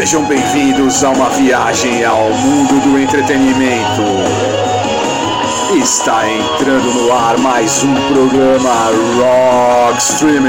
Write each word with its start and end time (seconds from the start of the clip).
Sejam 0.00 0.26
bem-vindos 0.26 1.04
a 1.04 1.10
uma 1.10 1.28
viagem 1.28 2.02
ao 2.06 2.30
mundo 2.30 2.80
do 2.82 2.98
entretenimento. 2.98 4.00
Está 5.78 6.26
entrando 6.26 6.90
no 6.94 7.12
ar 7.12 7.36
mais 7.36 7.84
um 7.84 7.94
programa 8.08 8.86
Rock 9.18 9.98
Streaming. 10.00 10.48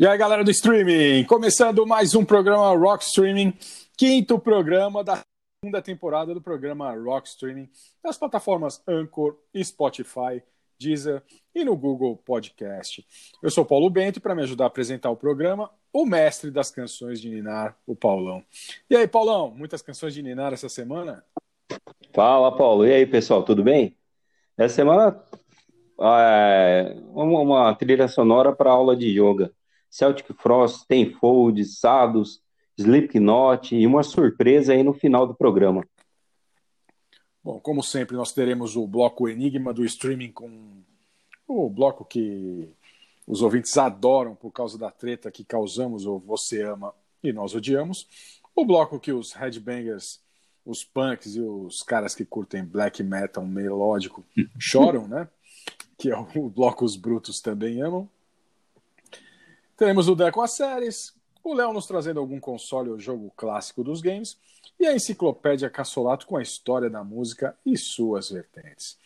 E 0.00 0.04
aí, 0.04 0.18
galera 0.18 0.42
do 0.42 0.50
streaming, 0.50 1.22
começando 1.26 1.86
mais 1.86 2.16
um 2.16 2.24
programa 2.24 2.76
Rock 2.76 3.04
Streaming, 3.04 3.56
quinto 3.96 4.36
programa 4.36 5.04
da 5.04 5.22
segunda 5.62 5.80
temporada 5.80 6.34
do 6.34 6.40
programa 6.40 6.92
Rock 6.92 7.28
Streaming 7.28 7.70
nas 8.02 8.18
plataformas 8.18 8.82
Anchor, 8.88 9.36
Spotify, 9.62 10.42
Deezer 10.78 11.22
e 11.54 11.64
no 11.64 11.76
Google 11.76 12.16
Podcast. 12.16 13.04
Eu 13.42 13.50
sou 13.50 13.64
Paulo 13.64 13.90
Bento 13.90 14.18
e 14.18 14.20
para 14.20 14.34
me 14.34 14.42
ajudar 14.42 14.64
a 14.64 14.66
apresentar 14.68 15.10
o 15.10 15.16
programa, 15.16 15.70
o 15.92 16.06
mestre 16.06 16.50
das 16.50 16.70
canções 16.70 17.20
de 17.20 17.28
Ninar, 17.28 17.76
o 17.86 17.96
Paulão. 17.96 18.44
E 18.88 18.96
aí, 18.96 19.08
Paulão, 19.08 19.50
muitas 19.50 19.82
canções 19.82 20.14
de 20.14 20.22
Ninar 20.22 20.52
essa 20.52 20.68
semana? 20.68 21.24
Fala, 22.14 22.56
Paulo. 22.56 22.86
E 22.86 22.92
aí, 22.92 23.06
pessoal, 23.06 23.42
tudo 23.42 23.62
bem? 23.64 23.96
Essa 24.56 24.76
semana 24.76 25.20
é 26.00 26.96
uma, 27.08 27.40
uma 27.40 27.74
trilha 27.74 28.06
sonora 28.06 28.54
para 28.54 28.70
aula 28.70 28.96
de 28.96 29.06
yoga. 29.06 29.52
Celtic 29.90 30.32
Frost, 30.40 30.86
Tenfold, 30.86 31.64
Sados, 31.64 32.40
Slipknot 32.78 33.74
e 33.74 33.86
uma 33.86 34.04
surpresa 34.04 34.72
aí 34.72 34.82
no 34.84 34.92
final 34.92 35.26
do 35.26 35.34
programa. 35.34 35.84
Bom, 37.48 37.58
como 37.58 37.82
sempre, 37.82 38.14
nós 38.14 38.30
teremos 38.30 38.76
o 38.76 38.86
bloco 38.86 39.26
Enigma 39.26 39.72
do 39.72 39.82
streaming 39.82 40.30
com 40.30 40.82
o 41.46 41.70
bloco 41.70 42.04
que 42.04 42.68
os 43.26 43.40
ouvintes 43.40 43.74
adoram 43.78 44.34
por 44.34 44.50
causa 44.50 44.76
da 44.76 44.90
treta 44.90 45.30
que 45.30 45.42
causamos 45.42 46.04
ou 46.04 46.20
você 46.20 46.60
ama 46.60 46.94
e 47.24 47.32
nós 47.32 47.54
odiamos. 47.54 48.06
O 48.54 48.66
bloco 48.66 49.00
que 49.00 49.12
os 49.12 49.32
headbangers, 49.32 50.20
os 50.62 50.84
punks 50.84 51.36
e 51.36 51.40
os 51.40 51.82
caras 51.82 52.14
que 52.14 52.22
curtem 52.22 52.62
black 52.62 53.02
metal 53.02 53.46
melódico 53.46 54.22
choram, 54.60 55.08
né? 55.08 55.26
Que 55.96 56.10
é 56.10 56.18
o 56.18 56.50
bloco 56.50 56.84
Os 56.84 56.96
Brutos 56.96 57.40
também 57.40 57.80
amam. 57.80 58.06
Teremos 59.74 60.06
o 60.06 60.14
Deco 60.14 60.42
as 60.42 60.50
séries, 60.50 61.14
o 61.50 61.54
Léo 61.54 61.72
nos 61.72 61.86
trazendo 61.86 62.20
algum 62.20 62.38
console 62.38 62.90
ou 62.90 62.98
jogo 62.98 63.32
clássico 63.36 63.82
dos 63.82 64.00
games 64.00 64.38
e 64.78 64.86
a 64.86 64.94
enciclopédia 64.94 65.70
Cassolato 65.70 66.26
com 66.26 66.36
a 66.36 66.42
história 66.42 66.88
da 66.88 67.02
música 67.02 67.56
e 67.64 67.76
suas 67.76 68.30
vertentes. 68.30 68.98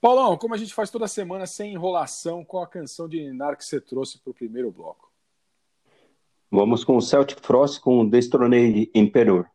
Paulão, 0.00 0.36
como 0.36 0.54
a 0.54 0.56
gente 0.56 0.74
faz 0.74 0.90
toda 0.90 1.08
semana 1.08 1.46
sem 1.46 1.72
enrolação, 1.72 2.44
qual 2.44 2.62
a 2.62 2.66
canção 2.66 3.08
de 3.08 3.20
Ninar 3.20 3.56
que 3.56 3.64
você 3.64 3.80
trouxe 3.80 4.18
para 4.18 4.30
o 4.30 4.34
primeiro 4.34 4.70
bloco? 4.70 5.10
Vamos 6.50 6.84
com 6.84 6.96
o 6.96 7.02
Celtic 7.02 7.40
Frost 7.40 7.80
com 7.80 8.08
Destronei 8.08 8.90
Emperor. 8.94 9.46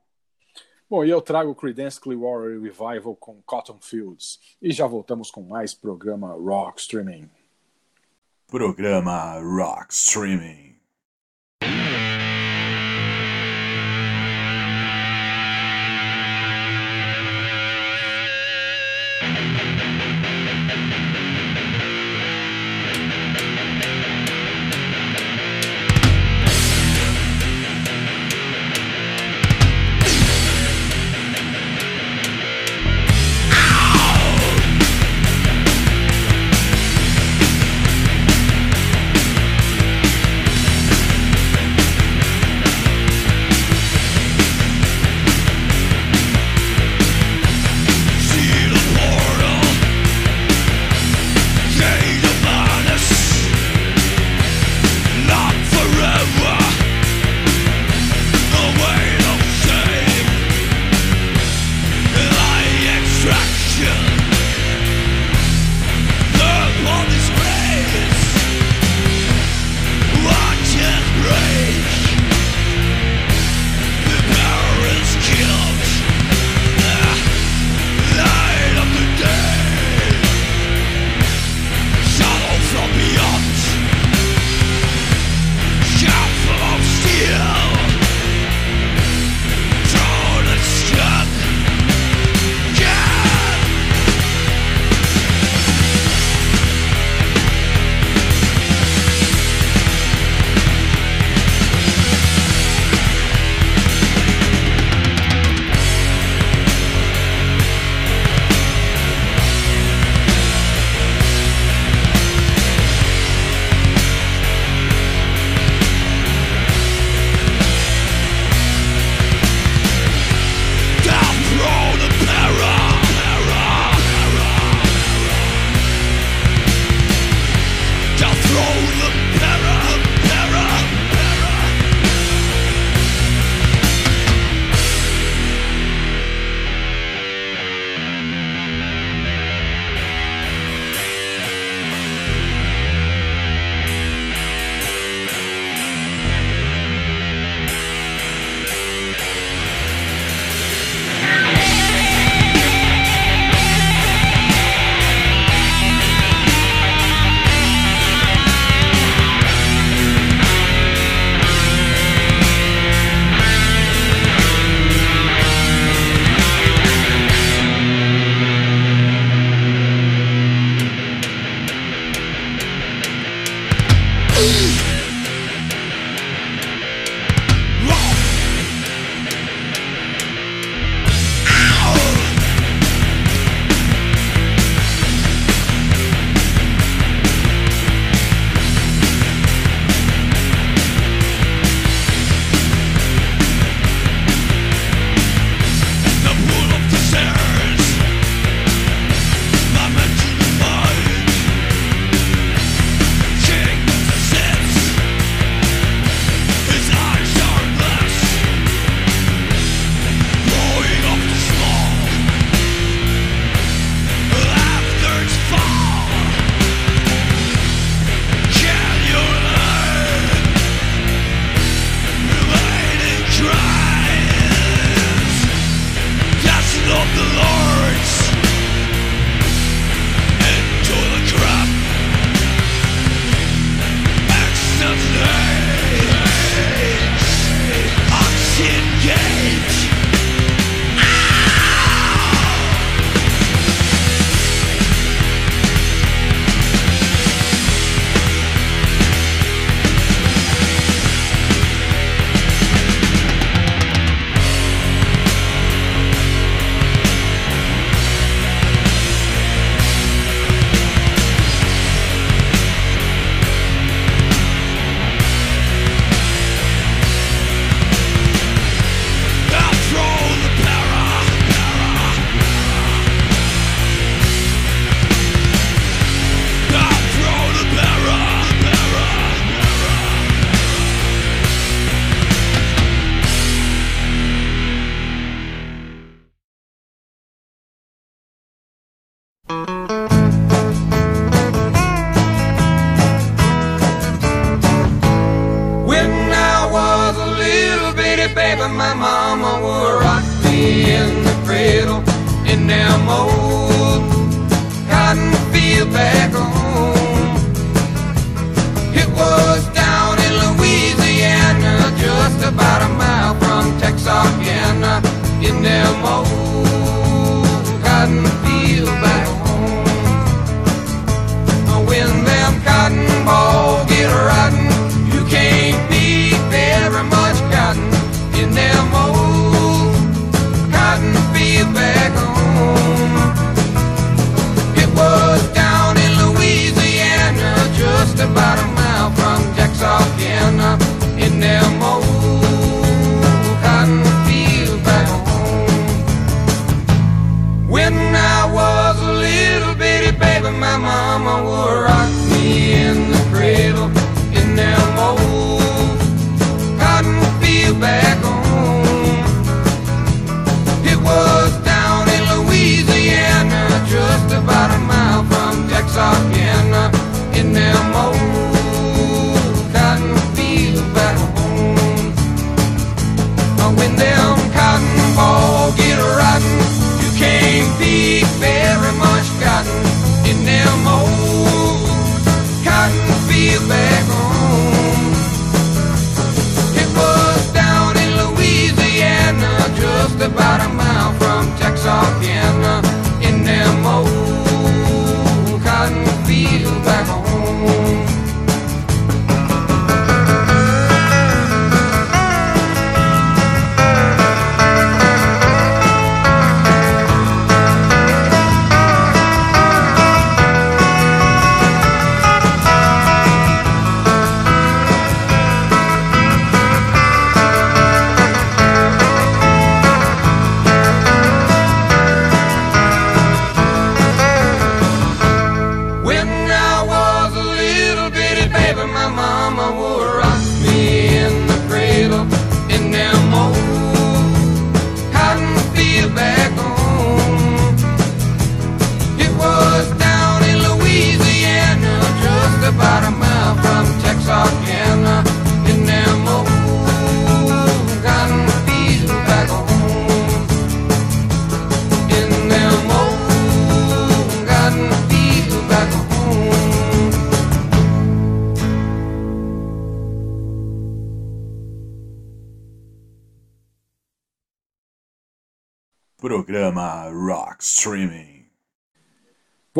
Bom, 0.90 1.06
e 1.06 1.10
eu 1.10 1.22
trago 1.22 1.52
o 1.52 1.56
Creedence 1.56 2.02
Clearwater 2.02 2.60
Revival 2.60 3.16
com 3.16 3.42
Cotton 3.44 3.80
Fields. 3.80 4.40
E 4.62 4.74
já 4.74 4.86
voltamos 4.86 5.32
com 5.32 5.42
mais 5.42 5.74
programa 5.74 6.34
Rock 6.34 6.82
Streaming. 6.82 7.30
Programa 8.48 9.40
Rock. 9.40 9.94
Streaming. 9.94 10.71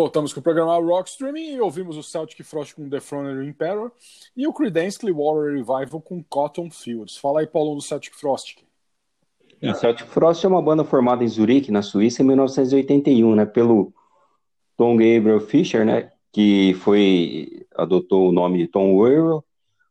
Voltamos 0.02 0.34
com 0.34 0.40
o 0.40 0.44
programa 0.44 0.76
Rock 0.80 1.12
Streaming 1.12 1.54
e 1.54 1.62
ouvimos 1.62 1.96
o 1.96 2.02
Celtic 2.02 2.44
Frost 2.44 2.74
com 2.74 2.90
The 2.90 3.00
Throne 3.00 3.48
Emperor 3.48 3.92
e 4.36 4.48
o 4.48 4.52
Creedence 4.52 4.98
Clearwater 4.98 5.54
Revival 5.54 6.02
com 6.02 6.24
Cotton 6.24 6.72
Fields. 6.72 7.18
Fala 7.18 7.42
aí, 7.42 7.46
Paulo, 7.46 7.76
do 7.76 7.82
Celtic 7.84 8.16
Frost. 8.16 8.66
O 9.62 9.74
Celtic 9.76 10.08
Frost 10.08 10.44
é 10.44 10.48
uma 10.48 10.60
banda 10.60 10.84
formada 10.84 11.24
em 11.24 11.28
Zurique, 11.28 11.72
na 11.72 11.84
Suíça, 11.84 12.24
em 12.24 12.26
1981, 12.26 13.36
né, 13.36 13.46
pelo 13.46 13.94
Tom 14.76 14.98
Gabriel 14.98 15.40
Fischer, 15.40 15.86
né, 15.86 16.12
que 16.34 16.74
foi 16.80 17.68
adotou 17.76 18.30
o 18.30 18.32
nome 18.32 18.58
de 18.58 18.68
Tom 18.68 18.96
Weir, 18.96 19.40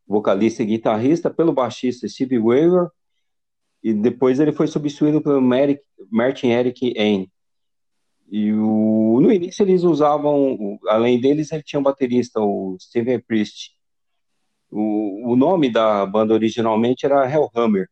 vocalista 0.08 0.64
e 0.64 0.66
guitarrista, 0.66 1.30
pelo 1.30 1.52
baixista 1.52 2.08
Steve 2.08 2.36
Weir, 2.36 2.88
e 3.80 3.94
depois 3.94 4.40
ele 4.40 4.50
foi 4.50 4.66
substituído 4.66 5.22
pelo 5.22 5.40
Martin 5.40 6.48
Eric 6.48 6.98
Ain. 6.98 7.30
E 8.30 8.52
o, 8.52 9.18
no 9.20 9.32
início 9.32 9.64
eles 9.64 9.82
usavam, 9.82 10.78
além 10.86 11.20
deles, 11.20 11.50
ele 11.50 11.64
tinha 11.64 11.80
um 11.80 11.82
baterista, 11.82 12.40
o 12.40 12.76
Steven 12.80 13.18
Priest. 13.20 13.72
O, 14.70 15.32
o 15.32 15.36
nome 15.36 15.68
da 15.68 16.06
banda 16.06 16.32
originalmente 16.32 17.04
era 17.04 17.28
Hellhammer. 17.28 17.88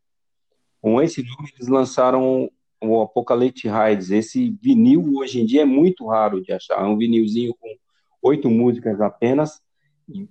Com 0.80 1.02
esse 1.02 1.24
nome 1.24 1.50
eles 1.56 1.66
lançaram 1.66 2.48
o 2.80 3.02
Apocalypse 3.02 3.68
Rides. 3.68 4.12
Esse 4.12 4.56
vinil 4.62 5.12
hoje 5.16 5.40
em 5.40 5.46
dia 5.46 5.62
é 5.62 5.64
muito 5.64 6.06
raro 6.06 6.40
de 6.40 6.52
achar. 6.52 6.80
É 6.80 6.86
um 6.86 6.96
vinilzinho 6.96 7.52
com 7.58 7.74
oito 8.22 8.48
músicas 8.48 9.00
apenas 9.00 9.60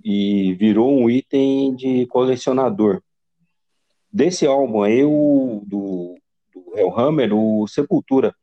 e, 0.03 0.53
virou 0.53 0.89
um 0.89 1.09
item 1.09 1.75
de 1.75 2.05
colecionador. 2.07 3.01
Desse 4.09 4.47
álbum 4.47 4.83
aí, 4.83 5.03
o, 5.03 5.61
do, 5.65 6.15
do 6.53 6.77
Hellhammer, 6.77 7.33
o 7.33 7.67
Sepultura 7.67 8.33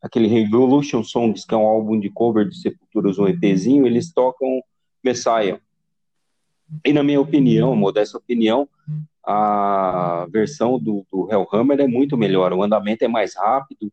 aquele 0.00 0.28
Revolution 0.28 1.02
Songs, 1.02 1.44
que 1.44 1.54
é 1.54 1.58
um 1.58 1.66
álbum 1.66 1.98
de 1.98 2.08
cover 2.10 2.48
de 2.48 2.56
Sepulturas, 2.56 3.18
um 3.18 3.26
EPzinho, 3.26 3.86
eles 3.86 4.12
tocam 4.12 4.62
Messiah. 5.02 5.60
E 6.84 6.92
na 6.92 7.02
minha 7.02 7.20
opinião, 7.20 7.74
modesta 7.74 8.18
opinião, 8.18 8.68
a 9.24 10.26
versão 10.30 10.78
do, 10.78 11.04
do 11.10 11.28
Hellhammer 11.30 11.80
é 11.80 11.86
muito 11.86 12.16
melhor, 12.16 12.52
o 12.52 12.62
andamento 12.62 13.04
é 13.04 13.08
mais 13.08 13.34
rápido, 13.36 13.92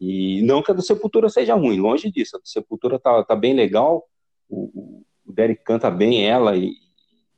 e 0.00 0.42
não 0.42 0.62
que 0.62 0.70
a 0.70 0.74
do 0.74 0.82
Sepultura 0.82 1.28
seja 1.28 1.54
ruim, 1.54 1.78
longe 1.78 2.10
disso, 2.10 2.36
a 2.36 2.40
do 2.40 2.48
Sepultura 2.48 2.98
tá, 2.98 3.22
tá 3.22 3.34
bem 3.34 3.54
legal, 3.54 4.04
o, 4.48 5.04
o 5.24 5.32
Derek 5.32 5.62
canta 5.64 5.90
bem 5.90 6.26
ela, 6.26 6.56
e 6.56 6.72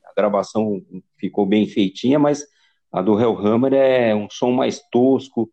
a 0.05 0.13
gravação 0.17 0.83
ficou 1.17 1.47
bem 1.47 1.67
feitinha, 1.67 2.19
mas 2.19 2.45
a 2.91 3.03
do 3.03 3.21
Hellhammer 3.21 3.75
é 3.75 4.15
um 4.15 4.29
som 4.31 4.51
mais 4.51 4.81
tosco, 4.91 5.51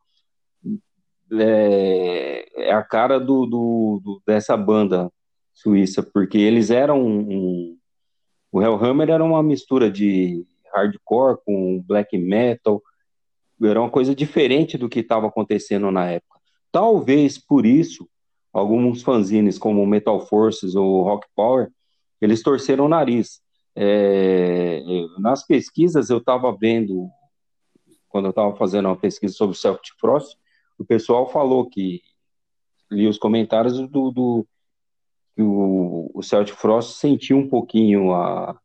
é, 1.32 2.46
é 2.56 2.74
a 2.74 2.84
cara 2.84 3.20
do, 3.20 3.46
do, 3.46 4.02
do, 4.04 4.22
dessa 4.26 4.56
banda 4.56 5.12
suíça, 5.54 6.04
porque 6.04 6.38
eles 6.38 6.70
eram 6.70 7.02
um, 7.02 7.78
o 8.52 8.62
Hellhammer 8.62 9.10
era 9.10 9.24
uma 9.24 9.42
mistura 9.42 9.90
de 9.90 10.46
hardcore 10.74 11.38
com 11.46 11.84
black 11.86 12.18
metal, 12.18 12.82
era 13.64 13.80
uma 13.80 13.90
coisa 13.90 14.14
diferente 14.14 14.78
do 14.78 14.90
que 14.90 15.00
estava 15.00 15.28
acontecendo 15.28 15.90
na 15.92 16.12
época. 16.12 16.40
Talvez 16.72 17.38
por 17.38 17.66
isso 17.66 18.08
alguns 18.54 19.02
fanzines 19.02 19.58
como 19.58 19.86
Metal 19.86 20.20
Forces 20.28 20.76
ou 20.76 21.04
Rock 21.04 21.28
Power 21.36 21.70
eles 22.22 22.42
torceram 22.42 22.86
o 22.86 22.90
nariz. 22.90 23.42
É, 23.76 24.82
nas 25.20 25.46
pesquisas 25.46 26.10
eu 26.10 26.20
estava 26.20 26.56
vendo 26.58 27.10
quando 28.08 28.26
eu 28.26 28.30
estava 28.30 28.56
fazendo 28.56 28.86
uma 28.86 28.96
pesquisa 28.96 29.34
sobre 29.34 29.54
o 29.54 29.60
Celtic 29.60 29.94
Frost, 30.00 30.38
o 30.78 30.86
pessoal 30.86 31.30
falou 31.30 31.70
que 31.70 32.02
li 32.92 33.08
os 33.08 33.18
comentários 33.18 33.80
do, 33.90 34.12
do 34.12 34.48
que 35.36 35.42
o, 35.42 36.10
o 36.14 36.24
Celtic 36.24 36.56
Frost 36.56 36.98
sentiu 36.98 37.38
um 37.38 37.50
pouquinho 37.50 38.14
a, 38.14 38.58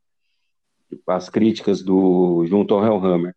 as 1.07 1.29
críticas 1.29 1.81
do 1.81 2.45
junto 2.45 2.73
ao 2.73 2.83
Hellhammer. 2.83 3.35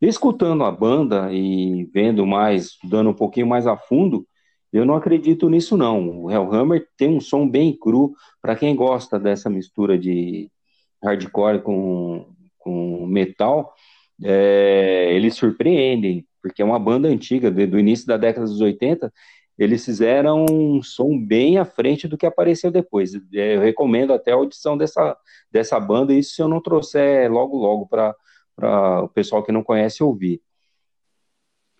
Escutando 0.00 0.62
a 0.64 0.70
banda 0.70 1.32
e 1.32 1.84
vendo 1.92 2.26
mais, 2.26 2.66
estudando 2.66 3.10
um 3.10 3.14
pouquinho 3.14 3.46
mais 3.46 3.66
a 3.66 3.76
fundo, 3.76 4.26
eu 4.72 4.84
não 4.84 4.94
acredito 4.94 5.48
nisso 5.48 5.76
não. 5.76 6.24
O 6.24 6.30
Hellhammer 6.30 6.86
tem 6.96 7.08
um 7.08 7.20
som 7.20 7.48
bem 7.48 7.76
cru 7.76 8.14
para 8.42 8.54
quem 8.54 8.76
gosta 8.76 9.18
dessa 9.18 9.48
mistura 9.48 9.98
de 9.98 10.50
hardcore 11.02 11.62
com, 11.62 12.26
com 12.58 13.06
metal. 13.06 13.72
É, 14.22 15.12
eles 15.14 15.34
surpreendem 15.34 16.26
porque 16.46 16.62
é 16.62 16.64
uma 16.64 16.78
banda 16.78 17.08
antiga, 17.08 17.50
do 17.50 17.78
início 17.78 18.06
da 18.06 18.16
década 18.16 18.46
dos 18.46 18.60
80, 18.60 19.12
eles 19.58 19.84
fizeram 19.84 20.46
um 20.48 20.80
som 20.80 21.18
bem 21.18 21.58
à 21.58 21.64
frente 21.64 22.06
do 22.06 22.16
que 22.16 22.24
apareceu 22.24 22.70
depois. 22.70 23.14
É, 23.34 23.56
eu 23.56 23.60
recomendo 23.60 24.12
até 24.12 24.30
a 24.30 24.36
audição 24.36 24.76
dessa, 24.76 25.16
dessa 25.50 25.80
banda, 25.80 26.12
isso 26.12 26.34
se 26.34 26.42
eu 26.42 26.48
não 26.48 26.60
trouxer 26.60 27.30
logo, 27.30 27.56
logo 27.56 27.86
para 27.86 28.14
o 29.02 29.08
pessoal 29.08 29.42
que 29.42 29.50
não 29.50 29.62
conhece 29.62 30.04
ouvir. 30.04 30.40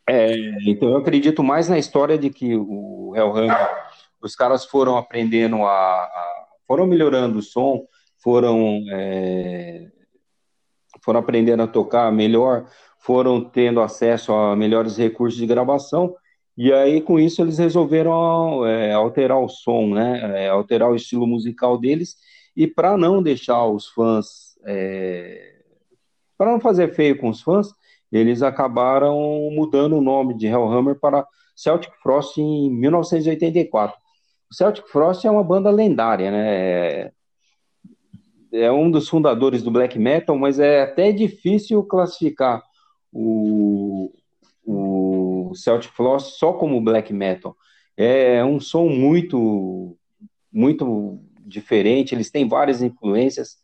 É, 0.09 0.35
então 0.67 0.91
eu 0.91 0.97
acredito 0.97 1.43
mais 1.45 1.69
na 1.69 1.79
história 1.79 2.19
de 2.19 2.31
que 2.31 2.57
o 2.57 3.13
Hellhammer, 3.15 3.71
os 4.21 4.35
caras 4.35 4.65
foram 4.65 4.97
aprendendo 4.97 5.65
a, 5.65 6.03
a 6.03 6.47
foram 6.67 6.87
melhorando 6.87 7.39
o 7.39 7.43
som, 7.43 7.87
foram 8.17 8.83
é, 8.91 9.91
foram 11.05 11.21
aprendendo 11.21 11.63
a 11.63 11.69
tocar 11.69 12.11
melhor, 12.11 12.67
foram 13.07 13.43
tendo 13.43 13.81
acesso 13.81 14.33
a 14.33 14.57
melhores 14.57 14.97
recursos 14.97 15.39
de 15.39 15.47
gravação 15.47 16.15
e 16.57 16.73
aí, 16.73 17.03
com 17.03 17.21
isso, 17.21 17.43
eles 17.43 17.59
resolveram 17.59 18.65
é, 18.65 18.93
alterar 18.93 19.39
o 19.39 19.49
som, 19.49 19.89
né? 19.89 20.45
É, 20.45 20.49
alterar 20.49 20.91
o 20.91 20.97
estilo 20.97 21.27
musical 21.27 21.79
deles. 21.79 22.17
E 22.57 22.67
para 22.67 22.97
não 22.97 23.23
deixar 23.23 23.67
os 23.67 23.89
fãs. 23.89 24.57
É, 24.65 25.55
para 26.39 26.51
não 26.51 26.61
fazer 26.61 26.95
feio 26.95 27.19
com 27.19 27.29
os 27.29 27.43
fãs, 27.43 27.69
eles 28.11 28.43
acabaram 28.43 29.51
mudando 29.53 29.97
o 29.97 30.01
nome 30.01 30.35
de 30.35 30.47
Hellhammer 30.47 30.99
para 30.99 31.27
Celtic 31.55 31.93
Frost 32.03 32.39
em 32.39 32.71
1984. 32.71 33.97
O 34.51 34.55
Celtic 34.55 34.87
Frost 34.89 35.25
é 35.27 35.31
uma 35.31 35.45
banda 35.45 35.71
lendária, 35.71 36.31
né? 36.31 36.57
É, 36.57 37.13
é 38.53 38.73
um 38.73 38.91
dos 38.91 39.09
fundadores 39.09 39.63
do 39.63 39.71
black 39.71 39.99
metal, 39.99 40.39
mas 40.39 40.59
é 40.59 40.83
até 40.83 41.13
difícil 41.13 41.83
classificar 41.85 42.63
o, 43.17 44.13
o 44.65 45.55
Celtic 45.55 45.93
Frost 45.93 46.39
só 46.39 46.53
como 46.53 46.81
black 46.81 47.13
metal. 47.13 47.57
É 47.97 48.45
um 48.45 48.61
som 48.61 48.89
muito, 48.89 49.97
muito 50.53 51.19
diferente, 51.41 52.15
eles 52.15 52.31
têm 52.31 52.47
várias 52.47 52.83
influências, 52.83 53.57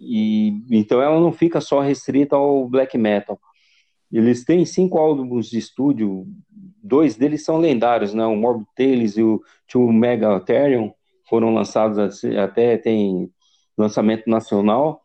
e 0.00 0.62
então 0.70 1.02
ela 1.02 1.20
não 1.20 1.30
fica 1.32 1.60
só 1.60 1.80
restrita 1.80 2.36
ao 2.36 2.66
black 2.68 2.96
metal. 2.96 3.38
Eles 4.10 4.44
têm 4.44 4.64
cinco 4.64 4.98
álbuns 4.98 5.50
de 5.50 5.58
estúdio, 5.58 6.26
dois 6.82 7.16
deles 7.16 7.44
são 7.44 7.58
lendários, 7.58 8.14
né? 8.14 8.24
O 8.24 8.36
Morbid 8.36 8.68
Tales 8.74 9.16
e 9.16 9.22
o 9.22 9.42
Two 9.68 9.92
Mega 9.92 10.36
Ethereum 10.36 10.92
foram 11.28 11.52
lançados 11.52 12.24
até 12.24 12.78
tem 12.78 13.30
lançamento 13.76 14.30
nacional. 14.30 15.02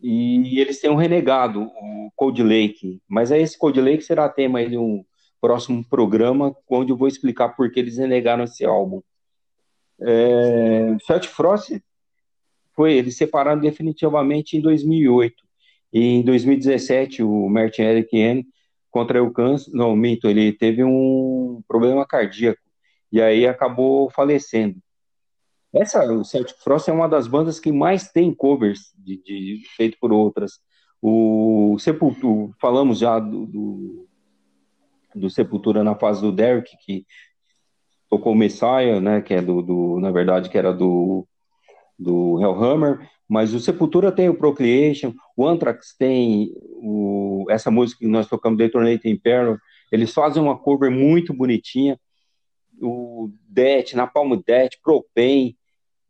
E 0.00 0.60
eles 0.60 0.80
têm 0.80 0.90
um 0.90 0.96
renegado, 0.96 1.62
o 1.62 2.10
Cold 2.14 2.42
Lake. 2.42 3.00
Mas 3.08 3.30
é 3.30 3.40
esse 3.40 3.58
Cold 3.58 3.80
Lake 3.80 4.02
será 4.02 4.28
tema 4.28 4.64
de 4.64 4.76
um 4.76 5.04
próximo 5.40 5.84
programa, 5.88 6.54
onde 6.68 6.92
eu 6.92 6.96
vou 6.96 7.08
explicar 7.08 7.50
por 7.50 7.70
que 7.70 7.80
eles 7.80 7.98
renegaram 7.98 8.44
esse 8.44 8.64
álbum. 8.64 9.02
É, 10.00 10.96
Celtic 11.04 11.30
Frost 11.30 11.80
foi, 12.74 12.94
eles 12.94 13.16
separaram 13.16 13.60
definitivamente 13.60 14.56
em 14.56 14.60
2008. 14.60 15.34
E 15.92 16.00
em 16.00 16.22
2017, 16.22 17.22
o 17.22 17.48
Martin 17.48 17.82
Eric 17.82 18.16
N 18.16 18.46
contraiu 18.90 19.30
câncer, 19.32 19.70
não, 19.72 19.96
minto, 19.96 20.28
ele 20.28 20.52
teve 20.52 20.84
um 20.84 21.62
problema 21.66 22.06
cardíaco 22.06 22.60
e 23.10 23.20
aí 23.20 23.46
acabou 23.46 24.10
falecendo. 24.10 24.76
Essa, 25.74 26.04
o 26.12 26.24
Celtic 26.24 26.56
Frost 26.62 26.88
é 26.88 26.92
uma 26.92 27.08
das 27.08 27.26
bandas 27.26 27.60
que 27.60 27.70
mais 27.70 28.10
tem 28.10 28.34
covers 28.34 28.92
de, 28.96 29.22
de 29.22 29.62
feito 29.76 29.98
por 30.00 30.12
outras. 30.12 30.60
O 31.00 31.76
Sepultura, 31.78 32.52
falamos 32.60 32.98
já 32.98 33.18
do, 33.18 33.46
do, 33.46 34.08
do, 35.14 35.30
Sepultura 35.30 35.84
na 35.84 35.94
fase 35.94 36.20
do 36.22 36.32
Derek, 36.32 36.76
que 36.84 37.06
tocou 38.08 38.34
Messiah, 38.34 39.00
né, 39.00 39.20
que 39.20 39.34
é 39.34 39.42
do, 39.42 39.62
do, 39.62 40.00
na 40.00 40.10
verdade, 40.10 40.48
que 40.48 40.56
era 40.56 40.72
do, 40.72 41.28
do 41.98 42.40
Hellhammer, 42.40 43.06
mas 43.28 43.52
o 43.52 43.60
Sepultura 43.60 44.10
tem 44.10 44.30
o 44.30 44.38
Procreation, 44.38 45.12
o 45.36 45.46
Anthrax 45.46 45.94
tem 45.96 46.50
o, 46.56 47.44
essa 47.50 47.70
música 47.70 48.00
que 48.00 48.08
nós 48.08 48.26
tocamos, 48.26 48.56
Detonating 48.56 49.16
Peril, 49.18 49.58
eles 49.92 50.12
fazem 50.14 50.42
uma 50.42 50.58
cover 50.58 50.90
muito 50.90 51.34
bonitinha, 51.34 52.00
o 52.80 53.30
Death, 53.48 53.92
Napalm 53.92 54.40
Death, 54.46 54.72
Propane, 54.82 55.57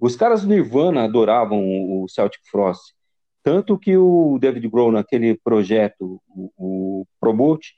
os 0.00 0.16
caras 0.16 0.42
do 0.42 0.48
Nirvana 0.48 1.04
adoravam 1.04 1.60
o 1.60 2.08
Celtic 2.08 2.40
Frost. 2.50 2.92
Tanto 3.42 3.78
que 3.78 3.96
o 3.96 4.38
David 4.38 4.68
Grohl, 4.68 4.92
naquele 4.92 5.36
projeto, 5.36 6.20
o, 6.28 6.50
o 6.56 7.06
Promote, 7.20 7.74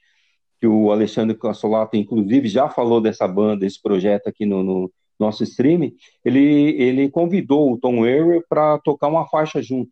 que 0.61 0.67
o 0.67 0.91
Alexandre 0.91 1.37
Cassolato, 1.37 1.97
inclusive, 1.97 2.49
já 2.49 2.69
falou 2.69 3.01
dessa 3.01 3.27
banda, 3.27 3.65
esse 3.65 3.81
projeto 3.81 4.27
aqui 4.27 4.45
no, 4.45 4.63
no 4.63 4.93
nosso 5.19 5.43
stream, 5.45 5.93
ele, 6.25 6.81
ele 6.81 7.11
convidou 7.11 7.73
o 7.73 7.79
Tom 7.79 8.01
Weir 8.01 8.45
para 8.49 8.79
tocar 8.79 9.09
uma 9.09 9.27
faixa 9.27 9.63
junto. 9.63 9.91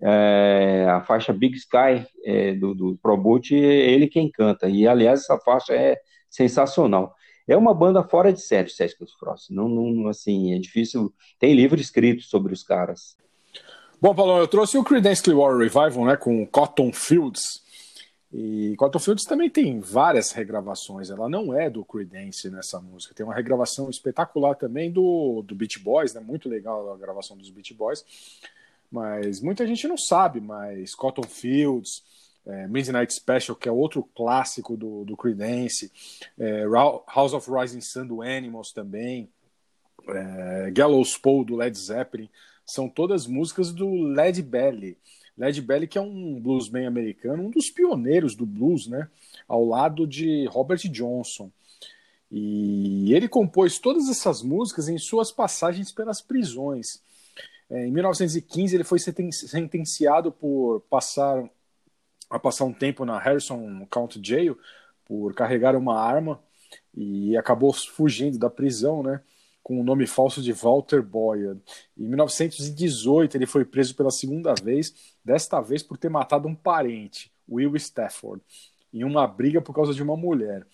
É, 0.00 0.86
a 0.90 1.00
faixa 1.02 1.32
Big 1.32 1.56
Sky 1.56 2.04
é, 2.24 2.54
do, 2.54 2.74
do 2.74 2.98
Proboot, 3.00 3.54
é 3.54 3.58
ele 3.58 4.08
quem 4.08 4.30
canta. 4.30 4.68
E, 4.68 4.88
aliás, 4.88 5.20
essa 5.20 5.38
faixa 5.38 5.72
é 5.72 5.96
sensacional. 6.28 7.14
É 7.46 7.56
uma 7.56 7.74
banda 7.74 8.02
fora 8.02 8.32
de 8.32 8.40
série, 8.40 8.70
Celtic 8.70 8.98
Frost. 9.18 9.50
Não, 9.50 9.68
não, 9.68 10.08
assim, 10.08 10.54
é 10.54 10.58
difícil. 10.58 11.12
Tem 11.38 11.54
livro 11.54 11.80
escrito 11.80 12.22
sobre 12.22 12.52
os 12.52 12.62
caras. 12.62 13.16
Bom, 14.00 14.14
Paulo, 14.14 14.38
eu 14.38 14.48
trouxe 14.48 14.76
o 14.76 14.84
Creedence 14.84 15.22
Clearwater 15.22 15.58
Revival, 15.58 16.06
né, 16.06 16.16
com 16.16 16.46
Cotton 16.46 16.92
Fields. 16.92 17.62
E 18.32 18.74
Cotton 18.76 18.98
Fields 18.98 19.24
também 19.24 19.50
tem 19.50 19.78
várias 19.78 20.32
regravações. 20.32 21.10
Ela 21.10 21.28
não 21.28 21.56
é 21.56 21.68
do 21.68 21.84
Creedence 21.84 22.48
nessa 22.50 22.80
música. 22.80 23.14
Tem 23.14 23.24
uma 23.24 23.34
regravação 23.34 23.90
espetacular 23.90 24.54
também 24.54 24.90
do, 24.90 25.42
do 25.46 25.54
Beach 25.54 25.78
Boys, 25.78 26.14
né? 26.14 26.20
Muito 26.20 26.48
legal 26.48 26.92
a 26.92 26.96
gravação 26.96 27.36
dos 27.36 27.50
Beach 27.50 27.74
Boys. 27.74 28.04
Mas 28.90 29.40
muita 29.40 29.66
gente 29.66 29.86
não 29.86 29.96
sabe, 29.96 30.40
mas 30.40 30.94
Cotton 30.94 31.22
Fields, 31.22 32.02
é, 32.46 32.66
Midnight 32.66 33.12
Special, 33.12 33.56
que 33.56 33.68
é 33.68 33.72
outro 33.72 34.02
clássico 34.14 34.76
do, 34.76 35.04
do 35.04 35.16
Creedence, 35.16 35.92
é, 36.38 36.64
House 36.66 37.32
of 37.32 37.50
Rising 37.50 37.80
Sun 37.80 38.06
do 38.06 38.22
Animals 38.22 38.72
também, 38.72 39.28
é, 40.08 40.70
Gallows 40.72 41.16
Pole 41.16 41.44
do 41.44 41.56
Led 41.56 41.76
Zeppelin, 41.78 42.28
são 42.66 42.88
todas 42.88 43.26
músicas 43.26 43.72
do 43.72 43.88
Led 43.88 44.40
Belly. 44.42 44.96
Led 45.36 45.60
Belly 45.62 45.86
que 45.86 45.98
é 45.98 46.00
um 46.00 46.40
bluesman 46.40 46.86
americano, 46.86 47.44
um 47.44 47.50
dos 47.50 47.70
pioneiros 47.70 48.34
do 48.34 48.44
blues, 48.44 48.86
né, 48.86 49.08
ao 49.48 49.64
lado 49.64 50.06
de 50.06 50.46
Robert 50.46 50.80
Johnson. 50.90 51.50
E 52.30 53.12
ele 53.12 53.28
compôs 53.28 53.78
todas 53.78 54.08
essas 54.08 54.42
músicas 54.42 54.88
em 54.88 54.96
suas 54.96 55.30
passagens 55.30 55.92
pelas 55.92 56.20
prisões. 56.20 57.00
É, 57.70 57.86
em 57.86 57.90
1915 57.92 58.74
ele 58.74 58.84
foi 58.84 58.98
sentenciado 58.98 60.32
por 60.32 60.80
passar 60.88 61.48
a 62.32 62.38
passar 62.38 62.64
um 62.64 62.72
tempo 62.72 63.04
na 63.04 63.18
Harrison 63.18 63.86
County 63.90 64.20
Jail 64.22 64.58
por 65.04 65.34
carregar 65.34 65.76
uma 65.76 66.00
arma 66.00 66.40
e 66.94 67.36
acabou 67.36 67.72
fugindo 67.72 68.38
da 68.38 68.48
prisão, 68.48 69.02
né? 69.02 69.20
Com 69.62 69.80
o 69.80 69.84
nome 69.84 70.06
falso 70.06 70.42
de 70.42 70.52
Walter 70.52 71.02
Boyd. 71.02 71.60
Em 71.96 72.08
1918, 72.08 73.36
ele 73.36 73.46
foi 73.46 73.64
preso 73.64 73.94
pela 73.94 74.10
segunda 74.10 74.54
vez, 74.54 75.14
desta 75.24 75.60
vez 75.60 75.82
por 75.82 75.98
ter 75.98 76.08
matado 76.08 76.48
um 76.48 76.54
parente, 76.54 77.30
Will 77.48 77.76
Stafford, 77.76 78.42
em 78.92 79.04
uma 79.04 79.26
briga 79.26 79.60
por 79.60 79.74
causa 79.74 79.94
de 79.94 80.02
uma 80.02 80.16
mulher. 80.16 80.66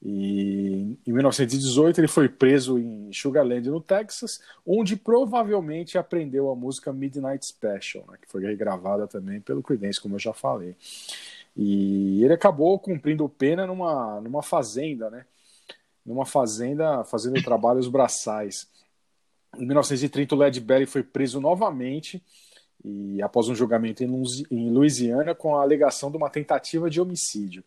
E 0.00 0.96
em 1.04 1.12
1918 1.12 2.00
ele 2.00 2.08
foi 2.08 2.28
preso 2.28 2.78
em 2.78 3.12
Sugarland, 3.12 3.68
no 3.68 3.80
Texas, 3.80 4.40
onde 4.64 4.96
provavelmente 4.96 5.98
aprendeu 5.98 6.50
a 6.50 6.54
música 6.54 6.92
Midnight 6.92 7.44
Special, 7.44 8.04
né, 8.08 8.16
que 8.20 8.30
foi 8.30 8.44
regravada 8.44 9.08
também 9.08 9.40
pelo 9.40 9.62
Creedence, 9.62 10.00
como 10.00 10.14
eu 10.14 10.20
já 10.20 10.32
falei. 10.32 10.76
E 11.56 12.22
ele 12.22 12.32
acabou 12.32 12.78
cumprindo 12.78 13.28
pena 13.28 13.66
numa, 13.66 14.20
numa 14.20 14.42
fazenda, 14.42 15.10
né? 15.10 15.26
Numa 16.06 16.24
fazenda 16.24 17.02
fazendo 17.04 17.42
trabalhos 17.42 17.88
braçais. 17.88 18.68
Em 19.58 19.66
1930 19.66 20.34
o 20.34 20.38
Led 20.38 20.60
Belly 20.60 20.86
foi 20.86 21.02
preso 21.02 21.40
novamente 21.40 22.22
e 22.84 23.20
após 23.20 23.48
um 23.48 23.54
julgamento 23.56 24.04
em 24.04 24.70
Louisiana 24.70 25.34
com 25.34 25.56
a 25.56 25.62
alegação 25.62 26.12
de 26.12 26.16
uma 26.16 26.30
tentativa 26.30 26.88
de 26.88 27.00
homicídio 27.00 27.64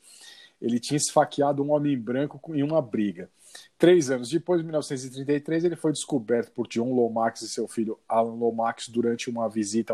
ele 0.61 0.79
tinha 0.79 0.97
esfaqueado 0.97 1.63
um 1.63 1.71
homem 1.71 1.97
branco 1.97 2.39
em 2.53 2.61
uma 2.61 2.81
briga. 2.81 3.29
Três 3.77 4.11
anos 4.11 4.29
depois, 4.29 4.61
em 4.61 4.63
1933, 4.63 5.65
ele 5.65 5.75
foi 5.75 5.91
descoberto 5.91 6.51
por 6.51 6.67
John 6.67 6.93
Lomax 6.93 7.41
e 7.41 7.49
seu 7.49 7.67
filho 7.67 7.99
Alan 8.07 8.35
Lomax 8.35 8.87
durante 8.87 9.29
uma 9.29 9.49
visita 9.49 9.93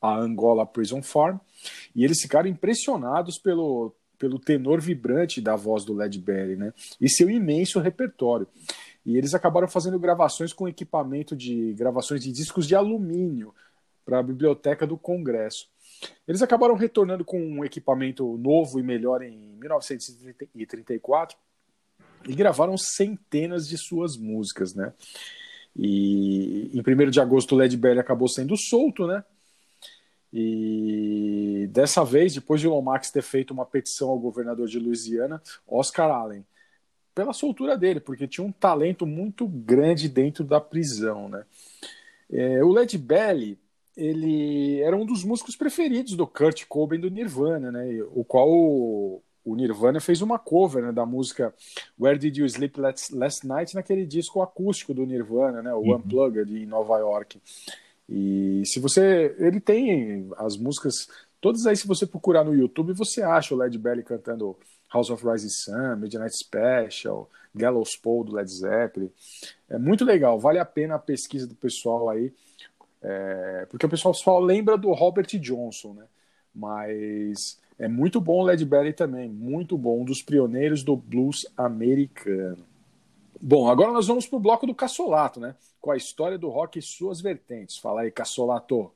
à 0.00 0.16
Angola 0.16 0.66
Prison 0.66 1.02
Farm, 1.02 1.38
e 1.94 2.04
eles 2.04 2.20
ficaram 2.20 2.48
impressionados 2.48 3.38
pelo, 3.38 3.94
pelo 4.18 4.38
tenor 4.38 4.80
vibrante 4.80 5.40
da 5.40 5.54
voz 5.54 5.84
do 5.84 5.92
Led 5.92 6.18
Belly, 6.18 6.56
né? 6.56 6.72
E 7.00 7.08
seu 7.08 7.30
imenso 7.30 7.78
repertório. 7.78 8.48
E 9.04 9.16
eles 9.16 9.34
acabaram 9.34 9.68
fazendo 9.68 9.98
gravações 9.98 10.52
com 10.52 10.68
equipamento 10.68 11.36
de 11.36 11.72
gravações 11.74 12.22
de 12.22 12.32
discos 12.32 12.66
de 12.66 12.74
alumínio 12.74 13.54
para 14.04 14.18
a 14.18 14.22
biblioteca 14.22 14.86
do 14.86 14.96
Congresso. 14.96 15.68
Eles 16.26 16.42
acabaram 16.42 16.74
retornando 16.74 17.24
com 17.24 17.40
um 17.40 17.64
equipamento 17.64 18.36
novo 18.38 18.78
e 18.78 18.82
melhor 18.82 19.22
em 19.22 19.36
1934 19.58 21.36
e 22.28 22.34
gravaram 22.34 22.76
centenas 22.76 23.68
de 23.68 23.78
suas 23.78 24.16
músicas, 24.16 24.74
né? 24.74 24.92
E 25.74 26.70
em 26.74 26.80
1 26.80 27.10
de 27.10 27.20
agosto 27.20 27.54
o 27.54 27.58
Led 27.58 27.76
Belly 27.76 28.00
acabou 28.00 28.28
sendo 28.28 28.56
solto, 28.56 29.06
né? 29.06 29.24
E 30.32 31.68
dessa 31.70 32.04
vez, 32.04 32.34
depois 32.34 32.60
de 32.60 32.68
Lomax 32.68 33.10
ter 33.10 33.22
feito 33.22 33.52
uma 33.52 33.64
petição 33.64 34.10
ao 34.10 34.18
governador 34.18 34.66
de 34.66 34.78
Louisiana, 34.78 35.40
Oscar 35.66 36.10
Allen, 36.10 36.44
pela 37.14 37.32
soltura 37.32 37.76
dele, 37.76 38.00
porque 38.00 38.28
tinha 38.28 38.46
um 38.46 38.52
talento 38.52 39.06
muito 39.06 39.48
grande 39.48 40.08
dentro 40.08 40.44
da 40.44 40.60
prisão, 40.60 41.28
né? 41.28 41.44
É, 42.30 42.62
o 42.62 42.70
Led 42.70 42.96
Belly, 42.98 43.58
ele 43.98 44.80
era 44.80 44.96
um 44.96 45.04
dos 45.04 45.24
músicos 45.24 45.56
preferidos 45.56 46.14
do 46.14 46.26
Kurt 46.26 46.64
Cobain 46.66 47.00
do 47.00 47.10
Nirvana, 47.10 47.72
né? 47.72 48.00
O 48.14 48.24
qual 48.24 48.48
o, 48.48 49.20
o 49.44 49.56
Nirvana 49.56 50.00
fez 50.00 50.22
uma 50.22 50.38
cover 50.38 50.84
né, 50.84 50.92
da 50.92 51.04
música 51.04 51.52
Where 51.98 52.16
Did 52.16 52.36
You 52.36 52.46
Sleep 52.46 52.78
Last 52.80 53.46
Night 53.46 53.74
naquele 53.74 54.06
disco 54.06 54.40
acústico 54.40 54.94
do 54.94 55.04
Nirvana, 55.04 55.62
né? 55.62 55.74
O 55.74 55.78
uhum. 55.78 55.96
Unplugged 55.96 56.56
em 56.56 56.64
Nova 56.64 56.96
York. 56.98 57.40
E 58.08 58.62
se 58.64 58.78
você. 58.78 59.34
Ele 59.38 59.60
tem 59.60 60.30
as 60.36 60.56
músicas. 60.56 61.08
Todas 61.40 61.66
aí, 61.66 61.76
se 61.76 61.86
você 61.86 62.06
procurar 62.06 62.44
no 62.44 62.54
YouTube, 62.54 62.92
você 62.92 63.22
acha 63.22 63.54
o 63.54 63.58
Led 63.58 63.76
Belly 63.78 64.02
cantando 64.02 64.56
House 64.92 65.10
of 65.10 65.26
Rising 65.26 65.48
Sun, 65.48 65.96
Midnight 65.96 66.36
Special, 66.36 67.28
Gallows 67.54 67.96
Pole 67.96 68.30
do 68.30 68.36
Led 68.36 68.50
Zeppelin. 68.50 69.10
É 69.68 69.78
muito 69.78 70.04
legal, 70.04 70.38
vale 70.38 70.58
a 70.58 70.64
pena 70.64 70.94
a 70.94 70.98
pesquisa 70.98 71.46
do 71.46 71.54
pessoal 71.54 72.08
aí, 72.08 72.32
é, 73.02 73.66
porque 73.70 73.86
o 73.86 73.88
pessoal 73.88 74.12
só 74.14 74.38
lembra 74.38 74.76
do 74.76 74.92
Robert 74.92 75.26
Johnson, 75.38 75.94
né? 75.94 76.04
Mas 76.54 77.60
é 77.78 77.86
muito 77.86 78.20
bom 78.20 78.40
o 78.40 78.44
Led 78.44 78.64
Belly 78.64 78.92
também, 78.92 79.28
muito 79.28 79.78
bom, 79.78 80.00
um 80.02 80.04
dos 80.04 80.22
pioneiros 80.22 80.82
do 80.82 80.96
blues 80.96 81.46
americano. 81.56 82.66
Bom, 83.40 83.68
agora 83.68 83.92
nós 83.92 84.08
vamos 84.08 84.26
para 84.26 84.36
o 84.36 84.40
bloco 84.40 84.66
do 84.66 84.74
Cassolato, 84.74 85.38
né? 85.38 85.54
Com 85.80 85.92
a 85.92 85.96
história 85.96 86.36
do 86.36 86.48
rock 86.48 86.78
e 86.78 86.82
suas 86.82 87.20
vertentes. 87.20 87.78
Fala 87.78 88.00
aí, 88.00 88.10
Cassolato. 88.10 88.92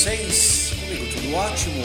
Vocês? 0.00 0.72
Comigo 0.80 1.04
tudo 1.12 1.34
ótimo. 1.34 1.82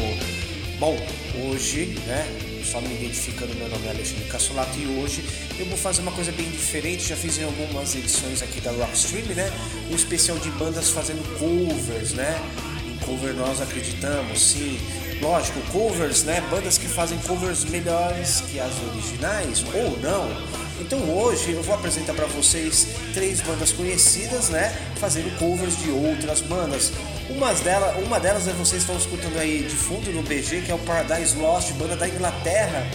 Bom, 0.80 0.98
hoje, 1.44 1.88
né, 2.08 2.26
só 2.64 2.80
me 2.80 2.96
identificando, 2.96 3.54
meu 3.56 3.68
nome 3.68 3.86
é 3.88 3.90
Alexandre 3.90 4.24
Cassolato 4.30 4.72
e 4.80 4.88
hoje 5.02 5.22
eu 5.60 5.66
vou 5.66 5.78
fazer 5.78 6.02
uma 6.02 6.14
coisa 6.14 6.32
bem 6.32 6.50
diferente. 6.50 7.10
Já 7.10 7.18
fiz 7.18 7.38
em 7.38 7.44
algumas 7.44 7.94
edições 7.94 8.42
aqui 8.42 8.62
da 8.62 8.72
Rockstream, 8.72 9.26
né? 9.36 9.52
Um 9.92 9.96
especial 9.96 10.38
de 10.38 10.50
bandas 10.52 10.92
fazendo 10.92 11.22
covers, 11.38 12.14
né? 12.14 12.40
Em 12.88 12.98
cover 13.06 13.34
nós 13.34 13.60
acreditamos, 13.60 14.42
sim. 14.42 14.80
Lógico, 15.22 15.60
covers, 15.74 16.24
né? 16.24 16.40
Bandas 16.50 16.78
que 16.78 16.88
fazem 16.88 17.18
covers 17.20 17.66
melhores 17.66 18.40
que 18.50 18.62
as 18.62 18.72
originais 18.94 19.62
ou 19.74 20.00
não. 20.00 20.65
Então 20.80 21.00
hoje 21.10 21.52
eu 21.52 21.64
vou 21.64 21.74
apresentar 21.74 22.14
para 22.14 22.26
vocês 22.26 22.88
três 23.14 23.40
bandas 23.42 23.72
conhecidas, 23.72 24.50
né? 24.50 24.76
Fazendo 25.00 25.38
covers 25.40 25.78
de 25.78 25.90
outras 25.90 26.42
bandas. 26.42 26.92
Umas 27.30 27.62
delas, 27.62 27.96
uma 28.04 28.20
delas 28.20 28.48
é 28.48 28.52
vocês 28.52 28.82
estão 28.82 28.98
escutando 28.98 29.38
aí 29.38 29.64
de 29.64 29.76
fundo 29.76 30.12
no 30.12 30.22
BG, 30.22 30.62
que 30.66 30.72
é 30.72 30.76
o 30.76 30.80
Paradise 30.80 31.36
Lost, 31.38 31.72
banda 31.74 31.96
da 31.96 32.08
Inglaterra, 32.08 32.86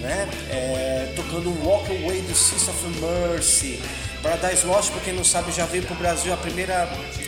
né? 0.00 0.28
É, 0.50 1.12
tocando 1.16 1.50
Walk 1.64 1.90
Away 1.90 2.22
do 2.22 2.34
Sisters 2.34 2.68
of 2.68 2.78
Mercy. 3.00 3.82
Paradise 4.22 4.66
Lost, 4.66 4.90
pra 4.92 5.00
quem 5.00 5.14
não 5.14 5.24
sabe, 5.24 5.52
já 5.52 5.66
veio 5.66 5.84
pro 5.84 5.94
Brasil 5.96 6.32
a 6.32 6.36
primeira 6.36 6.86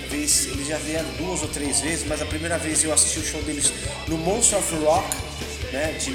vez, 0.08 0.46
eles 0.46 0.66
já 0.66 0.78
vieram 0.78 1.08
duas 1.18 1.42
ou 1.42 1.48
três 1.48 1.80
vezes, 1.80 2.06
mas 2.06 2.22
a 2.22 2.26
primeira 2.26 2.56
vez 2.56 2.82
eu 2.82 2.92
assisti 2.92 3.18
o 3.18 3.24
show 3.24 3.42
deles 3.42 3.72
no 4.06 4.16
Monster 4.16 4.58
of 4.58 4.74
Rock, 4.76 5.16
né? 5.72 5.92
De 5.92 6.12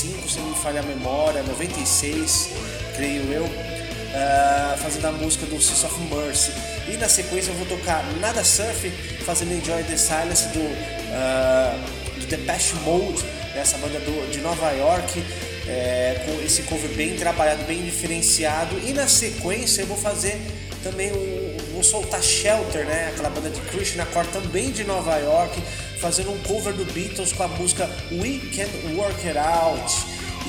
95, 0.00 0.28
se 0.28 0.38
não 0.38 0.48
me 0.50 0.54
falha 0.56 0.80
a 0.80 0.82
memória, 0.82 1.42
96, 1.42 2.50
creio 2.96 3.22
eu, 3.32 3.44
uh, 3.44 4.78
fazendo 4.78 5.06
a 5.06 5.12
música 5.12 5.44
do 5.46 5.60
Sisters 5.60 5.84
of 5.84 6.14
Mercy. 6.14 6.52
E 6.88 6.96
na 6.96 7.08
sequência 7.08 7.50
eu 7.50 7.54
vou 7.56 7.66
tocar 7.66 8.02
Nada 8.20 8.42
Surf, 8.42 8.90
fazendo 9.24 9.52
Enjoy 9.52 9.82
the 9.84 9.96
Silence 9.96 10.48
do, 10.48 10.60
uh, 10.60 12.20
do 12.20 12.26
Depeche 12.26 12.74
Mode, 12.76 13.22
essa 13.54 13.76
banda 13.78 13.98
do, 14.00 14.30
de 14.30 14.40
Nova 14.40 14.70
York, 14.72 15.22
é, 15.68 16.22
com 16.24 16.44
esse 16.44 16.62
cover 16.62 16.90
bem 16.92 17.16
trabalhado, 17.16 17.62
bem 17.64 17.82
diferenciado. 17.82 18.78
E 18.78 18.92
na 18.92 19.06
sequência 19.06 19.82
eu 19.82 19.86
vou 19.86 19.96
fazer 19.96 20.40
também 20.82 21.12
um, 21.12 21.56
vou 21.74 21.84
soltar 21.84 22.22
Shelter, 22.22 22.86
né? 22.86 23.08
Aquela 23.12 23.28
banda 23.30 23.50
de 23.50 23.60
Krishna 23.62 24.06
Core 24.06 24.28
também 24.28 24.70
de 24.70 24.84
Nova 24.84 25.16
York, 25.18 25.62
fazendo 26.00 26.32
um 26.32 26.38
cover 26.38 26.72
do 26.72 26.84
Beatles 26.92 27.32
com 27.32 27.42
a 27.42 27.48
música 27.48 27.88
We 28.10 28.40
Can 28.56 28.96
Work 28.96 29.28
It 29.28 29.38
Out. 29.38 29.92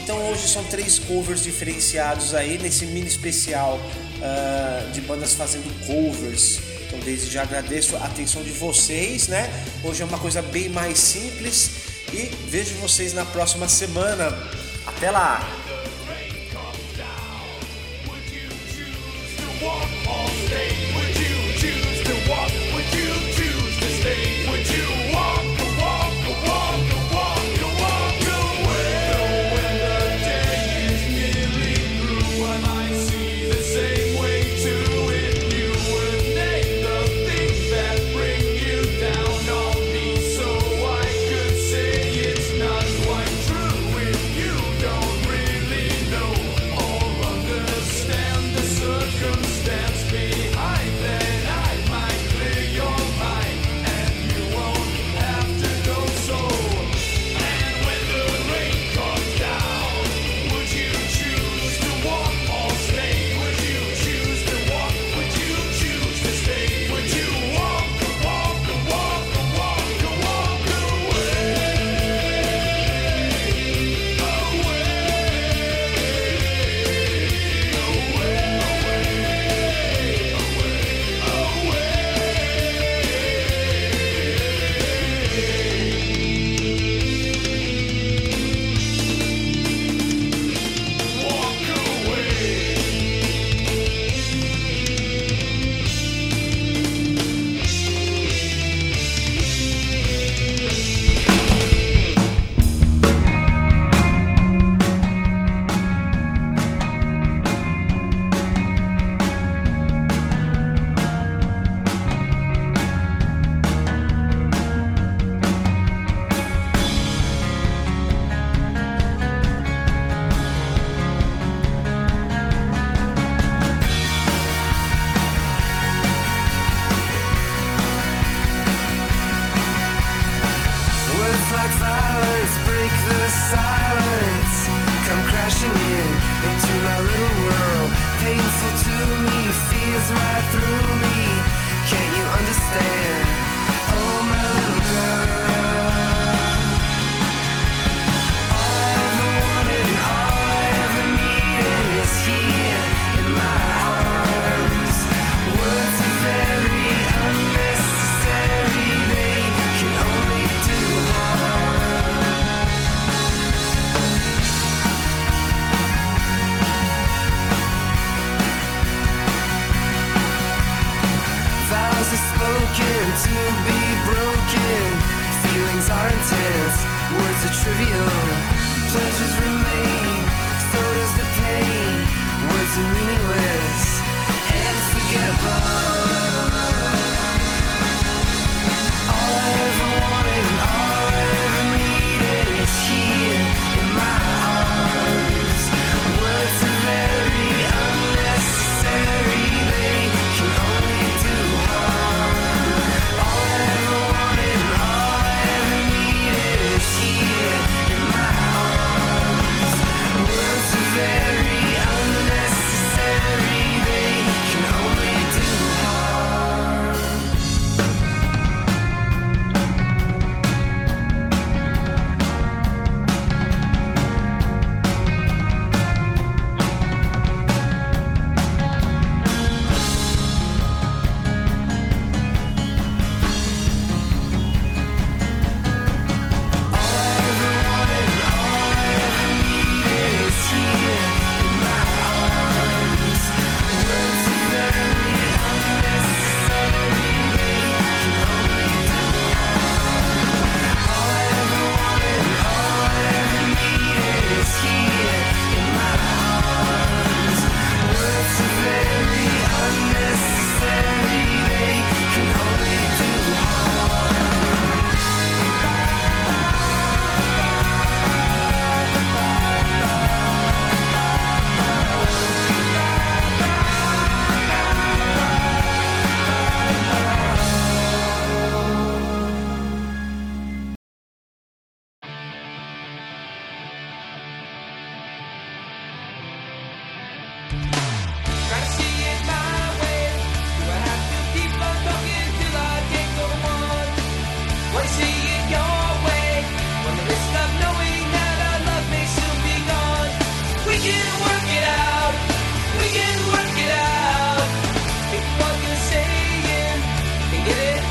Então 0.02 0.18
hoje 0.30 0.48
são 0.48 0.64
três 0.64 0.98
covers 0.98 1.44
diferenciados 1.44 2.34
aí 2.34 2.58
nesse 2.58 2.86
mini 2.86 3.08
especial 3.08 3.78
uh, 3.78 4.92
de 4.92 5.02
bandas 5.02 5.34
fazendo 5.34 5.70
covers. 5.86 6.60
Então 6.88 7.00
desde 7.00 7.30
já 7.30 7.44
agradeço 7.44 7.98
a 7.98 8.06
atenção 8.06 8.42
de 8.42 8.52
vocês, 8.52 9.28
né? 9.28 9.52
Hoje 9.84 10.02
é 10.02 10.06
uma 10.06 10.18
coisa 10.18 10.42
bem 10.42 10.70
mais 10.70 10.98
simples 10.98 11.72
e 12.14 12.32
vejo 12.48 12.74
vocês 12.76 13.14
na 13.14 13.26
próxima 13.26 13.68
semana. 13.68 14.28
Até 14.88 15.12
lá! 15.12 15.62
circumstance 23.34 24.04
behind 24.04 24.36
them. 24.36 24.41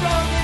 strong. 0.01 0.40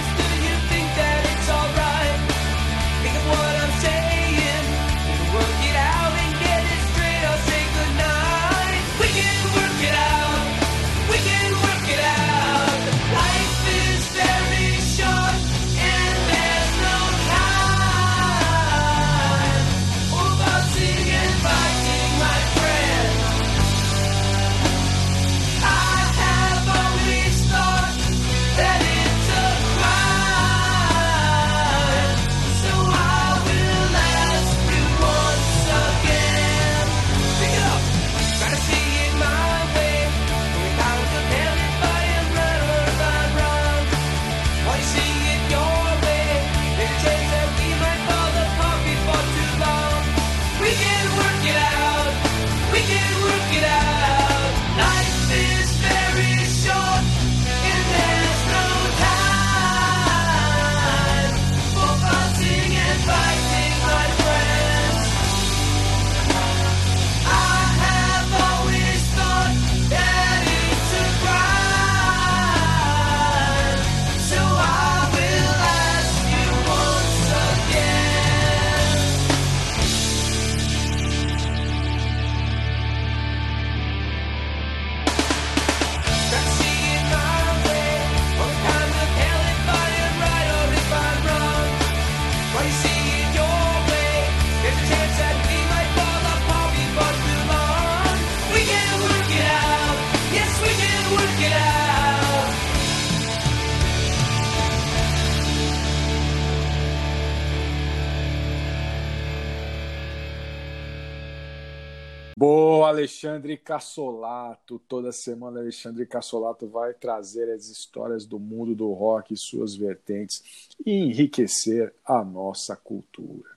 Alexandre 113.16 113.56
Cassolato, 113.56 114.78
toda 114.80 115.10
semana 115.10 115.60
Alexandre 115.60 116.04
Cassolato 116.04 116.68
vai 116.68 116.92
trazer 116.92 117.50
as 117.50 117.70
histórias 117.70 118.26
do 118.26 118.38
mundo 118.38 118.74
do 118.74 118.92
rock 118.92 119.32
e 119.32 119.38
suas 119.38 119.74
vertentes 119.74 120.42
e 120.84 120.92
enriquecer 120.92 121.94
a 122.04 122.22
nossa 122.22 122.76
cultura. 122.76 123.48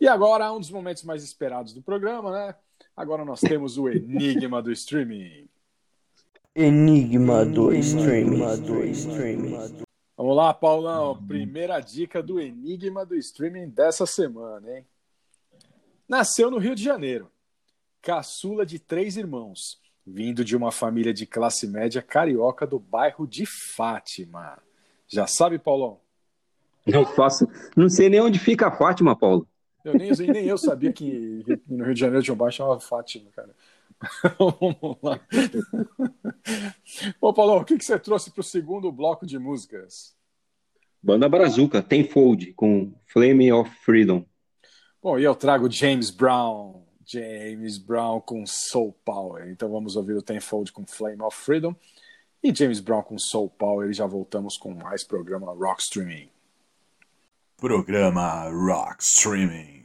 E 0.00 0.06
agora, 0.06 0.52
um 0.52 0.60
dos 0.60 0.70
momentos 0.70 1.02
mais 1.02 1.24
esperados 1.24 1.72
do 1.72 1.82
programa, 1.82 2.30
né? 2.30 2.54
Agora 2.96 3.24
nós 3.24 3.40
temos 3.40 3.76
o 3.78 3.88
Enigma 3.88 4.62
do 4.62 4.70
Streaming. 4.70 5.48
Enigma 6.54 7.44
do 7.44 7.74
Streaming. 7.74 8.42
Enigma 8.42 8.56
do 8.58 8.84
streaming. 8.84 9.84
Vamos 10.16 10.36
lá, 10.36 10.54
Paulão. 10.54 11.20
Primeira 11.26 11.80
dica 11.80 12.22
do 12.22 12.38
Enigma 12.40 13.04
do 13.04 13.16
Streaming 13.16 13.70
dessa 13.70 14.06
semana, 14.06 14.78
hein? 14.78 14.86
Nasceu 16.08 16.48
no 16.48 16.58
Rio 16.58 16.76
de 16.76 16.84
Janeiro 16.84 17.31
caçula 18.02 18.66
de 18.66 18.80
três 18.80 19.16
irmãos, 19.16 19.80
vindo 20.04 20.44
de 20.44 20.56
uma 20.56 20.72
família 20.72 21.14
de 21.14 21.24
classe 21.24 21.66
média 21.66 22.02
carioca 22.02 22.66
do 22.66 22.78
bairro 22.78 23.26
de 23.26 23.46
Fátima. 23.46 24.58
Já 25.06 25.26
sabe, 25.26 25.58
Paulão? 25.58 26.00
Não 26.84 27.06
faço. 27.06 27.46
Não 27.76 27.88
sei 27.88 28.08
nem 28.08 28.20
onde 28.20 28.40
fica 28.40 28.66
a 28.66 28.72
Fátima, 28.72 29.16
Paulo. 29.16 29.46
Eu 29.84 29.94
nem, 29.94 30.10
nem 30.10 30.46
eu 30.46 30.58
sabia 30.58 30.92
que 30.92 31.44
no 31.68 31.84
Rio 31.84 31.94
de 31.94 32.00
Janeiro 32.00 32.22
de 32.22 32.32
um 32.32 32.36
bairro 32.36 32.52
chamava 32.52 32.80
Fátima, 32.80 33.30
cara. 33.30 33.54
Vamos 34.38 34.98
lá. 35.00 35.20
Ô, 37.20 37.32
Paulão, 37.32 37.58
o 37.58 37.64
que, 37.64 37.78
que 37.78 37.84
você 37.84 37.98
trouxe 37.98 38.32
para 38.32 38.40
o 38.40 38.44
segundo 38.44 38.90
bloco 38.90 39.24
de 39.24 39.38
músicas? 39.38 40.16
Banda 41.00 41.28
Brazuca, 41.28 41.82
Tenfold, 41.82 42.52
com 42.54 42.92
Flame 43.06 43.52
of 43.52 43.70
Freedom. 43.84 44.24
Bom, 45.00 45.18
e 45.18 45.24
eu 45.24 45.34
trago 45.34 45.70
James 45.70 46.10
Brown. 46.10 46.82
James 47.04 47.78
Brown 47.78 48.20
com 48.20 48.44
Soul 48.46 48.94
Power. 49.04 49.48
Então 49.48 49.70
vamos 49.70 49.96
ouvir 49.96 50.14
o 50.14 50.22
Tenfold 50.22 50.72
com 50.72 50.86
Flame 50.86 51.22
of 51.22 51.36
Freedom. 51.36 51.74
E 52.42 52.54
James 52.54 52.80
Brown 52.80 53.02
com 53.02 53.18
Soul 53.18 53.48
Power. 53.50 53.88
E 53.90 53.92
já 53.92 54.06
voltamos 54.06 54.56
com 54.56 54.74
mais 54.74 55.04
programa 55.04 55.52
Rock 55.52 55.82
Streaming. 55.82 56.28
Programa 57.56 58.50
Rock 58.50 59.02
Streaming. 59.02 59.82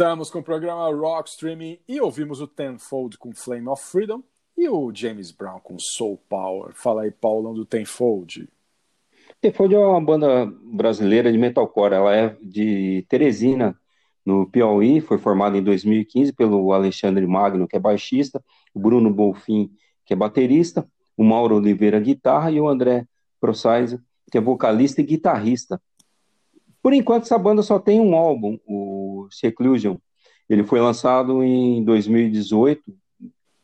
Voltamos 0.00 0.30
com 0.30 0.38
o 0.38 0.42
programa 0.42 0.88
Rock 0.96 1.28
Streaming 1.28 1.78
e 1.86 2.00
ouvimos 2.00 2.40
o 2.40 2.46
Tenfold 2.46 3.18
com 3.18 3.34
Flame 3.34 3.68
of 3.68 3.84
Freedom 3.84 4.22
e 4.56 4.66
o 4.66 4.90
James 4.94 5.30
Brown 5.30 5.60
com 5.60 5.78
Soul 5.78 6.18
Power. 6.26 6.72
Fala 6.72 7.02
aí, 7.02 7.10
Paulão, 7.10 7.52
do 7.52 7.66
Tenfold. 7.66 8.48
Tenfold 9.42 9.74
é 9.74 9.78
uma 9.78 10.00
banda 10.00 10.50
brasileira 10.72 11.30
de 11.30 11.36
metalcore. 11.36 11.92
Ela 11.92 12.16
é 12.16 12.36
de 12.40 13.04
Teresina, 13.10 13.78
no 14.24 14.50
Piauí. 14.50 15.02
Foi 15.02 15.18
formada 15.18 15.58
em 15.58 15.62
2015 15.62 16.32
pelo 16.32 16.72
Alexandre 16.72 17.26
Magno, 17.26 17.68
que 17.68 17.76
é 17.76 17.78
baixista, 17.78 18.42
o 18.72 18.80
Bruno 18.80 19.12
Bolfin, 19.12 19.70
que 20.06 20.14
é 20.14 20.16
baterista, 20.16 20.88
o 21.14 21.22
Mauro 21.22 21.56
Oliveira, 21.56 22.00
guitarra, 22.00 22.50
e 22.50 22.58
o 22.58 22.66
André 22.66 23.04
Procise, 23.38 24.00
que 24.32 24.38
é 24.38 24.40
vocalista 24.40 25.02
e 25.02 25.04
guitarrista. 25.04 25.78
Por 26.82 26.92
enquanto, 26.92 27.24
essa 27.24 27.38
banda 27.38 27.62
só 27.62 27.78
tem 27.78 28.00
um 28.00 28.14
álbum, 28.14 28.58
o 28.66 29.28
Seclusion. 29.30 29.96
Ele 30.48 30.64
foi 30.64 30.80
lançado 30.80 31.42
em 31.42 31.84
2018. 31.84 32.82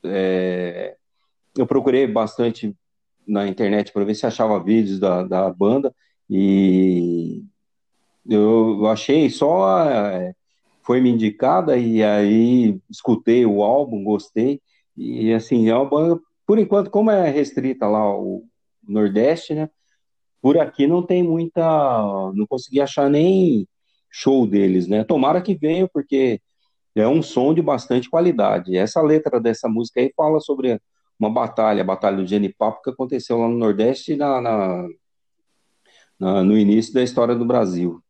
É, 0.05 0.97
Eu 1.57 1.67
procurei 1.67 2.07
bastante 2.07 2.75
na 3.27 3.49
internet 3.49 3.93
para 3.93 4.05
ver 4.05 4.15
se 4.15 4.27
achava 4.27 4.63
vídeos 4.63 5.01
da, 5.01 5.23
da 5.25 5.51
banda 5.51 5.93
e 6.31 7.43
eu 8.29 8.87
achei 8.87 9.29
só 9.31 9.85
é, 9.89 10.35
foi 10.83 11.01
me 11.01 11.11
indicada 11.11 11.77
e 11.77 12.03
aí 12.03 12.79
escutei 12.89 13.45
o 13.45 13.63
álbum, 13.63 14.05
gostei 14.05 14.61
e 14.97 15.33
assim 15.33 15.69
é 15.69 15.75
uma 15.75 15.85
banda 15.85 16.21
por 16.47 16.59
enquanto 16.59 16.91
como 16.91 17.11
é 17.11 17.29
restrita 17.31 17.89
lá 17.89 18.17
o 18.17 18.45
Nordeste, 18.87 19.55
né? 19.55 19.69
Por 20.47 20.59
aqui 20.61 20.87
não 20.87 21.03
tem 21.03 21.25
muita, 21.25 21.61
não 22.33 22.47
consegui 22.49 22.81
achar 22.81 23.11
nem 23.11 23.67
show 24.09 24.47
deles, 24.47 24.87
né? 24.87 25.03
Tomara 25.03 25.43
que 25.43 25.57
venha 25.57 25.89
porque 25.93 26.41
é 26.95 27.09
um 27.09 27.21
som 27.21 27.53
de 27.53 27.61
bastante 27.61 28.09
qualidade. 28.09 28.77
Essa 28.77 29.03
letra 29.03 29.41
dessa 29.41 29.69
música 29.69 29.99
aí 30.01 30.13
fala 30.17 30.39
sobre 30.39 30.81
uma 31.19 31.29
batalha, 31.29 31.81
a 31.83 31.85
batalha 31.85 32.19
do 32.19 32.25
Genipapo 32.29 32.81
que 32.81 32.91
aconteceu 32.91 33.39
lá 33.39 33.49
no 33.49 33.59
Nordeste 33.59 34.15
na, 34.15 34.41
na- 34.41 34.87
na- 36.17 36.45
no 36.45 36.57
início 36.57 36.95
da 36.95 37.03
história 37.03 37.35
do 37.35 37.45
Brasil. 37.45 38.01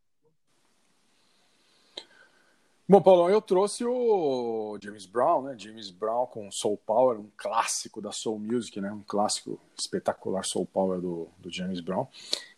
Bom, 2.88 3.02
Paulão, 3.02 3.28
eu 3.28 3.42
trouxe 3.42 3.84
o 3.84 4.78
James 4.80 5.06
Brown, 5.06 5.42
né? 5.42 5.56
James 5.58 5.90
Brown 5.90 6.24
com 6.26 6.48
Soul 6.52 6.78
Power, 6.86 7.18
um 7.18 7.28
clássico 7.36 8.00
da 8.00 8.12
Soul 8.12 8.38
Music, 8.38 8.80
né? 8.80 8.92
Um 8.92 9.02
clássico 9.04 9.58
espetacular 9.76 10.44
Soul 10.44 10.66
Power 10.66 11.00
do, 11.00 11.26
do 11.36 11.52
James 11.52 11.80
Brown, 11.80 12.06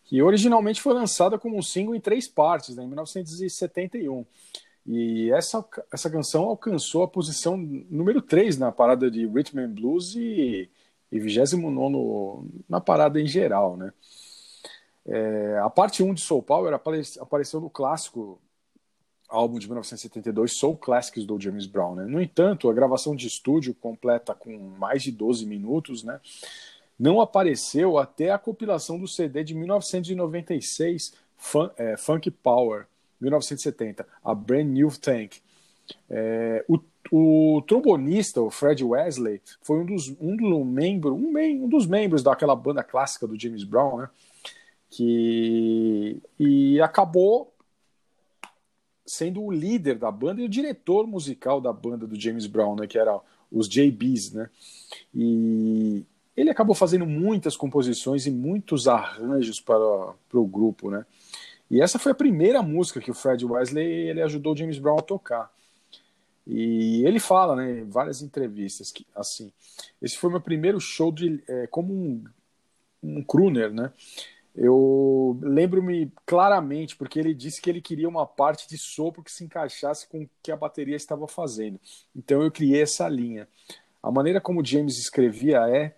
que 0.05 0.23
originalmente 0.23 0.83
foi 0.83 0.93
lançada 0.93 1.39
como 1.39 1.57
um 1.57 1.63
single 1.63 1.95
em 1.95 2.01
três 2.01 2.29
partes, 2.29 2.77
né? 2.77 2.85
Em 2.85 2.87
1971. 2.89 4.27
E 4.87 5.31
essa, 5.33 5.67
essa 5.91 6.11
canção 6.11 6.45
alcançou 6.45 7.03
a 7.05 7.09
posição 7.09 7.57
número 7.57 8.21
3 8.21 8.59
na 8.59 8.71
parada 8.71 9.11
de 9.11 9.27
Rhythm 9.27 9.61
and 9.61 9.71
Blues 9.71 10.15
e, 10.15 10.69
e 11.11 11.19
29 11.19 12.47
na 12.69 12.83
parada 12.83 13.19
em 13.19 13.27
geral, 13.27 13.79
né? 13.79 13.95
É, 15.07 15.59
a 15.65 15.71
parte 15.71 16.03
1 16.03 16.13
de 16.13 16.21
Soul 16.21 16.43
Power 16.43 16.75
apare- 16.75 17.01
apareceu 17.19 17.63
no 17.63 17.71
clássico 17.71 18.39
álbum 19.29 19.59
de 19.59 19.67
1972, 19.67 20.57
Soul 20.57 20.77
Classics 20.77 21.25
do 21.25 21.41
James 21.41 21.67
Brown. 21.67 21.95
Né? 21.95 22.05
No 22.07 22.21
entanto, 22.21 22.69
a 22.69 22.73
gravação 22.73 23.15
de 23.15 23.27
estúdio 23.27 23.75
completa 23.75 24.35
com 24.35 24.57
mais 24.79 25.03
de 25.03 25.13
12 25.13 25.45
minutos, 25.47 26.03
né? 26.03 26.21
não 26.99 27.21
apareceu 27.21 27.99
até 27.99 28.31
a 28.31 28.39
compilação 28.39 28.99
do 28.99 29.07
CD 29.07 29.45
de 29.45 29.55
1996, 29.55 31.13
Fun- 31.37 31.71
é, 31.77 31.97
Funk 31.97 32.31
Power, 32.31 32.87
1970, 33.21 34.07
a 34.25 34.35
Brand 34.35 34.67
New 34.67 34.91
Tank. 34.99 35.37
É, 36.11 36.65
o, 36.69 36.79
o 37.11 37.63
trombonista, 37.63 38.41
o 38.43 38.51
Fred 38.51 38.83
Wesley, 38.85 39.41
foi 39.63 39.79
um 39.79 39.87
dos, 39.87 40.09
um 40.21 40.37
do 40.37 40.65
membro, 40.65 41.15
um, 41.15 41.33
um 41.65 41.69
dos 41.69 41.87
membros 41.87 42.23
daquela 42.23 42.57
banda 42.57 42.83
clássica 42.83 43.27
do 43.27 43.39
James 43.39 43.65
Brown, 43.65 43.99
né? 43.99 44.09
que 44.91 46.21
e 46.39 46.81
acabou 46.81 47.53
sendo 49.09 49.43
o 49.43 49.51
líder 49.51 49.99
da 49.99 50.11
banda 50.11 50.41
e 50.41 50.45
o 50.45 50.49
diretor 50.49 51.07
musical 51.07 51.61
da 51.61 51.73
banda 51.73 52.07
do 52.07 52.21
James 52.21 52.47
Brown, 52.47 52.77
né, 52.77 52.87
que 52.87 52.99
era 52.99 53.19
os 53.51 53.67
JBs, 53.67 54.33
né? 54.33 54.51
E 55.15 56.05
ele 56.37 56.51
acabou 56.51 56.75
fazendo 56.75 57.07
muitas 57.07 57.57
composições 57.57 58.27
e 58.27 58.31
muitos 58.31 58.87
arranjos 58.87 59.61
para, 59.61 60.15
para 60.29 60.39
o 60.39 60.47
grupo, 60.47 60.91
né? 60.91 61.07
E 61.71 61.81
essa 61.81 61.99
foi 61.99 62.13
a 62.13 62.15
primeira 62.15 62.63
música 62.63 63.01
que 63.01 63.11
o 63.11 63.15
Fred 63.15 63.45
Wesley 63.45 64.09
ele 64.09 64.23
ajudou 64.23 64.53
o 64.53 64.57
James 64.57 64.79
Brown 64.79 64.99
a 64.99 65.03
tocar. 65.03 65.51
E 66.47 67.03
ele 67.07 67.19
fala, 67.19 67.57
né, 67.57 67.81
em 67.81 67.85
várias 67.89 68.23
entrevistas 68.23 68.93
que 68.93 69.07
assim, 69.15 69.53
esse 70.01 70.17
foi 70.17 70.31
meu 70.31 70.41
primeiro 70.41 70.79
show 70.81 71.11
de 71.11 71.43
é, 71.49 71.67
como 71.67 71.93
um, 71.93 72.25
um 73.03 73.23
crooner, 73.23 73.73
né? 73.73 73.91
Eu 74.61 75.39
lembro-me 75.41 76.13
claramente, 76.27 76.97
porque 76.97 77.21
ele 77.21 77.33
disse 77.33 77.63
que 77.63 77.71
ele 77.71 77.81
queria 77.81 78.09
uma 78.09 78.27
parte 78.27 78.69
de 78.69 78.77
sopro 78.77 79.23
que 79.23 79.31
se 79.31 79.45
encaixasse 79.45 80.09
com 80.09 80.23
o 80.23 80.31
que 80.43 80.51
a 80.51 80.57
bateria 80.57 80.97
estava 80.97 81.29
fazendo. 81.29 81.79
Então 82.15 82.43
eu 82.43 82.51
criei 82.51 82.83
essa 82.83 83.09
linha. 83.09 83.47
A 84.03 84.11
maneira 84.11 84.41
como 84.41 84.65
James 84.65 84.99
escrevia 84.99 85.59
é, 85.69 85.95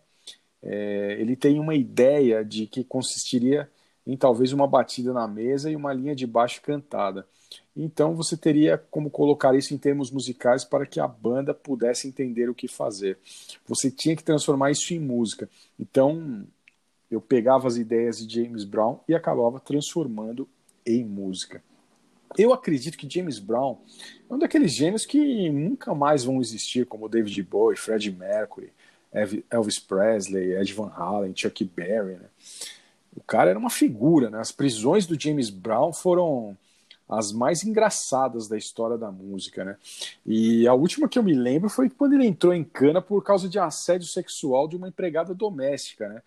é, 0.63 1.17
ele 1.19 1.37
tem 1.37 1.59
uma 1.59 1.75
ideia 1.75 2.45
de 2.45 2.67
que 2.67 2.85
consistiria 2.85 3.71
em 4.07 4.15
talvez 4.15 4.53
uma 4.53 4.67
batida 4.67 5.11
na 5.15 5.27
mesa 5.27 5.71
e 5.71 5.77
uma 5.77 5.95
linha 5.95 6.15
de 6.15 6.27
baixo 6.27 6.61
cantada. 6.61 7.27
Então 7.75 8.15
você 8.15 8.37
teria 8.37 8.77
como 8.91 9.09
colocar 9.09 9.55
isso 9.55 9.73
em 9.73 9.79
termos 9.79 10.11
musicais 10.11 10.67
para 10.67 10.85
que 10.85 11.01
a 11.01 11.09
banda 11.09 11.55
pudesse 11.55 12.07
entender 12.07 12.51
o 12.51 12.55
que 12.55 12.69
fazer. 12.69 13.19
Você 13.67 13.91
tinha 13.91 14.15
que 14.15 14.23
transformar 14.23 14.71
isso 14.71 14.93
em 14.93 14.99
música. 15.01 15.49
Então 15.79 16.45
eu 17.11 17.21
pegava 17.21 17.67
as 17.67 17.77
ideias 17.77 18.25
de 18.25 18.43
James 18.43 18.65
Brown 18.65 19.01
e 19.09 19.15
acabava 19.15 19.59
transformando 19.59 20.49
em 20.87 21.05
música. 21.05 21.63
Eu 22.39 22.53
acredito 22.53 22.97
que 22.97 23.11
James 23.13 23.39
Brown 23.39 23.79
é 24.29 24.35
um 24.35 24.39
daqueles 24.39 24.73
gênios 24.73 25.05
que 25.05 25.51
nunca 25.51 25.95
mais 25.95 26.23
vão 26.23 26.41
existir, 26.41 26.87
como 26.87 27.09
David 27.09 27.43
Bowie, 27.43 27.77
Freddie 27.77 28.13
Mercury, 28.13 28.73
Elvis 29.51 29.79
Presley, 29.79 30.55
Ed 30.55 30.73
Van 30.73 30.93
Halen, 30.95 31.35
Chuck 31.35 31.65
Berry. 31.65 32.15
Né? 32.15 32.29
O 33.17 33.21
cara 33.21 33.51
era 33.51 33.59
uma 33.59 33.71
figura. 33.71 34.31
Né? 34.31 34.39
As 34.39 34.53
prisões 34.53 35.07
do 35.07 35.21
James 35.21 35.51
Brown 35.51 35.93
foram 35.93 36.57
as 37.09 37.33
mais 37.33 37.65
engraçadas 37.65 38.47
da 38.47 38.57
história 38.57 38.97
da 38.97 39.11
música. 39.11 39.65
Né? 39.65 39.77
E 40.25 40.69
a 40.69 40.75
última 40.75 41.09
que 41.09 41.19
eu 41.19 41.25
me 41.25 41.35
lembro 41.35 41.69
foi 41.69 41.91
quando 41.91 42.13
ele 42.13 42.27
entrou 42.27 42.55
em 42.55 42.63
cana 42.63 43.03
por 43.03 43.25
causa 43.25 43.49
de 43.49 43.59
assédio 43.59 44.07
sexual 44.07 44.69
de 44.69 44.77
uma 44.77 44.89
empregada 44.89 45.35
doméstica. 45.35 46.09
Né? 46.09 46.23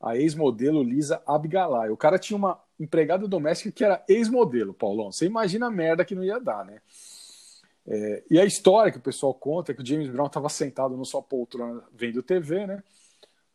A 0.00 0.16
ex-modelo 0.16 0.82
Lisa 0.82 1.22
Abgalay. 1.26 1.90
O 1.90 1.96
cara 1.96 2.18
tinha 2.18 2.36
uma 2.36 2.60
empregada 2.78 3.26
doméstica 3.26 3.72
que 3.72 3.84
era 3.84 4.04
ex-modelo, 4.08 4.72
Paulão. 4.72 5.10
Você 5.10 5.26
imagina 5.26 5.66
a 5.66 5.70
merda 5.70 6.04
que 6.04 6.14
não 6.14 6.24
ia 6.24 6.38
dar, 6.38 6.64
né? 6.64 6.80
É, 7.86 8.22
e 8.30 8.38
a 8.38 8.44
história 8.44 8.92
que 8.92 8.98
o 8.98 9.02
pessoal 9.02 9.32
conta 9.32 9.72
é 9.72 9.74
que 9.74 9.82
o 9.82 9.86
James 9.86 10.08
Brown 10.08 10.26
estava 10.26 10.48
sentado 10.48 10.96
no 10.96 11.04
sua 11.04 11.22
poltrona 11.22 11.82
vendo 11.92 12.22
TV, 12.22 12.66
né? 12.66 12.82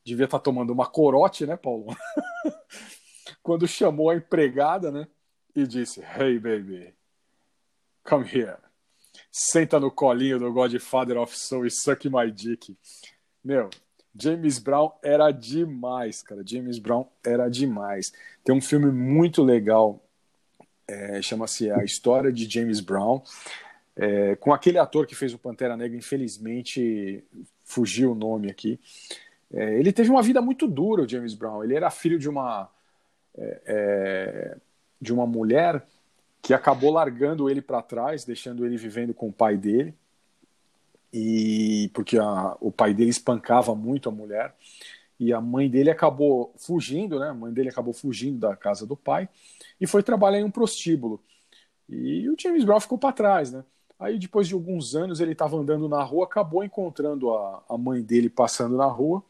Devia 0.03 0.25
estar 0.25 0.39
tomando 0.39 0.73
uma 0.73 0.87
corote, 0.87 1.45
né, 1.45 1.55
Paulo? 1.55 1.95
Quando 3.43 3.67
chamou 3.67 4.09
a 4.09 4.15
empregada, 4.15 4.91
né? 4.91 5.07
E 5.55 5.67
disse: 5.67 6.01
Hey, 6.01 6.39
baby, 6.39 6.93
come 8.03 8.25
here. 8.25 8.57
Senta 9.31 9.79
no 9.79 9.91
colinho 9.91 10.39
do 10.39 10.51
Godfather 10.51 11.17
of 11.17 11.37
Soul 11.37 11.67
e 11.67 11.71
suck 11.71 12.09
my 12.09 12.29
dick. 12.31 12.75
Meu, 13.43 13.69
James 14.19 14.59
Brown 14.59 14.91
era 15.01 15.31
demais, 15.31 16.21
cara. 16.21 16.43
James 16.45 16.77
Brown 16.77 17.07
era 17.25 17.49
demais. 17.49 18.13
Tem 18.43 18.55
um 18.55 18.61
filme 18.61 18.91
muito 18.91 19.41
legal, 19.41 20.03
é, 20.87 21.21
chama-se 21.21 21.71
A 21.71 21.83
História 21.83 22.31
de 22.31 22.49
James 22.49 22.79
Brown, 22.79 23.21
é, 23.95 24.35
com 24.35 24.53
aquele 24.53 24.77
ator 24.77 25.07
que 25.07 25.15
fez 25.15 25.33
o 25.33 25.39
Pantera 25.39 25.75
Negra, 25.75 25.97
infelizmente 25.97 27.23
fugiu 27.63 28.11
o 28.11 28.15
nome 28.15 28.49
aqui. 28.49 28.79
É, 29.51 29.79
ele 29.79 29.91
teve 29.91 30.09
uma 30.09 30.21
vida 30.21 30.41
muito 30.41 30.67
dura, 30.67 31.03
o 31.03 31.09
James 31.09 31.33
Brown. 31.33 31.63
Ele 31.63 31.75
era 31.75 31.89
filho 31.89 32.19
de 32.19 32.29
uma 32.29 32.69
é, 33.35 33.61
é, 33.65 34.57
de 35.01 35.11
uma 35.11 35.25
mulher 35.25 35.83
que 36.41 36.53
acabou 36.53 36.91
largando 36.91 37.49
ele 37.49 37.61
para 37.61 37.81
trás, 37.81 38.25
deixando 38.25 38.65
ele 38.65 38.77
vivendo 38.77 39.13
com 39.13 39.29
o 39.29 39.33
pai 39.33 39.57
dele 39.57 39.95
e 41.13 41.91
porque 41.93 42.17
a, 42.17 42.57
o 42.59 42.71
pai 42.71 42.93
dele 42.93 43.11
espancava 43.11 43.75
muito 43.75 44.09
a 44.09 44.11
mulher 44.11 44.55
e 45.19 45.31
a 45.31 45.39
mãe 45.39 45.69
dele 45.69 45.91
acabou 45.91 46.53
fugindo, 46.57 47.19
né? 47.19 47.29
A 47.29 47.33
mãe 47.33 47.53
dele 47.53 47.69
acabou 47.69 47.93
fugindo 47.93 48.39
da 48.39 48.55
casa 48.55 48.85
do 48.85 48.97
pai 48.97 49.29
e 49.79 49.85
foi 49.85 50.01
trabalhar 50.01 50.39
em 50.39 50.43
um 50.43 50.51
prostíbulo. 50.51 51.21
E 51.87 52.27
o 52.29 52.35
James 52.39 52.65
Brown 52.65 52.79
ficou 52.79 52.97
para 52.97 53.13
trás, 53.13 53.51
né? 53.51 53.63
Aí 53.99 54.17
depois 54.17 54.47
de 54.47 54.55
alguns 54.55 54.95
anos 54.95 55.19
ele 55.19 55.33
estava 55.33 55.55
andando 55.55 55.87
na 55.87 56.03
rua, 56.03 56.25
acabou 56.25 56.63
encontrando 56.63 57.31
a, 57.31 57.63
a 57.69 57.77
mãe 57.77 58.01
dele 58.01 58.29
passando 58.29 58.75
na 58.75 58.87
rua 58.87 59.23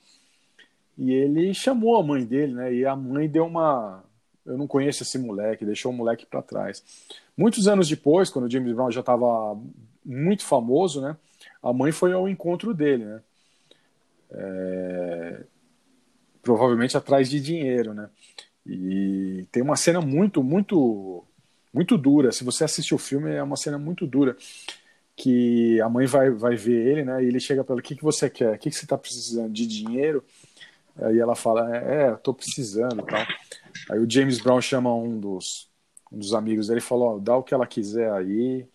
e 0.97 1.11
ele 1.11 1.53
chamou 1.53 1.97
a 1.97 2.03
mãe 2.03 2.25
dele, 2.25 2.53
né? 2.53 2.73
E 2.73 2.86
a 2.86 2.95
mãe 2.95 3.27
deu 3.27 3.45
uma 3.45 4.03
eu 4.45 4.57
não 4.57 4.67
conheço 4.67 5.03
esse 5.03 5.17
moleque, 5.17 5.65
deixou 5.65 5.91
o 5.91 5.95
moleque 5.95 6.25
para 6.25 6.41
trás. 6.41 6.84
Muitos 7.38 7.67
anos 7.67 7.88
depois, 7.88 8.29
quando 8.29 8.45
o 8.45 8.49
James 8.49 8.73
Brown 8.73 8.91
já 8.91 8.99
estava 8.99 9.57
muito 10.05 10.43
famoso, 10.43 11.01
né? 11.01 11.15
A 11.64 11.72
mãe 11.72 11.91
foi 11.91 12.11
ao 12.14 12.28
encontro 12.28 12.74
dele, 12.74 13.05
né? 13.05 13.22
É, 14.32 15.43
provavelmente 16.41 16.97
atrás 16.97 17.30
de 17.30 17.39
dinheiro, 17.39 17.93
né? 17.93 18.09
E 18.66 19.45
tem 19.51 19.64
uma 19.64 19.76
cena 19.76 20.01
muito, 20.01 20.43
muito, 20.43 21.24
muito 21.74 21.97
dura. 21.97 22.32
Se 22.32 22.43
você 22.43 22.64
assistir 22.64 22.93
o 22.93 22.99
filme, 22.99 23.32
é 23.32 23.41
uma 23.41 23.57
cena 23.57 23.78
muito 23.78 24.05
dura. 24.05 24.36
Que 25.16 25.80
a 25.82 25.88
mãe 25.88 26.05
vai, 26.05 26.32
vai 26.32 26.55
ver 26.55 26.88
ele, 26.88 27.05
né? 27.05 27.24
E 27.24 27.28
ele 27.28 27.39
chega 27.39 27.64
para 27.64 27.74
ela: 27.74 27.80
O 27.80 27.84
que, 27.84 27.95
que 27.95 28.03
você 28.03 28.30
quer? 28.30 28.55
O 28.55 28.59
que, 28.59 28.70
que 28.70 28.76
você 28.76 28.86
está 28.86 28.97
precisando? 28.97 29.51
De 29.53 29.66
dinheiro? 29.66 30.24
Aí 30.97 31.20
ela 31.20 31.36
fala: 31.36 31.76
É, 31.78 32.09
eu 32.09 32.18
tô 32.18 32.34
precisando. 32.34 33.05
Aí 33.89 33.99
o 33.99 34.09
James 34.09 34.39
Brown 34.39 34.61
chama 34.61 34.93
um 34.93 35.20
dos, 35.20 35.70
um 36.11 36.18
dos 36.18 36.34
amigos 36.34 36.68
dele 36.68 36.80
e 36.80 36.84
falou: 36.84 37.16
ó, 37.16 37.20
dá 37.20 37.36
o 37.36 37.43
que 37.43 37.53
ela 37.53 37.68
quiser 37.68 38.11
aí. 38.11 38.68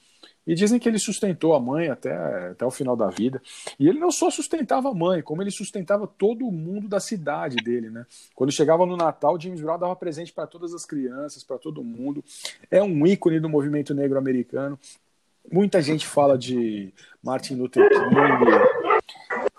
E 0.48 0.54
dizem 0.54 0.78
que 0.78 0.88
ele 0.88 0.98
sustentou 0.98 1.54
a 1.54 1.60
mãe 1.60 1.90
até, 1.90 2.10
até 2.52 2.64
o 2.64 2.70
final 2.70 2.96
da 2.96 3.08
vida. 3.10 3.42
E 3.78 3.86
ele 3.86 3.98
não 3.98 4.10
só 4.10 4.30
sustentava 4.30 4.88
a 4.88 4.94
mãe, 4.94 5.20
como 5.20 5.42
ele 5.42 5.50
sustentava 5.50 6.06
todo 6.06 6.50
mundo 6.50 6.88
da 6.88 6.98
cidade 6.98 7.56
dele, 7.56 7.90
né? 7.90 8.06
Quando 8.34 8.50
chegava 8.50 8.86
no 8.86 8.96
Natal, 8.96 9.38
James 9.38 9.60
Brown 9.60 9.78
dava 9.78 9.94
presente 9.94 10.32
para 10.32 10.46
todas 10.46 10.72
as 10.72 10.86
crianças, 10.86 11.44
para 11.44 11.58
todo 11.58 11.84
mundo. 11.84 12.24
É 12.70 12.82
um 12.82 13.06
ícone 13.06 13.38
do 13.38 13.48
movimento 13.48 13.92
negro 13.92 14.16
americano. 14.16 14.78
Muita 15.52 15.82
gente 15.82 16.06
fala 16.06 16.38
de 16.38 16.94
Martin 17.22 17.56
Luther 17.56 17.86
King, 17.86 19.04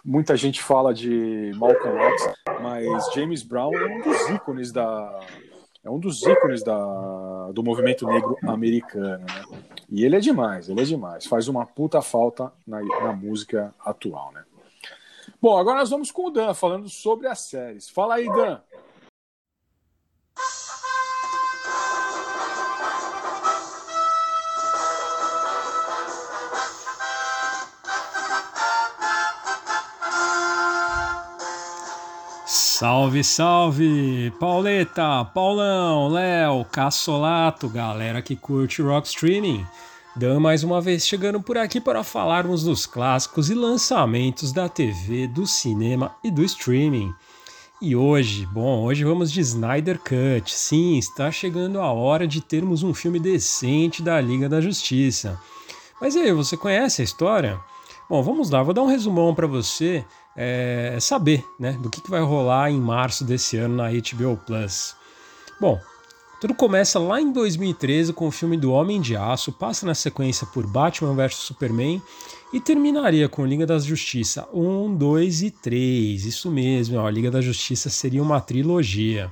muita 0.04 0.36
gente 0.36 0.62
fala 0.62 0.92
de 0.92 1.52
Malcolm 1.56 2.00
X, 2.00 2.34
mas 2.62 3.14
James 3.14 3.44
Brown 3.44 3.76
é 3.76 3.86
um 3.96 4.02
dos 4.02 4.30
ícones 4.30 4.72
da 4.72 5.20
é 5.84 5.90
um 5.90 6.00
dos 6.00 6.22
ícones 6.24 6.64
da, 6.64 7.52
do 7.54 7.64
movimento 7.64 8.06
negro 8.06 8.38
americano, 8.44 9.26
né? 9.26 9.46
E 9.90 10.06
ele 10.06 10.16
é 10.16 10.20
demais, 10.20 10.70
ele 10.70 10.82
é 10.82 10.84
demais. 10.84 11.26
Faz 11.26 11.48
uma 11.48 11.66
puta 11.66 12.02
falta 12.02 12.52
na, 12.68 12.82
na 12.82 13.14
música 13.14 13.74
atual, 13.84 14.32
né? 14.32 14.44
Bom, 15.42 15.58
agora 15.58 15.80
nós 15.80 15.90
vamos 15.90 16.12
com 16.12 16.28
o 16.28 16.30
Dan, 16.30 16.54
falando 16.54 16.90
sobre 16.90 17.28
as 17.28 17.40
séries. 17.40 17.90
Fala 17.90 18.16
aí, 18.16 18.28
Dan. 18.28 18.60
Salve, 32.80 33.26
salve! 33.26 34.32
Pauleta, 34.40 35.26
Paulão, 35.34 36.08
Léo, 36.08 36.64
Cassolato, 36.64 37.68
galera 37.68 38.22
que 38.22 38.38
curte 38.38 38.82
rock 38.82 39.06
streaming. 39.06 39.66
Dan 40.16 40.40
mais 40.40 40.64
uma 40.64 40.80
vez 40.80 41.06
chegando 41.06 41.42
por 41.42 41.58
aqui 41.58 41.82
para 41.82 42.06
falarmos 42.06 42.64
dos 42.64 42.86
clássicos 42.86 43.50
e 43.50 43.54
lançamentos 43.54 44.54
da 44.54 44.70
TV, 44.70 45.28
do 45.28 45.46
cinema 45.46 46.16
e 46.24 46.32
do 46.32 46.42
streaming. 46.42 47.14
E 47.82 47.98
hoje, 47.98 48.46
bom, 48.46 48.86
hoje 48.86 49.04
vamos 49.04 49.30
de 49.30 49.42
Snyder 49.42 50.00
Cut. 50.00 50.50
Sim, 50.50 50.98
está 50.98 51.30
chegando 51.30 51.82
a 51.82 51.92
hora 51.92 52.26
de 52.26 52.40
termos 52.40 52.82
um 52.82 52.94
filme 52.94 53.20
decente 53.20 54.02
da 54.02 54.22
Liga 54.22 54.48
da 54.48 54.62
Justiça. 54.62 55.38
Mas 56.00 56.16
e 56.16 56.20
aí, 56.20 56.32
você 56.32 56.56
conhece 56.56 57.02
a 57.02 57.04
história? 57.04 57.60
Bom, 58.10 58.24
vamos 58.24 58.50
lá, 58.50 58.64
vou 58.64 58.74
dar 58.74 58.84
um 58.84 58.88
resumão 58.88 59.36
para 59.36 59.46
você 59.46 60.06
é, 60.42 60.98
saber 61.02 61.44
né, 61.60 61.74
do 61.74 61.90
que, 61.90 62.00
que 62.00 62.10
vai 62.10 62.22
rolar 62.22 62.72
em 62.72 62.80
março 62.80 63.26
desse 63.26 63.58
ano 63.58 63.76
na 63.76 63.90
HBO 63.90 64.38
Plus. 64.46 64.96
Bom, 65.60 65.78
tudo 66.40 66.54
começa 66.54 66.98
lá 66.98 67.20
em 67.20 67.30
2013 67.34 68.14
com 68.14 68.26
o 68.26 68.32
filme 68.32 68.56
do 68.56 68.72
Homem 68.72 69.02
de 69.02 69.18
Aço, 69.18 69.52
passa 69.52 69.86
na 69.86 69.94
sequência 69.94 70.48
por 70.48 70.66
Batman 70.66 71.14
vs 71.14 71.36
Superman 71.36 72.02
e 72.54 72.62
terminaria 72.62 73.28
com 73.28 73.46
Liga 73.46 73.66
da 73.66 73.78
Justiça 73.80 74.48
1, 74.54 74.96
2 74.96 75.42
e 75.42 75.52
3. 75.52 76.26
Isso 76.26 76.50
mesmo, 76.50 76.98
ó, 76.98 77.06
a 77.06 77.12
Liga 77.12 77.30
da 77.30 77.42
Justiça 77.42 77.90
seria 77.90 78.24
uma 78.24 78.40
trilogia. 78.40 79.30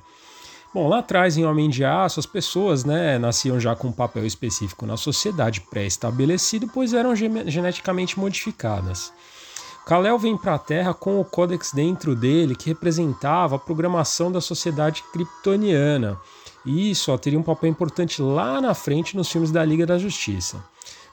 Bom, 0.73 0.89
lá 0.89 0.99
atrás 0.99 1.37
em 1.37 1.45
Homem 1.45 1.69
de 1.69 1.85
Aço, 1.85 2.19
as 2.19 2.25
pessoas 2.25 2.83
né, 2.83 3.17
nasciam 3.17 3.57
já 3.57 3.73
com 3.77 3.87
um 3.87 3.93
papel 3.93 4.25
específico 4.25 4.85
na 4.85 4.97
sociedade 4.97 5.61
pré-estabelecido, 5.61 6.67
pois 6.67 6.93
eram 6.93 7.15
geneticamente 7.15 8.19
modificadas. 8.19 9.13
Kal-El 9.87 10.19
vem 10.19 10.35
para 10.35 10.55
a 10.55 10.59
Terra 10.59 10.93
com 10.93 11.17
o 11.17 11.23
Codex 11.23 11.71
dentro 11.71 12.13
dele, 12.13 12.57
que 12.57 12.67
representava 12.67 13.55
a 13.55 13.59
programação 13.59 14.29
da 14.29 14.41
sociedade 14.41 15.01
kryptoniana. 15.13 16.19
E 16.65 16.91
isso 16.91 17.09
ó, 17.09 17.17
teria 17.17 17.39
um 17.39 17.43
papel 17.43 17.69
importante 17.69 18.21
lá 18.21 18.59
na 18.59 18.73
frente 18.73 19.15
nos 19.15 19.31
filmes 19.31 19.49
da 19.49 19.63
Liga 19.63 19.85
da 19.85 19.97
Justiça. 19.97 20.61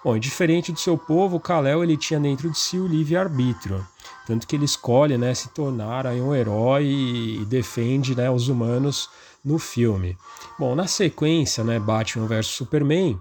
Bom, 0.03 0.19
diferente 0.19 0.73
do 0.73 0.81
seu 0.81 0.99
povo, 0.99 1.39
Kal-El 1.39 1.85
ele 1.85 1.97
tinha 1.97 2.19
dentro 2.19 2.51
de 2.51 2.59
si 2.59 2.77
o 2.77 2.89
livre-arbítrio. 2.89 3.87
Tanto 4.27 4.45
que 4.45 4.57
ele 4.57 4.65
escolhe 4.65 5.17
né, 5.17 5.33
se 5.35 5.51
tornar 5.51 6.05
aí, 6.05 6.21
um 6.21 6.35
herói 6.35 6.85
e 6.85 7.45
defende 7.45 8.17
né, 8.17 8.29
os 8.29 8.49
humanos 8.49 9.09
no 9.45 9.57
filme. 9.57 10.19
Bom, 10.59 10.75
na 10.75 10.89
sequência, 10.89 11.63
né, 11.63 11.79
Batman 11.79 12.27
vs 12.27 12.49
Superman, 12.49 13.21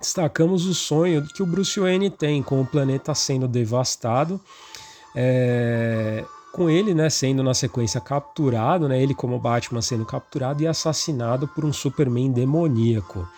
destacamos 0.00 0.66
o 0.66 0.74
sonho 0.74 1.24
que 1.24 1.40
o 1.40 1.46
Bruce 1.46 1.78
Wayne 1.78 2.10
tem 2.10 2.42
com 2.42 2.60
o 2.60 2.66
planeta 2.66 3.14
sendo 3.14 3.46
devastado, 3.46 4.40
é, 5.14 6.24
com 6.52 6.68
ele 6.68 6.94
né, 6.94 7.08
sendo 7.10 7.42
na 7.42 7.54
sequência 7.54 8.00
capturado, 8.00 8.88
né, 8.88 9.02
ele 9.02 9.14
como 9.14 9.38
Batman 9.38 9.82
sendo 9.82 10.04
capturado 10.04 10.62
e 10.62 10.66
assassinado 10.66 11.46
por 11.48 11.64
um 11.64 11.72
Superman 11.72 12.32
demoníaco. 12.32 13.28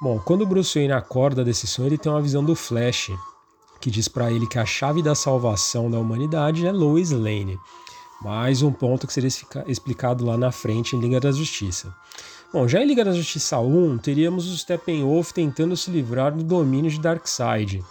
Bom, 0.00 0.18
quando 0.18 0.46
Bruce 0.46 0.78
Wayne 0.78 0.92
acorda 0.92 1.44
desse 1.44 1.66
sonho, 1.66 1.88
ele 1.88 1.98
tem 1.98 2.10
uma 2.10 2.20
visão 2.20 2.44
do 2.44 2.54
Flash, 2.54 3.10
que 3.80 3.90
diz 3.90 4.08
para 4.08 4.30
ele 4.30 4.46
que 4.46 4.58
a 4.58 4.66
chave 4.66 5.02
da 5.02 5.14
salvação 5.14 5.90
da 5.90 5.98
humanidade 5.98 6.66
é 6.66 6.72
Lois 6.72 7.10
Lane. 7.10 7.58
Mais 8.20 8.62
um 8.62 8.72
ponto 8.72 9.06
que 9.06 9.12
seria 9.12 9.30
explicado 9.66 10.24
lá 10.24 10.36
na 10.36 10.50
frente 10.50 10.96
em 10.96 11.00
Liga 11.00 11.20
da 11.20 11.30
Justiça. 11.30 11.94
Bom, 12.52 12.68
já 12.68 12.82
em 12.82 12.86
Liga 12.86 13.04
da 13.04 13.12
Justiça 13.12 13.58
1, 13.58 13.98
teríamos 13.98 14.50
o 14.50 14.56
Steppenwolf 14.56 15.32
tentando 15.32 15.76
se 15.76 15.90
livrar 15.90 16.32
do 16.32 16.44
domínio 16.44 16.90
de 16.90 17.00
Darkseid. 17.00 17.82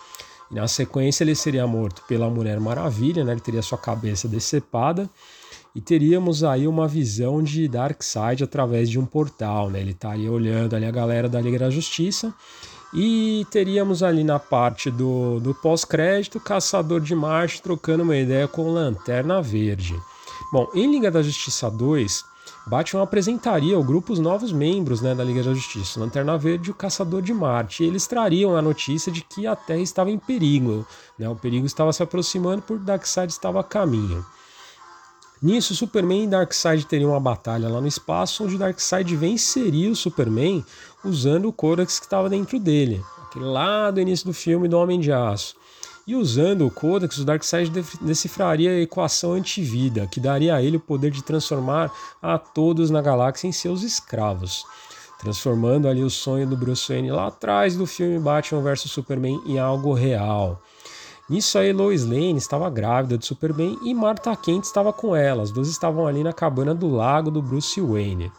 Na 0.54 0.68
sequência, 0.68 1.24
ele 1.24 1.36
seria 1.36 1.66
morto 1.66 2.04
pela 2.08 2.30
Mulher 2.30 2.60
Maravilha, 2.60 3.24
né? 3.24 3.32
ele 3.32 3.42
teria 3.42 3.62
sua 3.62 3.78
cabeça 3.78 4.28
decepada. 4.28 5.10
E 5.76 5.82
teríamos 5.82 6.44
aí 6.44 6.68
uma 6.68 6.88
visão 6.88 7.42
de 7.42 7.68
Darkseid 7.68 8.44
através 8.44 8.90
de 8.90 9.00
um 9.00 9.06
portal. 9.06 9.72
Né? 9.72 9.82
Ele 9.82 9.92
estaria 9.92 10.32
olhando 10.32 10.76
ali 10.76 10.86
a 10.86 10.92
galera 10.92 11.28
da 11.28 11.42
Liga 11.42 11.58
da 11.58 11.70
Justiça. 11.72 12.32
E 12.94 13.48
teríamos 13.50 14.04
ali 14.04 14.24
na 14.24 14.38
parte 14.38 14.92
do, 14.92 15.40
do 15.40 15.56
pós-crédito 15.56 16.40
Caçador 16.40 17.02
de 17.02 17.16
Marte 17.16 17.60
trocando 17.60 18.04
uma 18.04 18.16
ideia 18.16 18.48
com 18.48 18.72
Lanterna 18.72 19.42
Verde. 19.42 20.00
Bom, 20.52 20.70
em 20.76 20.92
Liga 20.92 21.10
da 21.10 21.24
Justiça 21.24 21.72
2, 21.72 22.24
Batman 22.66 23.04
apresentaria 23.04 23.76
ao 23.76 23.84
grupo 23.84 24.14
os 24.14 24.20
novos 24.20 24.54
membros 24.54 25.02
né, 25.02 25.14
da 25.14 25.24
Liga 25.24 25.44
da 25.44 25.54
Justiça, 25.54 26.00
Lanterna 26.00 26.38
Verde 26.38 26.70
e 26.70 26.72
o 26.72 26.76
Caçador 26.76 27.22
de 27.22 27.34
Marte. 27.34 27.84
E 27.84 27.88
eles 27.88 28.08
trariam 28.08 28.56
a 28.56 28.62
notícia 28.62 29.12
de 29.12 29.22
que 29.22 29.46
a 29.46 29.56
Terra 29.56 29.82
estava 29.82 30.10
em 30.10 30.18
perigo. 30.18 30.88
Né, 31.20 31.28
o 31.28 31.36
perigo 31.36 31.66
estava 31.66 31.92
se 31.92 32.02
aproximando 32.02 32.62
porque 32.62 32.86
Darkseid 32.86 33.32
estava 33.32 33.60
a 33.60 33.64
caminho. 33.64 34.26
Nisso, 35.42 35.76
Superman 35.76 36.24
e 36.24 36.28
Darkseid 36.28 36.86
teriam 36.86 37.10
uma 37.12 37.20
batalha 37.20 37.68
lá 37.68 37.82
no 37.82 37.88
espaço, 37.88 38.46
onde 38.46 38.58
Darkseid 38.58 39.14
venceria 39.14 39.92
o 39.92 39.96
Superman 39.96 40.66
usando 41.04 41.50
o 41.50 41.54
Codex 41.54 42.00
que 42.00 42.06
estava 42.06 42.30
dentro 42.30 42.58
dele, 42.58 43.04
aquele 43.26 43.44
lá 43.44 43.92
do 43.92 44.00
início 44.00 44.26
do 44.26 44.34
filme 44.34 44.70
do 44.70 44.78
Homem 44.78 45.02
de 45.02 45.12
Aço. 45.12 45.54
E 46.06 46.16
usando 46.16 46.68
o 46.68 46.72
Codex, 46.72 47.18
o 47.18 47.24
Darkseid 47.24 47.72
decifraria 48.02 48.72
a 48.72 48.82
equação 48.82 49.34
antivida, 49.34 50.06
que 50.06 50.20
daria 50.20 50.54
a 50.56 50.62
ele 50.62 50.76
o 50.76 50.82
poder 50.82 51.12
de 51.12 51.24
transformar 51.24 51.90
a 52.22 52.38
todos 52.38 52.90
na 52.90 53.02
galáxia 53.02 53.48
em 53.48 53.54
seus 53.54 53.84
escravos, 53.84 54.66
transformando 55.20 55.88
ali 55.88 56.04
o 56.04 56.10
sonho 56.10 56.46
do 56.46 56.58
Bruce 56.58 56.92
Wayne 56.92 57.10
lá 57.10 57.28
atrás 57.28 57.78
do 57.78 57.86
filme 57.86 58.20
Batman 58.20 58.62
vs 58.62 58.92
Superman 58.92 59.42
em 59.46 59.60
algo 59.60 59.94
real. 59.94 60.62
Nisso 61.30 61.58
aí, 61.58 61.72
Lois 61.72 62.04
Lane 62.04 62.36
estava 62.36 62.70
grávida 62.70 63.18
de 63.18 63.26
Superman 63.26 63.80
e 63.82 63.94
Martha 63.94 64.36
Kent 64.36 64.66
estava 64.66 64.92
com 64.92 65.16
ela. 65.16 65.42
As 65.42 65.52
duas 65.52 65.70
estavam 65.70 66.06
ali 66.06 66.22
na 66.22 66.34
cabana 66.34 66.76
do 66.76 66.90
lago 66.90 67.32
do 67.32 67.42
Bruce 67.42 67.80
Wayne. 67.80 68.30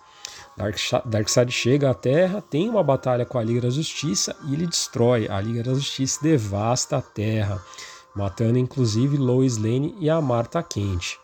Darkseid 0.56 1.50
chega 1.50 1.90
à 1.90 1.94
Terra, 1.94 2.40
tem 2.40 2.68
uma 2.68 2.82
batalha 2.82 3.26
com 3.26 3.38
a 3.38 3.42
Liga 3.42 3.62
da 3.62 3.70
Justiça 3.70 4.36
e 4.46 4.54
ele 4.54 4.66
destrói. 4.66 5.28
A 5.28 5.40
Liga 5.40 5.62
da 5.62 5.74
Justiça 5.74 6.20
devasta 6.22 6.96
a 6.96 7.02
Terra, 7.02 7.60
matando 8.14 8.58
inclusive 8.58 9.16
Lois 9.16 9.56
Lane 9.56 9.96
e 9.98 10.08
a 10.08 10.20
Martha 10.20 10.62
Kent. 10.62 11.18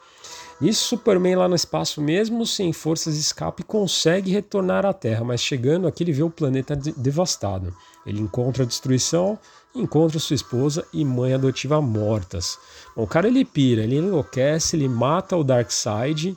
Nisso, 0.60 0.88
Superman 0.88 1.36
lá 1.36 1.48
no 1.48 1.54
espaço, 1.54 2.02
mesmo 2.02 2.44
sem 2.44 2.70
forças 2.70 3.14
de 3.14 3.20
escape, 3.20 3.62
consegue 3.62 4.30
retornar 4.30 4.84
à 4.84 4.92
Terra, 4.92 5.24
mas 5.24 5.40
chegando 5.40 5.86
aqui 5.86 6.02
ele 6.02 6.12
vê 6.12 6.22
o 6.22 6.28
planeta 6.28 6.76
devastado. 6.76 7.74
Ele 8.04 8.20
encontra 8.20 8.64
a 8.64 8.66
destruição, 8.66 9.38
encontra 9.74 10.18
sua 10.18 10.34
esposa 10.34 10.86
e 10.92 11.02
mãe 11.02 11.32
adotiva 11.32 11.80
mortas. 11.80 12.58
Bom, 12.94 13.04
o 13.04 13.06
cara 13.06 13.28
ele 13.28 13.42
pira, 13.42 13.84
ele 13.84 13.96
enlouquece, 13.96 14.76
ele 14.76 14.88
mata 14.88 15.34
o 15.34 15.44
Darkseid 15.44 16.36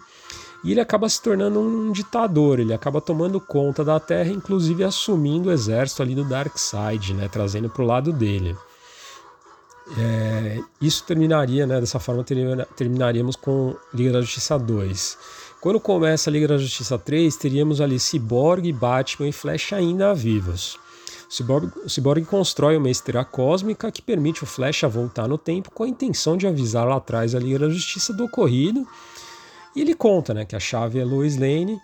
e 0.64 0.72
ele 0.72 0.80
acaba 0.80 1.10
se 1.10 1.22
tornando 1.22 1.60
um 1.60 1.92
ditador, 1.92 2.60
ele 2.60 2.74
acaba 2.74 3.02
tomando 3.02 3.40
conta 3.40 3.84
da 3.84 4.00
Terra, 4.00 4.30
inclusive 4.30 4.84
assumindo 4.84 5.50
o 5.50 5.52
exército 5.52 6.02
ali 6.02 6.16
do 6.16 6.24
Darkseid, 6.24 7.14
né, 7.14 7.28
trazendo 7.28 7.70
para 7.70 7.84
o 7.84 7.86
lado 7.86 8.14
dele. 8.14 8.56
É, 9.98 10.62
isso 10.82 11.04
terminaria, 11.04 11.68
né, 11.68 11.80
dessa 11.80 12.00
forma 12.00 12.24
termina- 12.24 12.68
terminaríamos 12.78 13.36
com 13.36 13.76
Liga 13.94 14.14
da 14.14 14.22
Justiça 14.22 14.58
2. 14.58 15.18
Quando 15.60 15.80
começa 15.80 16.30
a 16.30 16.32
Liga 16.34 16.48
da 16.48 16.58
Justiça 16.58 16.98
3, 16.98 17.36
teríamos 17.36 17.82
ali 17.82 18.00
Cyborg, 18.00 18.72
Batman 18.72 19.28
e 19.28 19.32
Flash 19.34 19.74
ainda 19.74 20.14
vivos. 20.14 20.78
O 21.86 21.90
Cyborg, 21.90 22.26
constrói 22.26 22.78
uma 22.78 22.90
esteira 22.90 23.26
cósmica 23.26 23.92
que 23.92 24.02
permite 24.02 24.44
o 24.44 24.46
Flash 24.46 24.84
voltar 24.84 25.28
no 25.28 25.38
tempo 25.38 25.72
com 25.72 25.84
a 25.84 25.88
intenção 25.88 26.38
de 26.38 26.46
avisar 26.46 26.88
lá 26.88 26.98
atrás 26.98 27.34
a 27.34 27.40
Liga 27.40 27.60
da 27.60 27.70
Justiça 27.70 28.14
do 28.14 28.26
ocorrido. 28.26 28.88
E 29.76 29.82
ele 29.82 29.94
conta 29.94 30.34
né, 30.34 30.46
que 30.46 30.56
a 30.56 30.60
chave 30.60 31.00
é 31.00 31.06
Lois 31.06 31.38
Lane, 31.38 31.80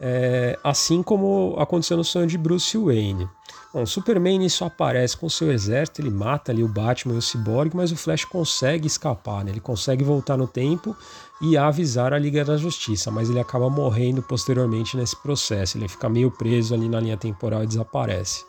é, 0.00 0.58
assim 0.62 1.02
como 1.02 1.56
aconteceu 1.58 1.96
no 1.96 2.04
sonho 2.04 2.26
de 2.26 2.36
Bruce 2.36 2.76
Wayne. 2.76 3.28
Bom, 3.72 3.84
Superman 3.84 4.38
nisso 4.38 4.64
aparece 4.64 5.16
com 5.16 5.28
seu 5.28 5.52
exército, 5.52 6.00
ele 6.00 6.10
mata 6.10 6.50
ali 6.50 6.62
o 6.62 6.68
Batman 6.68 7.14
e 7.14 7.18
o 7.18 7.22
Cyborg, 7.22 7.74
mas 7.74 7.92
o 7.92 7.96
Flash 7.96 8.24
consegue 8.24 8.86
escapar, 8.86 9.44
né? 9.44 9.50
ele 9.50 9.60
consegue 9.60 10.02
voltar 10.02 10.36
no 10.36 10.46
tempo 10.46 10.96
e 11.42 11.58
avisar 11.58 12.14
a 12.14 12.18
Liga 12.18 12.42
da 12.42 12.56
Justiça, 12.56 13.10
mas 13.10 13.28
ele 13.28 13.38
acaba 13.38 13.68
morrendo 13.68 14.22
posteriormente 14.22 14.96
nesse 14.96 15.14
processo, 15.16 15.76
ele 15.76 15.88
fica 15.88 16.08
meio 16.08 16.30
preso 16.30 16.72
ali 16.72 16.88
na 16.88 17.00
linha 17.00 17.18
temporal 17.18 17.64
e 17.64 17.66
desaparece. 17.66 18.46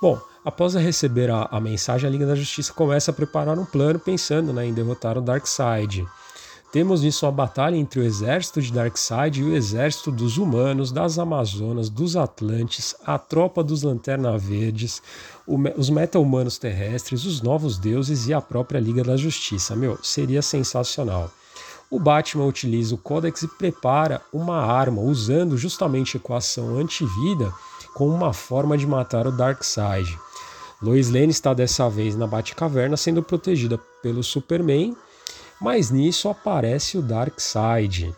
Bom, 0.00 0.20
após 0.44 0.74
receber 0.74 1.30
a, 1.30 1.48
a 1.50 1.60
mensagem, 1.60 2.06
a 2.06 2.10
Liga 2.10 2.24
da 2.24 2.36
Justiça 2.36 2.72
começa 2.72 3.10
a 3.10 3.14
preparar 3.14 3.58
um 3.58 3.64
plano 3.64 3.98
pensando 3.98 4.52
né, 4.52 4.64
em 4.66 4.72
derrotar 4.72 5.18
o 5.18 5.20
Darkseid. 5.20 6.06
Temos 6.70 7.02
nisso 7.02 7.24
uma 7.24 7.32
batalha 7.32 7.76
entre 7.76 7.98
o 7.98 8.02
exército 8.02 8.60
de 8.60 8.70
Darkseid 8.70 9.40
e 9.40 9.44
o 9.44 9.56
exército 9.56 10.12
dos 10.12 10.36
humanos, 10.36 10.92
das 10.92 11.18
Amazonas, 11.18 11.88
dos 11.88 12.14
Atlantes, 12.14 12.94
a 13.06 13.18
tropa 13.18 13.64
dos 13.64 13.82
Lanterna 13.82 14.36
Verdes, 14.36 15.00
os 15.46 15.88
meta-humanos 15.88 16.58
terrestres, 16.58 17.24
os 17.24 17.40
novos 17.40 17.78
deuses 17.78 18.28
e 18.28 18.34
a 18.34 18.40
própria 18.42 18.78
Liga 18.78 19.02
da 19.02 19.16
Justiça. 19.16 19.74
Meu, 19.74 19.98
seria 20.02 20.42
sensacional. 20.42 21.30
O 21.90 21.98
Batman 21.98 22.44
utiliza 22.44 22.94
o 22.94 22.98
Codex 22.98 23.42
e 23.42 23.48
prepara 23.48 24.20
uma 24.30 24.58
arma 24.58 25.00
usando 25.00 25.56
justamente 25.56 26.18
a 26.18 26.20
equação 26.20 26.76
antivida 26.76 27.50
como 27.94 28.12
uma 28.12 28.34
forma 28.34 28.76
de 28.76 28.86
matar 28.86 29.26
o 29.26 29.32
Darkseid. 29.32 30.18
Lois 30.82 31.08
Lane 31.08 31.30
está 31.30 31.54
dessa 31.54 31.88
vez 31.88 32.14
na 32.14 32.26
Batcaverna 32.26 32.96
sendo 32.96 33.22
protegida 33.22 33.80
pelo 34.02 34.22
Superman, 34.22 34.94
mas 35.60 35.90
nisso 35.90 36.28
aparece 36.28 36.98
o 36.98 37.02
Darkseid. 37.02 38.14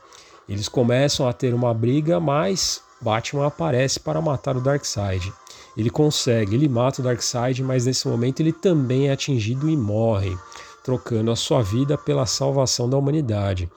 Eles 0.48 0.68
começam 0.68 1.28
a 1.28 1.32
ter 1.32 1.54
uma 1.54 1.72
briga, 1.72 2.18
mas 2.18 2.82
Batman 3.00 3.46
aparece 3.46 4.00
para 4.00 4.20
matar 4.20 4.56
o 4.56 4.60
Darkseid. 4.60 5.32
Ele 5.76 5.90
consegue, 5.90 6.56
ele 6.56 6.68
mata 6.68 7.00
o 7.00 7.04
Darkseid, 7.04 7.62
mas 7.62 7.86
nesse 7.86 8.06
momento 8.08 8.40
ele 8.40 8.52
também 8.52 9.08
é 9.08 9.12
atingido 9.12 9.68
e 9.68 9.76
morre, 9.76 10.36
trocando 10.84 11.30
a 11.30 11.36
sua 11.36 11.62
vida 11.62 11.96
pela 11.96 12.26
salvação 12.26 12.90
da 12.90 12.96
humanidade. 12.96 13.70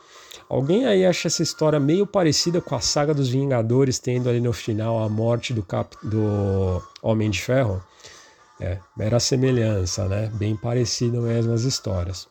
Alguém 0.50 0.86
aí 0.86 1.06
acha 1.06 1.28
essa 1.28 1.42
história 1.42 1.80
meio 1.80 2.06
parecida 2.06 2.60
com 2.60 2.76
a 2.76 2.80
saga 2.80 3.14
dos 3.14 3.30
Vingadores, 3.30 4.00
tendo 4.00 4.30
ali 4.30 4.42
no 4.42 4.54
final 4.54 5.02
a 5.02 5.08
morte 5.08 5.54
do, 5.54 5.64
Cap... 5.64 5.96
do 6.04 6.82
Homem 7.02 7.30
de 7.30 7.42
Ferro? 7.42 7.82
É, 8.60 8.78
mera 8.96 9.20
semelhança, 9.20 10.08
né? 10.08 10.32
Bem 10.36 10.56
parecido 10.56 11.22
mesmo 11.22 11.54
as 11.54 11.64
histórias. 11.64 12.28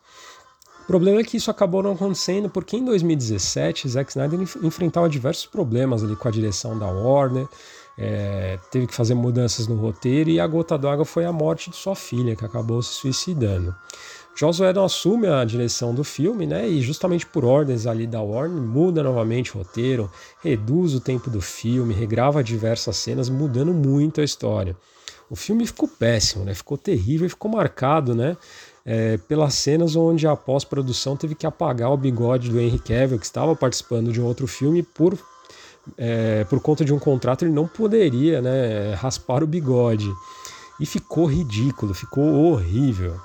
O 0.82 0.86
problema 0.86 1.20
é 1.20 1.24
que 1.24 1.36
isso 1.36 1.50
acabou 1.50 1.82
não 1.82 1.92
acontecendo 1.92 2.50
porque 2.50 2.76
em 2.76 2.84
2017 2.84 3.88
Zack 3.88 4.10
Snyder 4.10 4.40
enf- 4.40 4.56
enfrentava 4.62 5.08
diversos 5.08 5.46
problemas 5.46 6.02
ali 6.02 6.16
com 6.16 6.28
a 6.28 6.30
direção 6.30 6.78
da 6.78 6.86
Warner, 6.86 7.46
é, 7.96 8.58
teve 8.70 8.86
que 8.86 8.94
fazer 8.94 9.14
mudanças 9.14 9.66
no 9.68 9.76
roteiro 9.76 10.28
e 10.30 10.40
a 10.40 10.46
gota 10.46 10.76
d'água 10.76 11.04
foi 11.04 11.24
a 11.24 11.32
morte 11.32 11.70
de 11.70 11.76
sua 11.76 11.94
filha, 11.94 12.34
que 12.34 12.44
acabou 12.44 12.82
se 12.82 12.94
suicidando. 12.94 13.74
Joss 14.34 14.62
Whedon 14.62 14.84
assume 14.84 15.26
a 15.28 15.44
direção 15.44 15.94
do 15.94 16.02
filme, 16.02 16.46
né? 16.46 16.66
E 16.66 16.80
justamente 16.80 17.26
por 17.26 17.44
ordens 17.44 17.86
ali 17.86 18.06
da 18.06 18.20
Warner, 18.22 18.62
muda 18.62 19.02
novamente 19.02 19.54
o 19.54 19.58
roteiro, 19.58 20.10
reduz 20.42 20.94
o 20.94 21.00
tempo 21.00 21.28
do 21.28 21.40
filme, 21.40 21.92
regrava 21.92 22.42
diversas 22.42 22.96
cenas, 22.96 23.28
mudando 23.28 23.74
muito 23.74 24.22
a 24.22 24.24
história. 24.24 24.74
O 25.28 25.36
filme 25.36 25.66
ficou 25.66 25.86
péssimo, 25.86 26.44
né? 26.44 26.54
Ficou 26.54 26.78
terrível 26.78 27.26
e 27.26 27.30
ficou 27.30 27.50
marcado, 27.50 28.14
né? 28.14 28.36
É, 28.84 29.16
pelas 29.16 29.54
cenas 29.54 29.94
onde 29.96 30.26
a 30.26 30.34
pós-produção 30.34 31.16
teve 31.16 31.34
que 31.34 31.46
apagar 31.46 31.92
o 31.92 31.96
bigode 31.96 32.50
do 32.50 32.60
Henry 32.60 32.78
Cavill, 32.78 33.18
que 33.18 33.24
estava 33.24 33.54
participando 33.54 34.12
de 34.12 34.20
um 34.20 34.24
outro 34.24 34.46
filme, 34.46 34.82
por, 34.82 35.16
é, 35.96 36.44
por 36.44 36.60
conta 36.60 36.84
de 36.84 36.92
um 36.92 36.98
contrato 36.98 37.44
ele 37.44 37.52
não 37.52 37.66
poderia 37.66 38.42
né, 38.42 38.94
raspar 38.94 39.42
o 39.42 39.46
bigode. 39.46 40.10
E 40.80 40.86
ficou 40.86 41.26
ridículo, 41.26 41.94
ficou 41.94 42.24
horrível. 42.24 43.20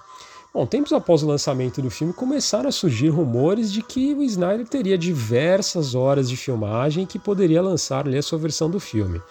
Bom, 0.54 0.66
tempos 0.66 0.92
após 0.92 1.22
o 1.22 1.28
lançamento 1.28 1.82
do 1.82 1.90
filme, 1.90 2.14
começaram 2.14 2.70
a 2.70 2.72
surgir 2.72 3.10
rumores 3.10 3.72
de 3.72 3.82
que 3.82 4.14
o 4.14 4.24
Snyder 4.24 4.68
teria 4.68 4.98
diversas 4.98 5.94
horas 5.94 6.28
de 6.28 6.36
filmagem 6.36 7.06
que 7.06 7.20
poderia 7.20 7.62
lançar 7.62 8.08
ali 8.08 8.18
a 8.18 8.24
sua 8.24 8.40
versão 8.40 8.70
do 8.70 8.80
filme. 8.80 9.22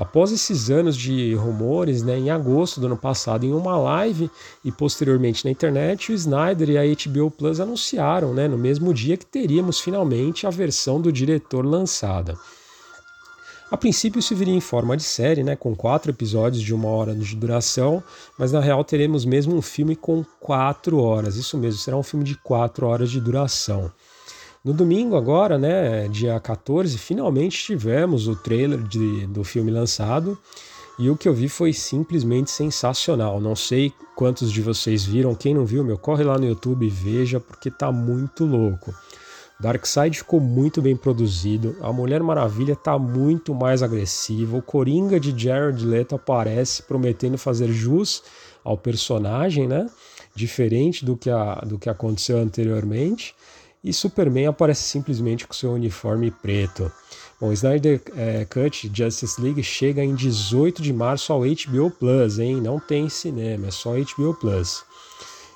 Após 0.00 0.32
esses 0.32 0.70
anos 0.70 0.96
de 0.96 1.34
rumores, 1.34 2.02
né, 2.02 2.18
em 2.18 2.30
agosto 2.30 2.80
do 2.80 2.86
ano 2.86 2.96
passado, 2.96 3.44
em 3.44 3.52
uma 3.52 3.76
live 3.76 4.30
e 4.64 4.72
posteriormente 4.72 5.44
na 5.44 5.50
internet, 5.50 6.10
o 6.10 6.14
Snyder 6.14 6.70
e 6.70 6.78
a 6.78 6.82
HBO 6.82 7.30
Plus 7.30 7.60
anunciaram, 7.60 8.32
né, 8.32 8.48
no 8.48 8.56
mesmo 8.56 8.94
dia, 8.94 9.18
que 9.18 9.26
teríamos 9.26 9.78
finalmente 9.78 10.46
a 10.46 10.50
versão 10.50 11.02
do 11.02 11.12
diretor 11.12 11.66
lançada. 11.66 12.34
A 13.70 13.76
princípio 13.76 14.20
isso 14.20 14.34
viria 14.34 14.54
em 14.54 14.60
forma 14.60 14.96
de 14.96 15.02
série, 15.02 15.44
né, 15.44 15.54
com 15.54 15.76
quatro 15.76 16.10
episódios 16.10 16.62
de 16.62 16.72
uma 16.72 16.88
hora 16.88 17.14
de 17.14 17.36
duração, 17.36 18.02
mas 18.38 18.52
na 18.52 18.60
real 18.60 18.82
teremos 18.82 19.26
mesmo 19.26 19.54
um 19.54 19.60
filme 19.60 19.94
com 19.94 20.24
quatro 20.40 20.98
horas. 20.98 21.36
Isso 21.36 21.58
mesmo, 21.58 21.78
será 21.78 21.98
um 21.98 22.02
filme 22.02 22.24
de 22.24 22.36
quatro 22.36 22.86
horas 22.86 23.10
de 23.10 23.20
duração. 23.20 23.92
No 24.62 24.74
domingo 24.74 25.16
agora, 25.16 25.56
né, 25.56 26.06
dia 26.08 26.38
14, 26.38 26.98
finalmente 26.98 27.64
tivemos 27.64 28.28
o 28.28 28.36
trailer 28.36 28.82
de, 28.82 29.26
do 29.26 29.42
filme 29.42 29.70
lançado 29.70 30.38
e 30.98 31.08
o 31.08 31.16
que 31.16 31.26
eu 31.26 31.32
vi 31.32 31.48
foi 31.48 31.72
simplesmente 31.72 32.50
sensacional. 32.50 33.40
Não 33.40 33.56
sei 33.56 33.90
quantos 34.14 34.52
de 34.52 34.60
vocês 34.60 35.02
viram, 35.02 35.34
quem 35.34 35.54
não 35.54 35.64
viu, 35.64 35.82
meu, 35.82 35.96
corre 35.96 36.22
lá 36.24 36.36
no 36.36 36.46
YouTube 36.46 36.84
e 36.84 36.90
veja 36.90 37.40
porque 37.40 37.70
tá 37.70 37.90
muito 37.90 38.44
louco. 38.44 38.94
Darkseid 39.58 40.18
ficou 40.18 40.40
muito 40.40 40.82
bem 40.82 40.94
produzido, 40.94 41.74
a 41.80 41.90
Mulher 41.90 42.22
Maravilha 42.22 42.76
tá 42.76 42.98
muito 42.98 43.54
mais 43.54 43.82
agressiva, 43.82 44.58
o 44.58 44.62
Coringa 44.62 45.18
de 45.18 45.34
Jared 45.42 45.82
Leto 45.86 46.14
aparece 46.14 46.82
prometendo 46.82 47.38
fazer 47.38 47.72
jus 47.72 48.22
ao 48.62 48.76
personagem, 48.76 49.66
né? 49.66 49.86
Diferente 50.34 51.02
do 51.02 51.16
que, 51.16 51.30
a, 51.30 51.54
do 51.66 51.78
que 51.78 51.88
aconteceu 51.88 52.38
anteriormente. 52.38 53.34
E 53.82 53.92
Superman 53.92 54.46
aparece 54.46 54.82
simplesmente 54.82 55.46
com 55.46 55.54
seu 55.54 55.72
uniforme 55.72 56.30
preto. 56.30 56.92
Bom, 57.40 57.50
Snyder 57.52 58.02
é, 58.14 58.44
Cut 58.44 58.90
Justice 58.92 59.40
League 59.40 59.62
chega 59.62 60.04
em 60.04 60.14
18 60.14 60.82
de 60.82 60.92
março 60.92 61.32
ao 61.32 61.40
HBO 61.40 61.90
Plus, 61.90 62.38
hein? 62.38 62.60
Não 62.60 62.78
tem 62.78 63.08
cinema, 63.08 63.68
é 63.68 63.70
só 63.70 63.92
HBO 63.94 64.34
Plus. 64.34 64.84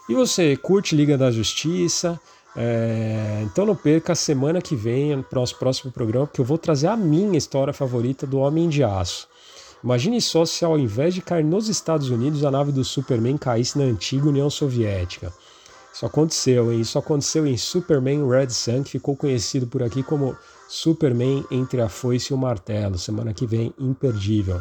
E 0.09 0.15
você 0.15 0.57
curte 0.57 0.97
Liga 0.97 1.19
da 1.19 1.31
Justiça? 1.31 2.19
É, 2.57 3.43
então 3.45 3.67
não 3.67 3.75
perca 3.77 4.13
a 4.13 4.17
semana 4.17 4.63
que 4.63 4.75
vem, 4.75 5.17
no 5.17 5.25
nosso 5.33 5.59
próximo 5.59 5.93
programa, 5.93 6.27
porque 6.27 6.41
eu 6.41 6.45
vou 6.45 6.57
trazer 6.57 6.87
a 6.87 6.97
minha 6.97 7.37
história 7.37 7.73
favorita 7.73 8.27
do 8.27 8.39
Homem 8.39 8.69
de 8.69 8.83
Aço. 8.83 9.29
Imagine 9.83 10.19
só 10.23 10.47
se 10.47 10.65
ao 10.65 10.79
invés 10.79 11.13
de 11.13 11.21
cair 11.21 11.45
nos 11.45 11.69
Estados 11.69 12.09
Unidos, 12.09 12.43
a 12.43 12.51
nave 12.51 12.73
do 12.73 12.83
Superman 12.83 13.37
caísse 13.37 13.77
na 13.79 13.85
antiga 13.85 14.29
União 14.29 14.49
Soviética. 14.49 15.31
Isso 15.95 16.05
aconteceu, 16.05 16.73
hein? 16.73 16.81
Isso 16.81 16.99
aconteceu 16.99 17.47
em 17.47 17.57
Superman 17.57 18.29
Red 18.29 18.51
Sun, 18.51 18.83
que 18.83 18.91
ficou 18.91 19.15
conhecido 19.15 19.69
por 19.69 19.81
aqui 19.81 20.03
como 20.03 20.37
Superman 20.69 21.45
entre 21.53 21.81
a 21.81 21.89
foice 21.89 22.33
e 22.33 22.35
o 22.35 22.39
martelo. 22.39 22.99
Semana 22.99 23.33
que 23.33 23.47
vem, 23.47 23.73
imperdível. 23.79 24.61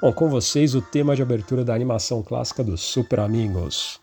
Bom, 0.00 0.12
com 0.12 0.28
vocês 0.28 0.74
o 0.74 0.82
tema 0.82 1.14
de 1.14 1.22
abertura 1.22 1.64
da 1.64 1.72
animação 1.72 2.20
clássica 2.20 2.64
dos 2.64 2.80
Super 2.80 3.20
Amigos. 3.20 4.01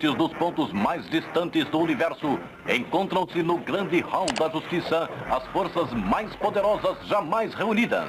Dos 0.00 0.32
pontos 0.32 0.72
mais 0.72 1.06
distantes 1.10 1.66
do 1.66 1.78
universo, 1.78 2.38
encontram-se 2.66 3.42
no 3.42 3.58
grande 3.58 4.00
hall 4.00 4.24
da 4.38 4.48
justiça 4.48 5.10
as 5.30 5.46
forças 5.48 5.92
mais 5.92 6.34
poderosas 6.36 6.96
jamais 7.06 7.52
reunidas. 7.52 8.08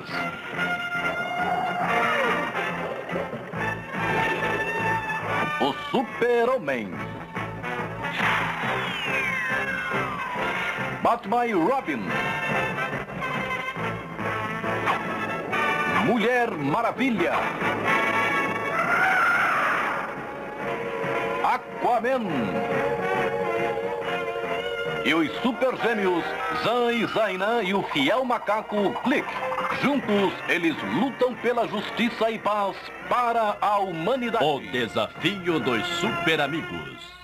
O 5.60 5.74
Super-Homem. 5.92 6.94
Batman 11.04 11.46
e 11.46 11.52
Robin. 11.52 12.08
Mulher 16.06 16.52
Maravilha. 16.52 17.34
Aquaman. 21.82 22.22
E 25.04 25.14
os 25.16 25.32
super 25.42 25.76
gêmeos 25.78 26.24
Zan 26.64 26.94
e 26.94 27.06
Zainan 27.08 27.64
e 27.64 27.74
o 27.74 27.82
fiel 27.82 28.24
macaco 28.24 28.94
Glick. 29.04 29.28
Juntos, 29.82 30.32
eles 30.48 30.76
lutam 31.00 31.34
pela 31.36 31.68
justiça 31.68 32.30
e 32.30 32.38
paz 32.38 32.76
para 33.10 33.58
a 33.60 33.80
humanidade. 33.80 34.46
O 34.46 34.60
desafio 34.72 35.60
dos 35.60 35.84
super 36.00 36.40
amigos. 36.40 37.21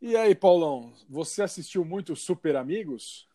E 0.00 0.16
aí, 0.16 0.34
Paulão, 0.34 0.92
você 1.08 1.42
assistiu 1.42 1.84
muito 1.84 2.14
Super 2.14 2.56
Amigos? 2.56 3.28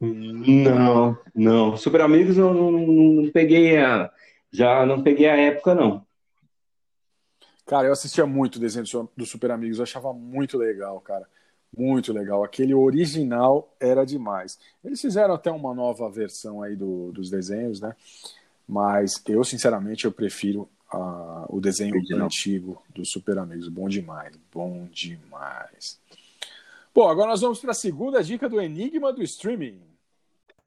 Não, 0.00 1.16
não. 1.34 1.76
Super 1.76 2.00
Amigos 2.02 2.36
eu 2.36 2.52
não, 2.52 2.70
não, 2.70 2.86
não 3.22 3.30
peguei 3.30 3.76
a. 3.78 4.12
Já 4.50 4.84
não 4.86 5.02
peguei 5.02 5.28
a 5.28 5.36
época, 5.36 5.74
não. 5.74 6.06
Cara, 7.66 7.88
eu 7.88 7.92
assistia 7.92 8.26
muito 8.26 8.56
o 8.56 8.60
desenho 8.60 8.84
do 9.16 9.24
Super 9.24 9.50
Amigos, 9.50 9.78
eu 9.78 9.84
achava 9.84 10.12
muito 10.12 10.58
legal, 10.58 11.00
cara. 11.00 11.26
Muito 11.76 12.12
legal. 12.12 12.44
Aquele 12.44 12.74
original 12.74 13.74
era 13.80 14.04
demais. 14.04 14.58
Eles 14.84 15.00
fizeram 15.00 15.34
até 15.34 15.50
uma 15.50 15.74
nova 15.74 16.08
versão 16.10 16.62
aí 16.62 16.76
do- 16.76 17.10
dos 17.10 17.30
desenhos, 17.30 17.80
né? 17.80 17.96
Mas 18.68 19.22
eu, 19.26 19.42
sinceramente, 19.42 20.04
eu 20.04 20.12
prefiro 20.12 20.68
ah, 20.94 21.46
o 21.48 21.60
desenho 21.60 21.94
Original. 21.94 22.26
antigo 22.26 22.82
do 22.94 23.04
Super 23.04 23.38
Amigos. 23.38 23.68
Bom 23.68 23.88
demais, 23.88 24.34
bom 24.52 24.86
demais. 24.92 25.98
Bom, 26.94 27.08
agora 27.08 27.30
nós 27.30 27.40
vamos 27.40 27.58
para 27.58 27.72
a 27.72 27.74
segunda 27.74 28.22
dica 28.22 28.48
do 28.48 28.60
Enigma 28.60 29.12
do 29.12 29.22
Streaming. 29.22 29.80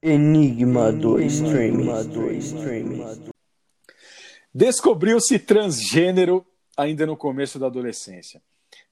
Enigma 0.01 0.91
do 0.91 1.19
streaming. 1.21 1.87
Descobriu-se 4.53 5.39
transgênero 5.39 6.45
ainda 6.75 7.05
no 7.05 7.17
começo 7.17 7.57
da 7.57 7.65
adolescência, 7.65 8.41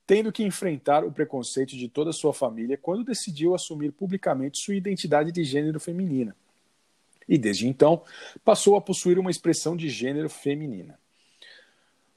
tendo 0.07 0.31
que 0.31 0.43
enfrentar 0.43 1.03
o 1.03 1.11
preconceito 1.11 1.75
de 1.75 1.87
toda 1.87 2.09
a 2.09 2.13
sua 2.13 2.33
família 2.33 2.77
quando 2.77 3.03
decidiu 3.03 3.53
assumir 3.53 3.91
publicamente 3.91 4.63
sua 4.63 4.75
identidade 4.75 5.31
de 5.31 5.43
gênero 5.43 5.79
feminina. 5.79 6.35
E 7.27 7.37
desde 7.37 7.67
então, 7.67 8.01
passou 8.43 8.75
a 8.75 8.81
possuir 8.81 9.19
uma 9.19 9.31
expressão 9.31 9.75
de 9.75 9.89
gênero 9.89 10.29
feminina. 10.29 10.97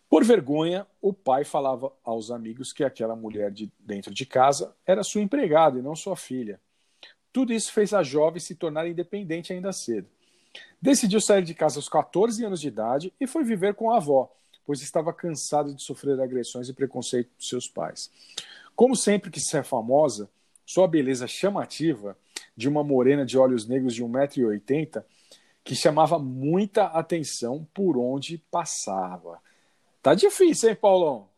Por 0.09 0.25
vergonha, 0.25 0.87
o 1.03 1.13
pai 1.13 1.45
falava 1.45 1.93
aos 2.03 2.31
amigos 2.31 2.73
que 2.73 2.83
aquela 2.83 3.15
mulher 3.15 3.51
de 3.51 3.71
dentro 3.79 4.13
de 4.13 4.25
casa 4.25 4.75
era 4.87 5.05
sua 5.05 5.21
empregada 5.21 5.79
e 5.79 5.83
não 5.83 5.95
sua 5.95 6.17
filha. 6.17 6.59
Tudo 7.33 7.53
isso 7.53 7.73
fez 7.73 7.93
a 7.93 8.03
jovem 8.03 8.41
se 8.41 8.55
tornar 8.55 8.89
independente 8.89 9.53
ainda 9.53 9.73
cedo. 9.73 10.09
Decidiu 10.81 11.21
sair 11.21 11.45
de 11.45 11.55
casa 11.55 11.79
aos 11.79 11.89
14 11.89 12.45
anos 12.45 12.61
de 12.61 12.69
idade 12.69 13.13
e 13.21 13.27
foi 13.27 13.45
viver 13.45 13.75
com 13.75 13.91
a 13.91 13.99
avó, 13.99 14.33
pois 14.65 14.81
estava 14.81 15.13
cansado 15.13 15.75
de 15.75 15.83
sofrer 15.83 16.19
agressões 16.21 16.69
e 16.69 16.73
preconceito 16.73 17.31
dos 17.37 17.49
seus 17.49 17.69
pais. 17.69 18.11
Como 18.75 18.97
sempre 18.97 19.31
quis 19.31 19.45
ser 19.45 19.63
famosa, 19.63 20.31
sua 20.65 20.89
beleza 20.89 21.27
chamativa, 21.27 22.17
de 22.57 22.69
uma 22.69 22.83
morena 22.83 23.25
de 23.25 23.39
olhos 23.39 23.67
negros 23.67 23.95
de 23.95 24.03
1,80m, 24.03 25.05
que 25.63 25.75
chamava 25.75 26.19
muita 26.19 26.87
atenção 26.87 27.67
por 27.75 27.99
onde 27.99 28.39
passava. 28.51 29.41
Tá 30.09 30.15
difícil, 30.15 30.71
hein, 30.71 30.75
Paulão? 30.75 31.29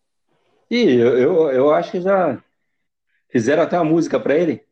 Ih, 0.71 0.95
eu, 0.95 1.19
eu, 1.19 1.51
eu 1.51 1.75
acho 1.75 1.91
que 1.91 2.01
já 2.01 2.41
fizeram 3.29 3.65
até 3.65 3.77
uma 3.77 3.85
música 3.85 4.21
pra 4.21 4.37
ele. 4.37 4.65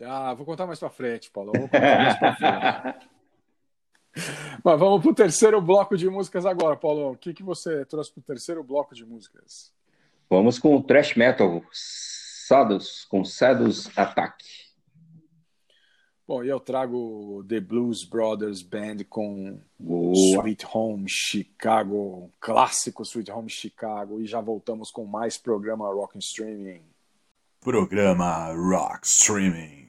Ah, 0.00 0.32
vou 0.32 0.46
contar 0.46 0.64
mais 0.64 0.78
pra 0.78 0.88
frente, 0.88 1.28
Paulo. 1.28 1.50
Vou 1.56 1.68
contar 1.68 1.80
mais 1.80 2.18
pra 2.20 2.36
frente. 2.36 3.10
Mas 4.62 4.78
vamos 4.78 5.02
pro 5.02 5.12
terceiro 5.12 5.60
bloco 5.60 5.96
de 5.96 6.08
músicas 6.08 6.46
agora, 6.46 6.76
Paulão. 6.76 7.10
O 7.10 7.16
que, 7.16 7.34
que 7.34 7.42
você 7.42 7.84
trouxe 7.84 8.12
pro 8.12 8.22
terceiro 8.22 8.62
bloco 8.62 8.94
de 8.94 9.04
músicas? 9.04 9.74
Vamos 10.30 10.60
com 10.60 10.76
o 10.76 10.80
thrash 10.80 11.16
metal. 11.16 11.64
Sados, 11.72 13.06
com 13.06 13.24
Sados 13.24 13.90
Attack. 13.98 14.36
Bom, 16.26 16.42
e 16.42 16.48
eu 16.48 16.58
trago 16.58 17.44
The 17.46 17.60
Blues 17.60 18.02
Brothers 18.02 18.62
Band 18.62 19.04
com 19.10 19.60
Boa. 19.78 20.14
Sweet 20.14 20.66
Home 20.72 21.04
Chicago, 21.06 21.96
um 21.96 22.30
clássico 22.40 23.02
Sweet 23.02 23.30
Home 23.30 23.50
Chicago. 23.50 24.20
E 24.20 24.26
já 24.26 24.40
voltamos 24.40 24.90
com 24.90 25.04
mais 25.04 25.36
programa 25.36 25.86
Rock 25.92 26.18
Streaming. 26.18 26.80
Programa 27.60 28.52
Rock 28.54 29.06
Streaming. 29.06 29.88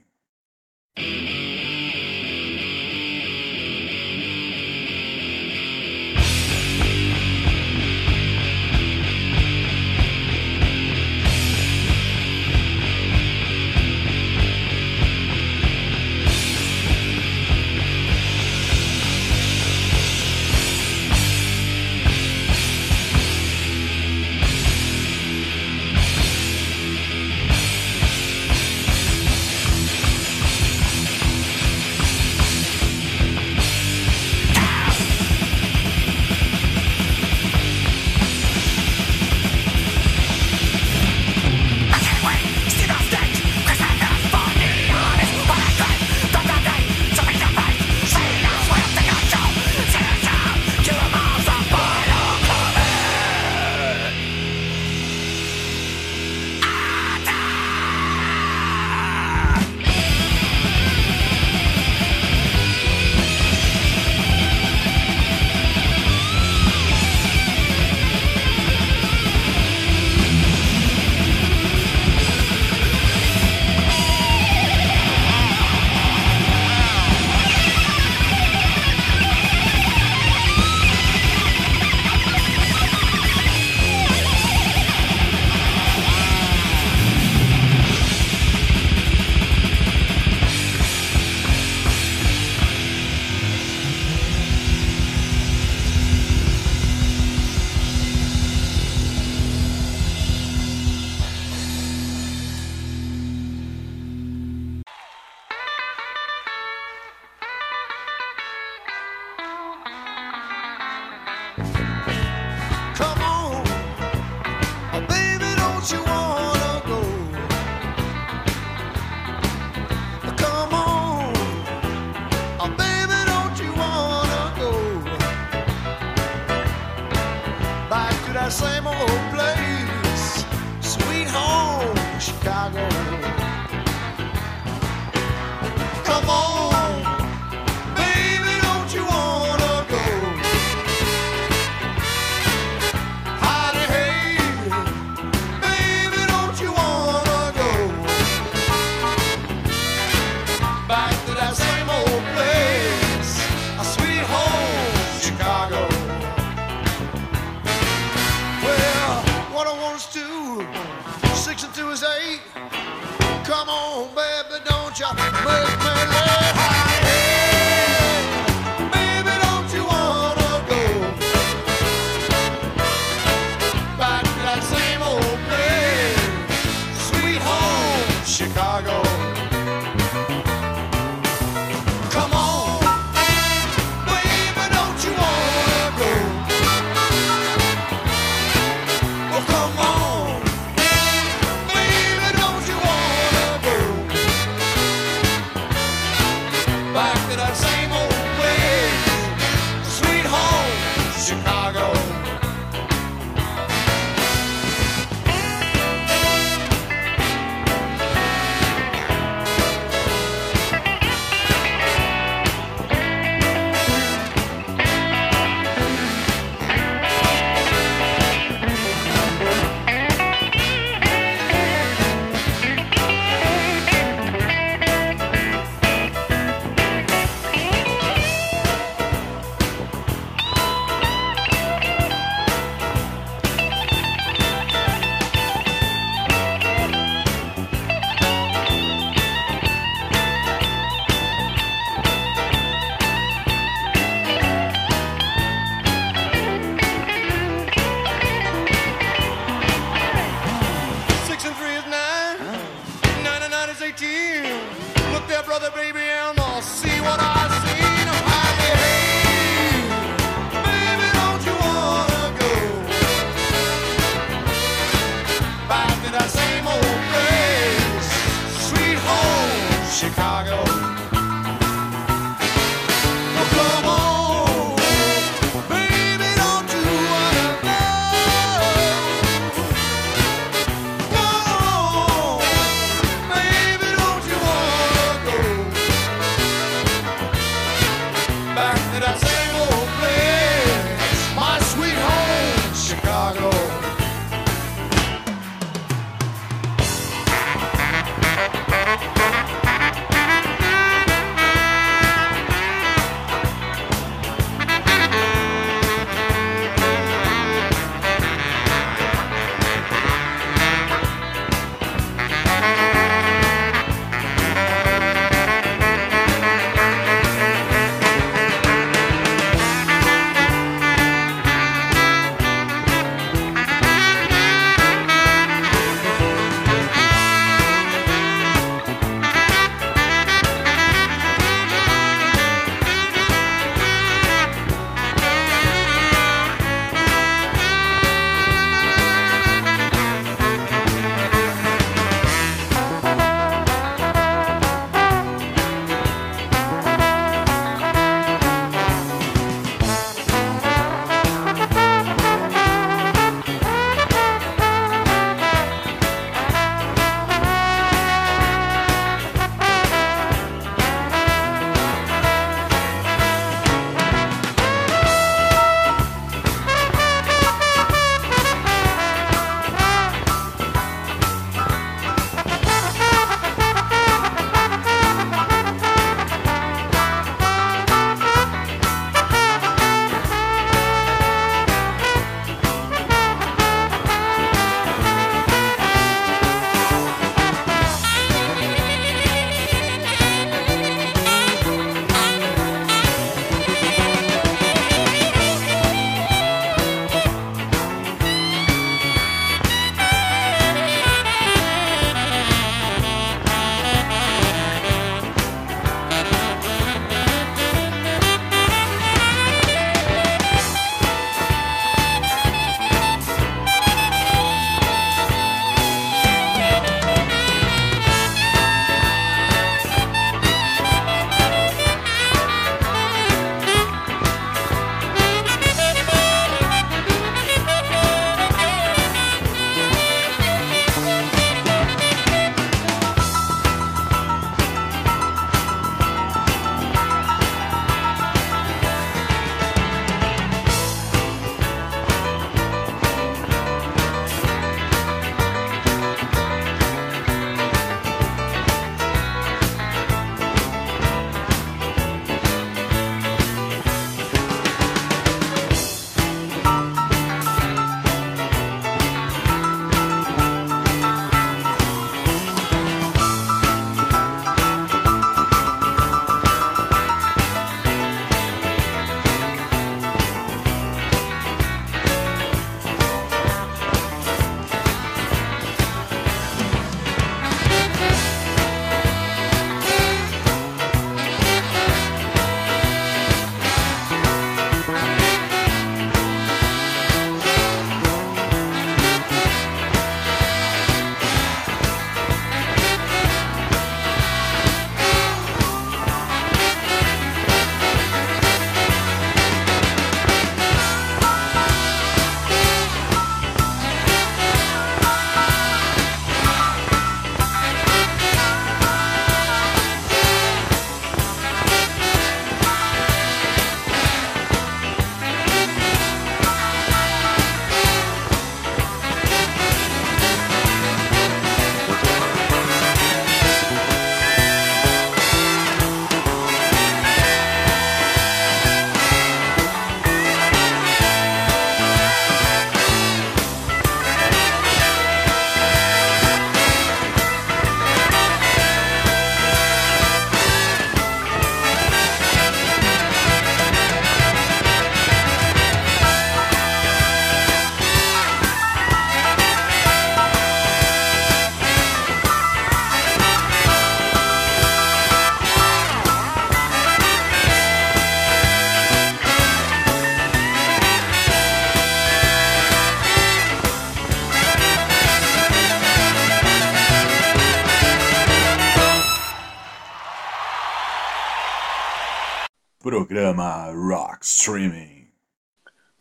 Brother, 255.46 255.70
baby, 255.76 256.05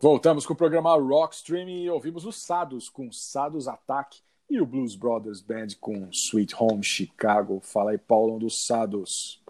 Voltamos 0.05 0.45
com 0.45 0.53
o 0.53 0.55
programa 0.55 0.93
Rock 0.93 1.33
Streaming 1.33 1.81
e 1.81 1.89
ouvimos 1.89 2.27
os 2.27 2.35
Sados 2.35 2.89
com 2.89 3.11
Sados 3.11 3.67
Attack 3.67 4.19
e 4.47 4.61
o 4.61 4.65
Blues 4.65 4.95
Brothers 4.95 5.41
Band 5.41 5.69
com 5.81 6.07
Sweet 6.11 6.53
Home 6.59 6.83
Chicago. 6.83 7.59
Fala 7.63 7.89
aí, 7.89 7.97
Paulo, 7.97 8.37
dos 8.37 8.67
Sados. 8.67 9.41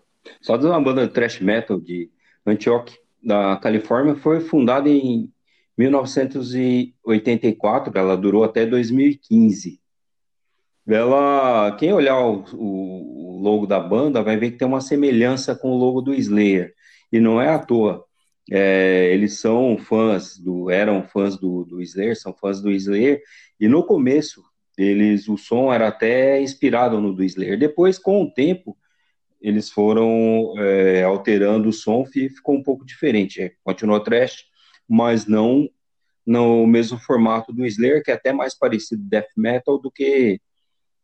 Sados 0.41 0.65
é 0.65 0.69
uma 0.69 0.81
banda 0.81 1.05
de 1.05 1.11
thrash 1.11 1.41
metal 1.41 1.77
de 1.77 2.09
Antioch, 2.45 2.97
da 3.21 3.57
Califórnia, 3.57 4.15
foi 4.15 4.39
fundada 4.39 4.87
em 4.87 5.29
1984, 5.77 7.91
ela 7.93 8.15
durou 8.15 8.45
até 8.45 8.65
2015. 8.65 9.81
Ela, 10.87 11.75
quem 11.77 11.91
olhar 11.91 12.25
o, 12.25 12.45
o, 12.53 13.41
logo 13.41 13.67
da 13.67 13.81
banda 13.81 14.23
vai 14.23 14.37
ver 14.37 14.51
que 14.51 14.57
tem 14.57 14.69
uma 14.69 14.79
semelhança 14.79 15.53
com 15.53 15.71
o 15.71 15.77
logo 15.77 16.01
do 16.01 16.13
Slayer, 16.13 16.73
e 17.11 17.19
não 17.19 17.41
é 17.41 17.49
à 17.49 17.59
toa. 17.59 18.04
É, 18.51 19.11
eles 19.11 19.39
são 19.39 19.77
fãs 19.77 20.37
do, 20.37 20.69
eram 20.69 21.03
fãs 21.07 21.37
do, 21.37 21.63
do 21.63 21.81
Slayer, 21.81 22.19
são 22.19 22.33
fãs 22.33 22.61
do 22.61 22.71
Slayer, 22.71 23.21
e 23.59 23.67
no 23.67 23.83
começo 23.83 24.43
eles, 24.77 25.27
o 25.27 25.37
som 25.37 25.73
era 25.73 25.87
até 25.87 26.41
inspirado 26.41 26.99
no 26.99 27.13
do 27.13 27.23
Slayer. 27.23 27.57
Depois, 27.57 27.97
com 27.97 28.23
o 28.23 28.31
tempo, 28.31 28.77
eles 29.41 29.69
foram 29.69 30.53
é, 30.57 31.03
alterando 31.03 31.69
o 31.69 31.73
som 31.73 32.05
e 32.15 32.29
ficou 32.29 32.55
um 32.55 32.63
pouco 32.63 32.85
diferente. 32.85 33.41
É, 33.41 33.53
continuou 33.63 33.99
trash, 33.99 34.45
mas 34.87 35.25
não 35.25 35.69
no 36.25 36.65
mesmo 36.65 36.97
formato 36.97 37.53
do 37.53 37.65
Slayer, 37.65 38.03
que 38.03 38.11
é 38.11 38.15
até 38.15 38.33
mais 38.33 38.57
parecido 38.57 39.03
death 39.03 39.29
metal 39.37 39.77
do 39.79 39.91
que 39.91 40.41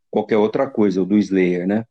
qualquer 0.10 0.38
outra 0.38 0.70
coisa, 0.70 1.02
o 1.02 1.06
do 1.06 1.18
Slayer, 1.18 1.68
né? 1.68 1.86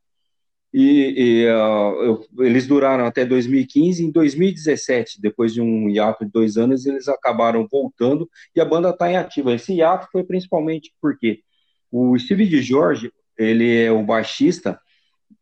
E, 0.73 1.13
e 1.17 1.45
uh, 1.47 2.03
eu, 2.03 2.25
eles 2.39 2.65
duraram 2.65 3.05
até 3.05 3.25
2015. 3.25 4.05
Em 4.05 4.11
2017, 4.11 5.21
depois 5.21 5.53
de 5.53 5.61
um 5.61 5.89
hiato 5.89 6.25
de 6.25 6.31
dois 6.31 6.57
anos, 6.57 6.85
eles 6.85 7.07
acabaram 7.07 7.67
voltando 7.69 8.29
e 8.55 8.61
a 8.61 8.65
banda 8.65 8.89
está 8.89 9.11
em 9.11 9.17
ativa. 9.17 9.53
Esse 9.53 9.73
hiato 9.73 10.07
foi 10.11 10.23
principalmente 10.23 10.93
porque 11.01 11.41
o 11.91 12.17
Steve 12.17 12.47
de 12.47 12.61
Jorge, 12.61 13.11
ele 13.37 13.83
é 13.83 13.91
o 13.91 14.03
baixista, 14.03 14.79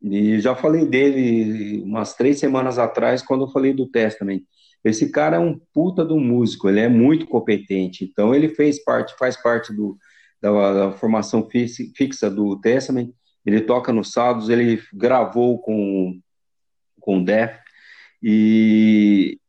e 0.01 0.39
já 0.39 0.55
falei 0.55 0.85
dele 0.85 1.81
umas 1.83 2.15
três 2.15 2.39
semanas 2.39 2.79
atrás, 2.79 3.21
quando 3.21 3.45
eu 3.45 3.51
falei 3.51 3.73
do 3.73 3.87
Testament. 3.87 4.41
Esse 4.83 5.11
cara 5.11 5.35
é 5.35 5.39
um 5.39 5.59
puta 5.73 6.05
do 6.05 6.17
músico, 6.17 6.69
ele 6.69 6.79
é 6.79 6.87
muito 6.87 7.27
competente. 7.27 8.05
Então, 8.05 8.33
ele 8.33 8.49
fez 8.49 8.81
parte, 8.83 9.13
faz 9.17 9.35
parte 9.41 9.73
do, 9.73 9.97
da, 10.41 10.73
da 10.73 10.91
formação 10.93 11.47
fixa 11.49 12.29
do 12.29 12.59
Testament. 12.61 13.11
Ele 13.45 13.61
toca 13.61 13.91
no 13.93 14.03
Sados, 14.03 14.49
ele 14.49 14.81
gravou 14.93 15.59
com 15.59 16.19
com 16.99 17.23
Death 17.23 17.59
e, 18.21 19.39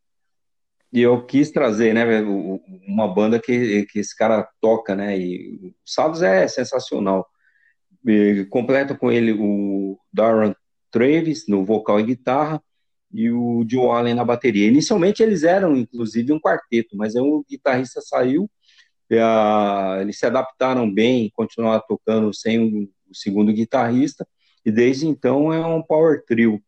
e 0.92 1.00
eu 1.00 1.24
quis 1.26 1.50
trazer, 1.50 1.92
né, 1.92 2.04
uma 2.86 3.06
banda 3.12 3.40
que, 3.40 3.86
que 3.86 3.98
esse 3.98 4.16
cara 4.16 4.48
toca, 4.60 4.94
né? 4.94 5.18
E 5.18 5.56
o 5.62 5.74
Sados 5.84 6.22
é 6.22 6.46
sensacional. 6.48 7.28
E 8.06 8.46
completa 8.50 8.94
com 8.96 9.10
ele 9.10 9.32
o 9.32 9.98
Darren 10.12 10.54
Travis 10.90 11.46
no 11.48 11.64
vocal 11.64 12.00
e 12.00 12.04
guitarra 12.04 12.62
e 13.12 13.30
o 13.30 13.64
Joe 13.68 13.90
Allen 13.90 14.14
na 14.14 14.24
bateria. 14.24 14.68
Inicialmente 14.68 15.22
eles 15.22 15.42
eram, 15.42 15.76
inclusive, 15.76 16.32
um 16.32 16.40
quarteto, 16.40 16.96
mas 16.96 17.14
aí 17.16 17.22
o 17.22 17.44
guitarrista 17.48 18.00
saiu, 18.00 18.48
a, 19.12 19.98
eles 20.00 20.18
se 20.18 20.26
adaptaram 20.26 20.92
bem, 20.92 21.30
continuaram 21.34 21.82
tocando 21.86 22.32
sem 22.32 22.88
o, 23.10 23.14
segundo 23.14 23.52
guitarrista, 23.52 24.26
e 24.64 24.70
desde 24.70 25.06
então 25.06 25.52
é 25.52 25.64
um 25.66 25.82
power 25.82 26.24
trio. 26.24 26.62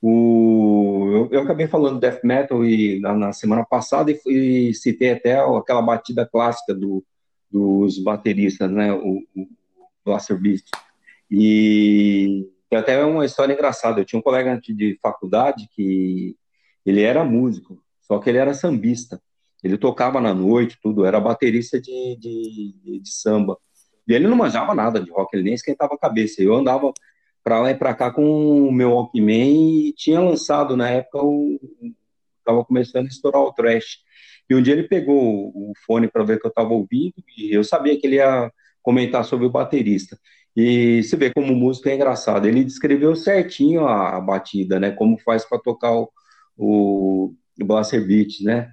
O, 0.00 1.08
eu, 1.12 1.28
eu 1.32 1.40
acabei 1.40 1.66
falando 1.66 1.98
death 1.98 2.22
metal 2.22 2.64
e, 2.64 3.00
na, 3.00 3.14
na 3.14 3.32
semana 3.32 3.64
passada 3.64 4.10
e, 4.10 4.20
e, 4.26 4.74
citei 4.74 5.12
até 5.12 5.38
aquela 5.38 5.80
batida 5.80 6.26
clássica 6.26 6.74
do, 6.74 7.02
dos 7.50 7.98
bateristas, 7.98 8.70
né, 8.70 8.92
o, 8.92 9.22
o 9.34 9.48
Blaster 10.04 10.38
Beast. 10.38 10.68
E 11.30 12.50
tem 12.68 12.78
até 12.78 13.02
uma 13.04 13.24
história 13.24 13.54
engraçada. 13.54 14.00
Eu 14.00 14.04
tinha 14.04 14.18
um 14.18 14.22
colega 14.22 14.60
de 14.60 14.98
faculdade 15.02 15.68
que 15.74 16.36
ele 16.84 17.02
era 17.02 17.24
músico, 17.24 17.82
só 18.00 18.18
que 18.18 18.28
ele 18.28 18.38
era 18.38 18.52
sambista. 18.52 19.22
Ele 19.62 19.78
tocava 19.78 20.20
na 20.20 20.34
noite, 20.34 20.78
tudo, 20.82 21.06
era 21.06 21.18
baterista 21.18 21.80
de, 21.80 22.16
de, 22.16 23.00
de 23.00 23.10
samba. 23.10 23.58
E 24.06 24.12
ele 24.12 24.28
não 24.28 24.36
manjava 24.36 24.74
nada 24.74 25.00
de 25.00 25.10
rock, 25.10 25.34
ele 25.34 25.44
nem 25.44 25.54
esquentava 25.54 25.94
a 25.94 25.98
cabeça. 25.98 26.42
Eu 26.42 26.54
andava 26.54 26.92
para 27.42 27.60
lá 27.60 27.70
e 27.70 27.74
para 27.74 27.94
cá 27.94 28.10
com 28.10 28.68
o 28.68 28.72
meu 28.72 28.92
Walkman 28.92 29.88
e 29.88 29.92
tinha 29.92 30.20
lançado 30.20 30.76
na 30.76 30.88
época 30.88 31.18
o 31.22 31.58
estava 32.38 32.64
começando 32.64 33.06
a 33.06 33.08
estourar 33.08 33.42
o 33.42 33.52
trash. 33.52 33.98
E 34.48 34.54
um 34.54 34.62
dia 34.62 34.74
ele 34.74 34.86
pegou 34.86 35.48
o 35.48 35.72
fone 35.86 36.06
para 36.08 36.22
ver 36.22 36.38
que 36.38 36.46
eu 36.46 36.50
estava 36.50 36.70
ouvindo 36.70 37.14
e 37.36 37.52
eu 37.54 37.64
sabia 37.64 37.98
que 37.98 38.06
ele 38.06 38.16
ia 38.16 38.52
comentar 38.82 39.24
sobre 39.24 39.46
o 39.46 39.50
baterista. 39.50 40.18
E 40.56 41.02
você 41.02 41.16
vê 41.16 41.32
como 41.32 41.52
o 41.52 41.56
músico 41.56 41.88
é 41.88 41.94
engraçado. 41.94 42.46
Ele 42.46 42.62
descreveu 42.62 43.16
certinho 43.16 43.86
a, 43.86 44.16
a 44.16 44.20
batida, 44.20 44.78
né? 44.78 44.90
Como 44.90 45.18
faz 45.18 45.44
para 45.44 45.58
tocar 45.58 45.92
o, 45.92 46.10
o, 46.56 47.34
o 47.60 47.64
Blaster 47.64 48.06
Beat, 48.06 48.40
né? 48.42 48.70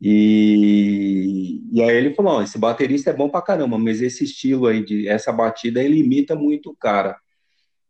E, 0.00 1.60
e 1.72 1.82
aí 1.82 1.96
ele 1.96 2.14
falou: 2.14 2.42
esse 2.42 2.58
baterista 2.58 3.10
é 3.10 3.12
bom 3.12 3.28
pra 3.28 3.42
caramba, 3.42 3.78
mas 3.78 4.00
esse 4.00 4.24
estilo 4.24 4.66
aí, 4.66 4.84
de 4.84 5.08
essa 5.08 5.32
batida, 5.32 5.82
ele 5.82 5.98
imita 5.98 6.36
muito 6.36 6.70
o 6.70 6.76
cara. 6.76 7.16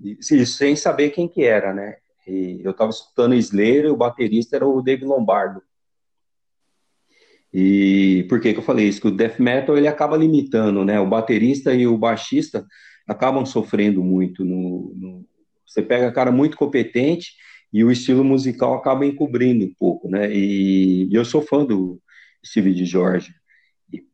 Isso 0.01 0.47
sem 0.47 0.77
saber 0.77 1.11
quem 1.11 1.29
que 1.29 1.43
era, 1.45 1.75
né? 1.75 1.97
E 2.27 2.61
eu 2.63 2.73
tava 2.75 2.91
escutando 2.91 3.35
Slayer 3.35 3.87
e 3.87 3.91
o 3.91 3.97
baterista 3.97 4.57
era 4.57 4.67
o 4.67 4.83
Dave 4.83 5.05
Lombardo. 5.05 5.63
E 7.53 8.27
por 8.29 8.41
que 8.41 8.53
que 8.53 8.59
eu 8.59 8.65
falei 8.65 8.89
isso? 8.89 9.01
Que 9.01 9.09
o 9.09 9.17
death 9.17 9.39
metal 9.39 9.77
ele 9.77 9.89
acaba 9.89 10.17
limitando, 10.17 10.85
né? 10.85 11.01
O 11.01 11.09
baterista 11.09 11.75
e 11.75 11.87
o 11.87 11.97
baixista 11.97 12.67
acabam 13.07 13.45
sofrendo 13.47 14.03
muito. 14.03 14.45
No, 14.45 14.93
no, 14.95 15.27
você 15.67 15.83
pega 15.83 16.13
cara 16.13 16.31
muito 16.31 16.57
competente 16.57 17.33
e 17.73 17.85
o 17.85 17.91
estilo 17.91 18.25
musical 18.25 18.75
acaba 18.75 19.05
encobrindo 19.05 19.65
um 19.65 19.75
pouco, 19.75 20.09
né? 20.09 20.33
E, 20.33 21.09
e 21.11 21.15
eu 21.15 21.25
sou 21.25 21.43
fã 21.43 21.65
do 21.65 22.01
Steve 22.45 22.73
de 22.75 22.85
George. 22.85 23.35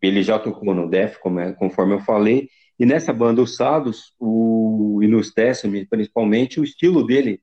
Ele 0.02 0.22
já 0.22 0.38
tocou 0.38 0.74
no 0.74 0.88
Def, 0.88 1.16
é, 1.40 1.52
conforme 1.52 1.94
eu 1.94 2.00
falei, 2.00 2.48
e 2.78 2.84
nessa 2.84 3.12
banda 3.12 3.42
Os 3.42 3.56
Sados, 3.56 4.12
o, 4.18 5.00
e 5.02 5.06
nos 5.06 5.32
Testament, 5.32 5.86
principalmente, 5.88 6.60
o 6.60 6.64
estilo 6.64 7.06
dele, 7.06 7.40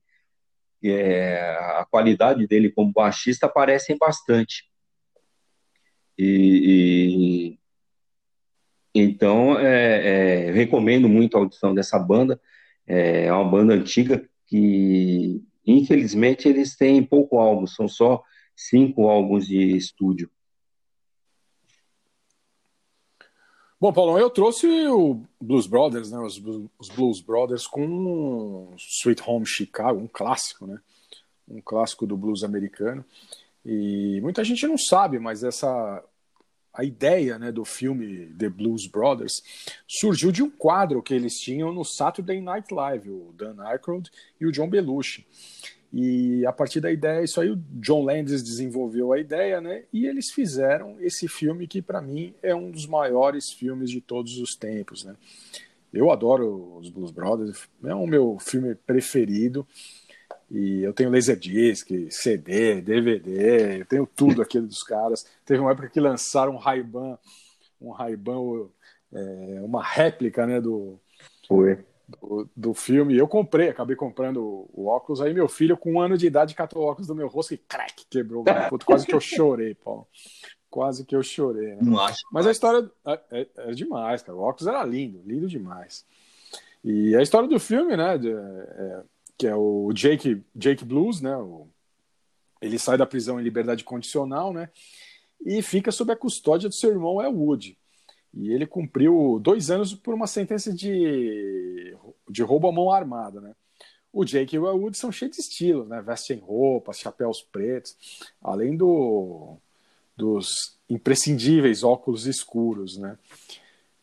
é, 0.84 1.58
a 1.78 1.86
qualidade 1.90 2.46
dele 2.48 2.72
como 2.72 2.92
baixista 2.92 3.46
aparecem 3.46 3.98
bastante. 3.98 4.66
E, 6.18 7.56
e 7.56 7.60
então, 8.94 9.58
é, 9.58 10.48
é, 10.48 10.52
recomendo 10.52 11.08
muito 11.08 11.38
a 11.38 11.40
audição 11.40 11.74
dessa 11.74 11.98
banda. 11.98 12.40
É, 12.86 13.26
é 13.26 13.34
uma 13.34 13.50
banda 13.50 13.74
antiga 13.74 14.28
que, 14.48 15.42
infelizmente, 15.66 16.48
eles 16.48 16.76
têm 16.76 17.04
pouco 17.04 17.40
álbum, 17.40 17.68
são 17.68 17.88
só 17.88 18.24
cinco 18.56 19.10
álbuns 19.10 19.48
de 19.48 19.76
estúdio. 19.76 20.30
Bom, 23.82 23.92
Paulo, 23.92 24.20
eu 24.20 24.30
trouxe 24.30 24.68
o 24.68 25.24
Blues 25.42 25.66
Brothers, 25.66 26.12
né? 26.12 26.20
Os, 26.20 26.40
os, 26.78 26.90
Blues 26.90 27.20
Brothers 27.20 27.66
com 27.66 28.76
Sweet 28.78 29.24
Home 29.26 29.44
Chicago, 29.44 30.00
um 30.00 30.08
clássico, 30.08 30.68
né? 30.68 30.80
Um 31.48 31.60
clássico 31.60 32.06
do 32.06 32.16
blues 32.16 32.44
americano. 32.44 33.04
E 33.66 34.22
muita 34.22 34.44
gente 34.44 34.68
não 34.68 34.78
sabe, 34.78 35.18
mas 35.18 35.44
essa 35.44 36.04
a 36.74 36.84
ideia 36.84 37.38
né, 37.38 37.52
do 37.52 37.66
filme 37.66 38.28
The 38.38 38.50
Blues 38.50 38.88
Brothers 38.88 39.44
surgiu 39.88 40.32
de 40.32 40.42
um 40.42 40.50
quadro 40.50 41.02
que 41.02 41.14
eles 41.14 41.40
tinham 41.40 41.74
no 41.74 41.84
Saturday 41.84 42.40
Night 42.40 42.74
Live, 42.74 43.10
o 43.10 43.34
Dan 43.38 43.56
Aykroyd 43.60 44.10
e 44.40 44.46
o 44.46 44.52
John 44.52 44.70
Belushi. 44.70 45.26
E 45.94 46.46
a 46.46 46.54
partir 46.54 46.80
da 46.80 46.90
ideia, 46.90 47.22
isso 47.22 47.42
aí 47.42 47.50
o 47.50 47.62
John 47.82 48.06
Landis 48.06 48.42
desenvolveu 48.42 49.12
a 49.12 49.20
ideia, 49.20 49.60
né? 49.60 49.84
E 49.92 50.06
eles 50.06 50.32
fizeram 50.32 50.96
esse 51.02 51.28
filme 51.28 51.68
que 51.68 51.82
para 51.82 52.02
mim 52.02 52.34
é 52.42 52.56
um 52.56 52.72
dos 52.72 52.88
maiores 52.88 53.52
filmes 53.52 53.90
de 53.90 54.00
todos 54.00 54.38
os 54.38 54.56
tempos, 54.56 55.04
né? 55.04 55.16
Eu 55.92 56.10
adoro 56.10 56.78
os 56.78 56.90
Blues 56.90 57.12
Brothers, 57.12 57.68
é 57.84 57.94
o 57.94 58.08
meu 58.08 58.38
filme 58.40 58.74
preferido. 58.74 59.68
E 60.54 60.84
eu 60.84 60.92
tenho 60.92 61.10
Laserdisc, 61.10 61.90
CD, 62.12 62.82
DVD, 62.82 63.80
eu 63.80 63.86
tenho 63.86 64.06
tudo 64.06 64.42
aquilo 64.42 64.68
dos 64.68 64.84
caras. 64.84 65.26
Teve 65.46 65.62
uma 65.62 65.72
época 65.72 65.88
que 65.88 66.00
lançaram 66.00 66.56
um 66.56 66.58
Ray-Ban, 66.58 67.18
um 67.80 67.92
Ray-Ban, 67.92 68.68
é, 69.14 69.62
uma 69.64 69.82
réplica, 69.82 70.46
né, 70.46 70.60
do, 70.60 71.00
Foi. 71.48 71.80
do, 72.06 72.50
do 72.54 72.74
filme. 72.74 73.18
Eu 73.18 73.30
comprei, 73.30 73.70
acabei 73.70 73.96
comprando 73.96 74.68
o, 74.74 74.88
óculos. 74.88 75.22
Aí 75.22 75.34
meu 75.34 75.48
filho, 75.48 75.78
com 75.78 75.94
um 75.94 76.02
ano 76.02 76.18
de 76.18 76.28
idade, 76.28 76.54
catou 76.54 76.82
o 76.82 76.86
óculos 76.86 77.08
do 77.08 77.16
meu 77.16 77.30
rosto 77.30 77.54
e 77.54 77.58
crack, 77.58 78.06
quebrou. 78.10 78.44
Puto, 78.70 78.86
quase 78.86 79.08
que 79.08 79.16
eu 79.16 79.22
chorei, 79.22 79.74
Paulo. 79.74 80.06
Quase 80.70 81.06
que 81.06 81.16
eu 81.16 81.24
chorei. 81.24 81.76
Né? 81.76 81.80
Não 81.82 81.98
acho. 81.98 82.20
Mas 82.30 82.46
a 82.46 82.52
história 82.52 82.92
é, 83.08 83.20
é, 83.32 83.48
é, 83.56 83.72
demais, 83.72 84.22
cara. 84.22 84.38
O 84.38 84.42
óculos 84.42 84.68
era 84.68 84.84
lindo, 84.84 85.22
lindo 85.26 85.48
demais. 85.48 86.06
E 86.84 87.16
a 87.16 87.22
história 87.22 87.48
do 87.48 87.60
filme, 87.60 87.96
né, 87.96 88.18
de, 88.18 88.32
é, 88.32 89.04
que 89.42 89.48
é 89.48 89.56
o 89.56 89.92
Jake, 89.92 90.44
Jake 90.56 90.86
Blues, 90.86 91.20
né? 91.20 91.36
O, 91.36 91.68
ele 92.62 92.78
sai 92.78 92.96
da 92.96 93.08
prisão 93.08 93.40
em 93.40 93.44
liberdade 93.44 93.84
condicional, 93.84 94.54
né? 94.54 94.70
E 95.44 95.64
fica 95.64 95.92
sob 95.92 96.14
a 96.14 96.16
custódia 96.16 96.70
do 96.70 96.76
seu 96.76 96.92
irmão 96.92 97.20
Elwood. 97.20 97.76
E 98.36 98.52
ele 98.52 98.68
cumpriu 98.68 99.40
dois 99.42 99.72
anos 99.72 99.96
por 99.96 100.14
uma 100.14 100.28
sentença 100.28 100.72
de, 100.72 101.98
de 102.30 102.44
roubo 102.44 102.68
à 102.68 102.72
mão 102.72 102.92
armada, 102.92 103.42
né? 103.42 103.56
O 104.14 104.24
Jake 104.24 104.56
e 104.56 104.60
o 104.60 104.68
Elwood 104.68 104.96
são 104.96 105.12
cheios 105.12 105.36
de 105.36 105.42
estilo, 105.42 105.86
né? 105.86 106.04
Vestem 106.04 106.38
roupas, 106.38 107.00
chapéus 107.00 107.42
pretos, 107.42 107.98
além 108.44 108.78
do, 108.78 109.58
dos 110.16 110.78
imprescindíveis 110.88 111.84
óculos 111.84 112.28
escuros, 112.28 112.96
né? 112.96 113.18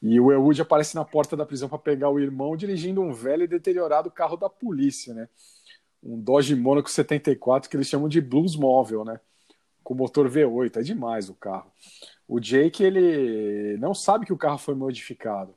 E 0.01 0.21
o 0.21 0.31
Elwood 0.31 0.63
aparece 0.63 0.95
na 0.95 1.05
porta 1.05 1.37
da 1.37 1.45
prisão 1.45 1.69
para 1.69 1.79
pegar 1.79 2.09
o 2.11 2.21
irmão 2.21 2.57
dirigindo 2.57 3.01
um 3.01 3.13
velho 3.13 3.43
e 3.43 3.49
deteriorado 3.49 4.11
carro 4.11 4.37
da 4.37 4.49
polícia, 4.49 5.13
né? 5.13 5.29
Um 6.03 6.21
Dodge 6.21 6.55
Monaco 6.55 6.89
74 6.89 7.69
que 7.69 7.77
eles 7.77 7.89
chamam 7.89 8.09
de 8.09 8.21
Blues 8.21 8.55
Móvel, 8.55 9.05
né? 9.05 9.19
Com 9.83 9.95
motor 9.95 10.31
V8, 10.31 10.77
é 10.77 10.83
demais 10.83 11.29
o 11.29 11.35
carro. 11.35 11.73
O 12.29 12.39
Jake, 12.39 12.85
ele 12.85 13.77
não 13.79 13.95
sabe 13.95 14.25
que 14.27 14.33
o 14.33 14.39
carro 14.39 14.59
foi 14.59 14.75
modificado. 14.75 15.55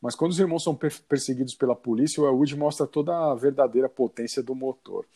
Mas 0.00 0.14
quando 0.14 0.32
os 0.32 0.38
irmãos 0.38 0.62
são 0.62 0.74
per- 0.74 1.00
perseguidos 1.08 1.54
pela 1.54 1.74
polícia, 1.74 2.22
o 2.22 2.26
Elwood 2.26 2.54
mostra 2.56 2.86
toda 2.86 3.32
a 3.32 3.34
verdadeira 3.34 3.88
potência 3.88 4.42
do 4.42 4.54
motor. 4.54 5.06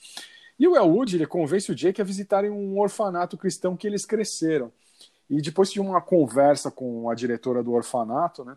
E 0.58 0.66
o 0.66 0.76
Elwood, 0.76 1.14
ele 1.14 1.26
convence 1.26 1.70
o 1.70 1.74
Jake 1.74 2.00
a 2.00 2.04
visitarem 2.04 2.50
um 2.50 2.78
orfanato 2.78 3.36
cristão 3.36 3.76
que 3.76 3.86
eles 3.86 4.06
cresceram. 4.06 4.72
E 5.34 5.42
depois 5.42 5.68
de 5.72 5.80
uma 5.80 6.00
conversa 6.00 6.70
com 6.70 7.10
a 7.10 7.14
diretora 7.14 7.60
do 7.60 7.72
orfanato, 7.72 8.44
né, 8.44 8.56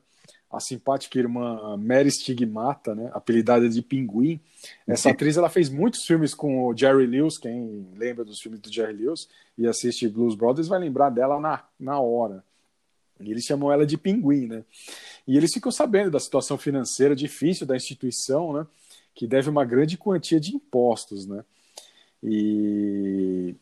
a 0.52 0.60
simpática 0.60 1.18
irmã 1.18 1.76
Mary 1.76 2.12
Stigmata, 2.12 2.94
né, 2.94 3.10
apelidada 3.16 3.68
de 3.68 3.82
Pinguim, 3.82 4.40
essa 4.86 5.10
atriz 5.10 5.38
ela 5.38 5.50
fez 5.50 5.70
muitos 5.70 6.06
filmes 6.06 6.36
com 6.36 6.68
o 6.68 6.78
Jerry 6.78 7.08
Lewis, 7.08 7.40
quem 7.40 7.88
lembra 7.96 8.24
dos 8.24 8.40
filmes 8.40 8.60
do 8.60 8.72
Jerry 8.72 8.94
Lewis 8.94 9.28
e 9.58 9.66
assiste 9.66 10.08
Blues 10.08 10.36
Brothers 10.36 10.68
vai 10.68 10.78
lembrar 10.80 11.10
dela 11.10 11.40
na, 11.40 11.64
na 11.80 12.00
hora. 12.00 12.44
E 13.20 13.32
eles 13.32 13.46
chamam 13.46 13.72
ela 13.72 13.84
de 13.84 13.98
Pinguim, 13.98 14.46
né? 14.46 14.64
E 15.28 15.36
eles 15.36 15.52
ficam 15.52 15.72
sabendo 15.72 16.12
da 16.12 16.20
situação 16.20 16.60
financeira 16.60 17.16
difícil 17.16 17.66
da 17.66 17.76
instituição, 17.76 18.54
né? 18.54 18.68
Que 19.16 19.26
deve 19.26 19.50
uma 19.50 19.66
grande 19.66 19.98
quantia 19.98 20.40
de 20.40 20.56
impostos, 20.56 21.26
né? 21.26 21.44
E, 22.24 23.56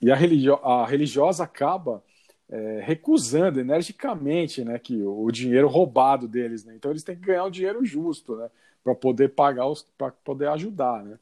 e 0.00 0.10
a, 0.10 0.16
religio 0.16 0.54
a 0.64 0.86
religiosa 0.86 1.44
acaba 1.44 2.02
é, 2.50 2.80
recusando 2.82 3.60
energicamente, 3.60 4.64
né? 4.64 4.78
Que 4.78 5.02
o, 5.02 5.30
dinheiro 5.30 5.68
roubado 5.68 6.26
deles, 6.26 6.64
né? 6.64 6.74
Então 6.74 6.90
eles 6.90 7.04
têm 7.04 7.16
que 7.16 7.26
ganhar 7.26 7.44
o 7.44 7.50
dinheiro 7.50 7.84
justo, 7.84 8.36
né? 8.36 8.50
Para 8.82 8.94
poder 8.94 9.30
pagar 9.30 9.66
os, 9.66 9.82
para 9.96 10.10
poder 10.10 10.48
ajudar, 10.48 11.04
né? 11.04 11.18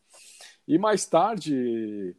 E 0.67 0.79
mais 0.79 1.07
tarde 1.07 2.17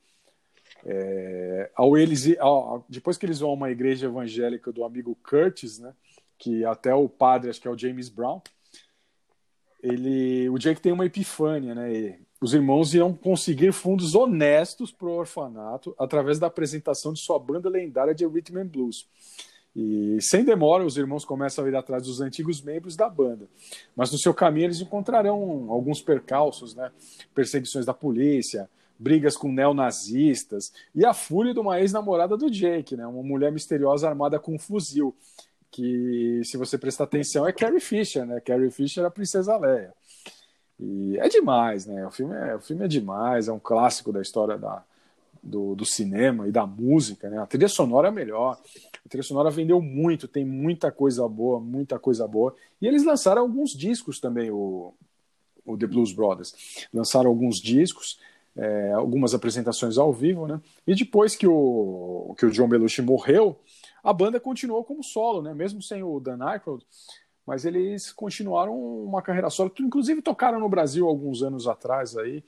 é, 0.85 1.71
ao 1.75 1.97
eles, 1.97 2.37
ao- 2.39 2.85
depois 2.87 3.17
que 3.17 3.25
eles 3.25 3.39
vão 3.39 3.51
a 3.51 3.53
uma 3.53 3.71
igreja 3.71 4.07
evangélica 4.07 4.71
do 4.71 4.83
amigo 4.83 5.17
Curtis, 5.23 5.79
né, 5.79 5.93
que 6.37 6.63
até 6.65 6.93
o 6.93 7.09
padre, 7.09 7.49
acho 7.49 7.59
que 7.61 7.67
é 7.67 7.71
o 7.71 7.77
James 7.77 8.09
Brown, 8.09 8.41
ele, 9.81 10.49
o 10.49 10.57
Jake 10.57 10.81
tem 10.81 10.91
uma 10.91 11.05
epifânia, 11.05 11.73
né? 11.73 11.93
e 11.93 12.19
os 12.41 12.53
irmãos 12.53 12.93
irão 12.93 13.13
conseguir 13.13 13.73
fundos 13.73 14.15
honestos 14.15 14.91
para 14.91 15.07
o 15.07 15.17
orfanato 15.17 15.93
através 15.99 16.39
da 16.39 16.47
apresentação 16.47 17.11
de 17.11 17.19
sua 17.19 17.37
banda 17.37 17.69
lendária 17.69 18.15
de 18.15 18.25
Rhythm 18.25 18.57
and 18.57 18.67
Blues. 18.67 19.07
E 19.75 20.17
sem 20.21 20.43
demora, 20.43 20.85
os 20.85 20.97
irmãos 20.97 21.23
começam 21.23 21.63
a 21.63 21.67
ir 21.69 21.75
atrás 21.75 22.03
dos 22.03 22.21
antigos 22.21 22.61
membros 22.61 22.95
da 22.95 23.09
banda. 23.09 23.47
Mas 23.95 24.11
no 24.11 24.17
seu 24.17 24.33
caminho 24.33 24.65
eles 24.65 24.81
encontrarão 24.81 25.67
alguns 25.69 26.01
percalços, 26.01 26.73
né? 26.73 26.91
Perseguições 27.35 27.85
da 27.85 27.93
polícia, 27.93 28.69
brigas 28.97 29.37
com 29.37 29.51
neonazistas 29.51 30.73
e 30.95 31.05
a 31.05 31.13
fúria 31.13 31.53
de 31.53 31.59
uma 31.59 31.79
ex-namorada 31.79 32.35
do 32.35 32.49
Jake, 32.49 32.95
né? 32.97 33.05
Uma 33.05 33.23
mulher 33.23 33.51
misteriosa 33.51 34.09
armada 34.09 34.39
com 34.39 34.55
um 34.55 34.59
fuzil, 34.59 35.15
que 35.69 36.41
se 36.43 36.57
você 36.57 36.77
prestar 36.77 37.03
atenção 37.03 37.47
é 37.47 37.53
Carrie 37.53 37.79
Fisher, 37.79 38.25
né? 38.25 38.41
Carrie 38.41 38.71
Fisher 38.71 39.03
é 39.03 39.07
a 39.07 39.11
princesa 39.11 39.55
Leia. 39.57 39.93
E 40.79 41.17
é 41.17 41.27
demais, 41.27 41.85
né? 41.85 42.07
O 42.07 42.11
filme 42.11 42.35
é, 42.35 42.55
o 42.55 42.61
filme 42.61 42.85
é 42.85 42.87
demais, 42.87 43.47
é 43.47 43.51
um 43.51 43.59
clássico 43.59 44.13
da 44.13 44.21
história 44.21 44.57
da, 44.57 44.83
do, 45.43 45.75
do 45.75 45.85
cinema 45.85 46.47
e 46.47 46.51
da 46.51 46.65
música, 46.65 47.29
né? 47.29 47.37
A 47.37 47.45
trilha 47.45 47.67
sonora 47.67 48.07
é 48.07 48.11
melhor. 48.11 48.57
A 49.05 49.09
trilha 49.09 49.23
sonora 49.23 49.49
vendeu 49.49 49.81
muito, 49.81 50.27
tem 50.27 50.45
muita 50.45 50.91
coisa 50.91 51.27
boa, 51.27 51.59
muita 51.59 51.99
coisa 51.99 52.27
boa. 52.27 52.55
E 52.81 52.87
eles 52.87 53.03
lançaram 53.03 53.41
alguns 53.41 53.71
discos 53.71 54.19
também, 54.19 54.51
o, 54.51 54.93
o 55.65 55.77
The 55.77 55.87
Blues 55.87 56.13
Brothers. 56.13 56.87
Lançaram 56.93 57.29
alguns 57.29 57.57
discos, 57.57 58.19
é, 58.55 58.93
algumas 58.93 59.33
apresentações 59.33 59.97
ao 59.97 60.13
vivo, 60.13 60.47
né? 60.47 60.61
E 60.87 60.95
depois 60.95 61.35
que 61.35 61.47
o, 61.47 62.35
que 62.37 62.45
o 62.45 62.51
John 62.51 62.67
Belushi 62.67 63.01
morreu, 63.01 63.57
a 64.03 64.13
banda 64.13 64.39
continuou 64.39 64.83
como 64.83 65.03
solo, 65.03 65.41
né? 65.41 65.53
Mesmo 65.53 65.81
sem 65.81 66.03
o 66.03 66.19
Dan 66.19 66.41
Aykroyd, 66.41 66.85
mas 67.49 67.65
eles 67.65 68.11
continuaram 68.11 68.79
uma 68.79 69.23
carreira 69.23 69.49
solo. 69.49 69.71
Inclusive 69.79 70.21
tocaram 70.21 70.59
no 70.59 70.69
Brasil 70.69 71.07
alguns 71.07 71.41
anos 71.41 71.67
atrás 71.67 72.15
aí. 72.15 72.43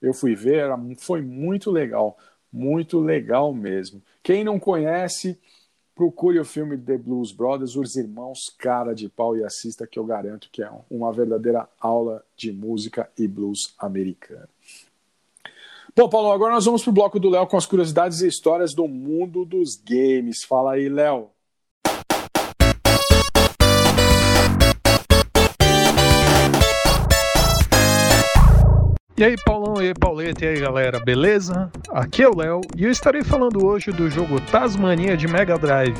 Eu 0.00 0.14
fui 0.14 0.34
ver, 0.34 0.60
era- 0.60 0.78
foi 0.96 1.20
muito 1.20 1.70
legal, 1.70 2.16
muito 2.50 2.98
legal 2.98 3.52
mesmo. 3.52 4.02
Quem 4.22 4.42
não 4.42 4.58
conhece, 4.58 5.38
procure 5.94 6.40
o 6.40 6.44
filme 6.44 6.78
The 6.78 6.96
Blues 6.96 7.32
Brothers, 7.32 7.76
Os 7.76 7.96
Irmãos 7.96 8.48
Cara 8.56 8.94
de 8.94 9.10
Pau 9.10 9.36
e 9.36 9.44
assista, 9.44 9.86
que 9.86 9.98
eu 9.98 10.06
garanto 10.06 10.48
que 10.50 10.62
é 10.62 10.70
uma 10.90 11.12
verdadeira 11.12 11.68
aula 11.78 12.24
de 12.34 12.50
música 12.50 13.10
e 13.18 13.28
blues 13.28 13.74
americano. 13.78 14.48
Bom, 15.94 16.08
Paulo, 16.08 16.32
agora 16.32 16.54
nós 16.54 16.64
vamos 16.64 16.82
pro 16.82 16.92
bloco 16.92 17.20
do 17.20 17.28
Léo 17.28 17.46
com 17.46 17.58
as 17.58 17.66
curiosidades 17.66 18.22
e 18.22 18.26
histórias 18.26 18.72
do 18.72 18.88
mundo 18.88 19.44
dos 19.44 19.76
games. 19.76 20.44
Fala 20.44 20.72
aí, 20.72 20.88
Léo. 20.88 21.28
E 29.18 29.24
aí, 29.24 29.34
Paulão, 29.46 29.82
e 29.82 29.86
aí, 29.86 29.94
Pauleta, 29.94 30.44
e 30.44 30.48
aí, 30.48 30.60
galera, 30.60 31.00
beleza? 31.00 31.72
Aqui 31.90 32.22
é 32.22 32.28
o 32.28 32.36
Léo 32.36 32.60
e 32.76 32.84
eu 32.84 32.90
estarei 32.90 33.24
falando 33.24 33.64
hoje 33.64 33.90
do 33.90 34.10
jogo 34.10 34.38
Tasmania 34.52 35.16
de 35.16 35.26
Mega 35.26 35.56
Drive. 35.56 35.96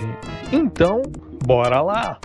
Então, 0.52 1.01
bora 1.47 1.80
lá! 1.80 2.18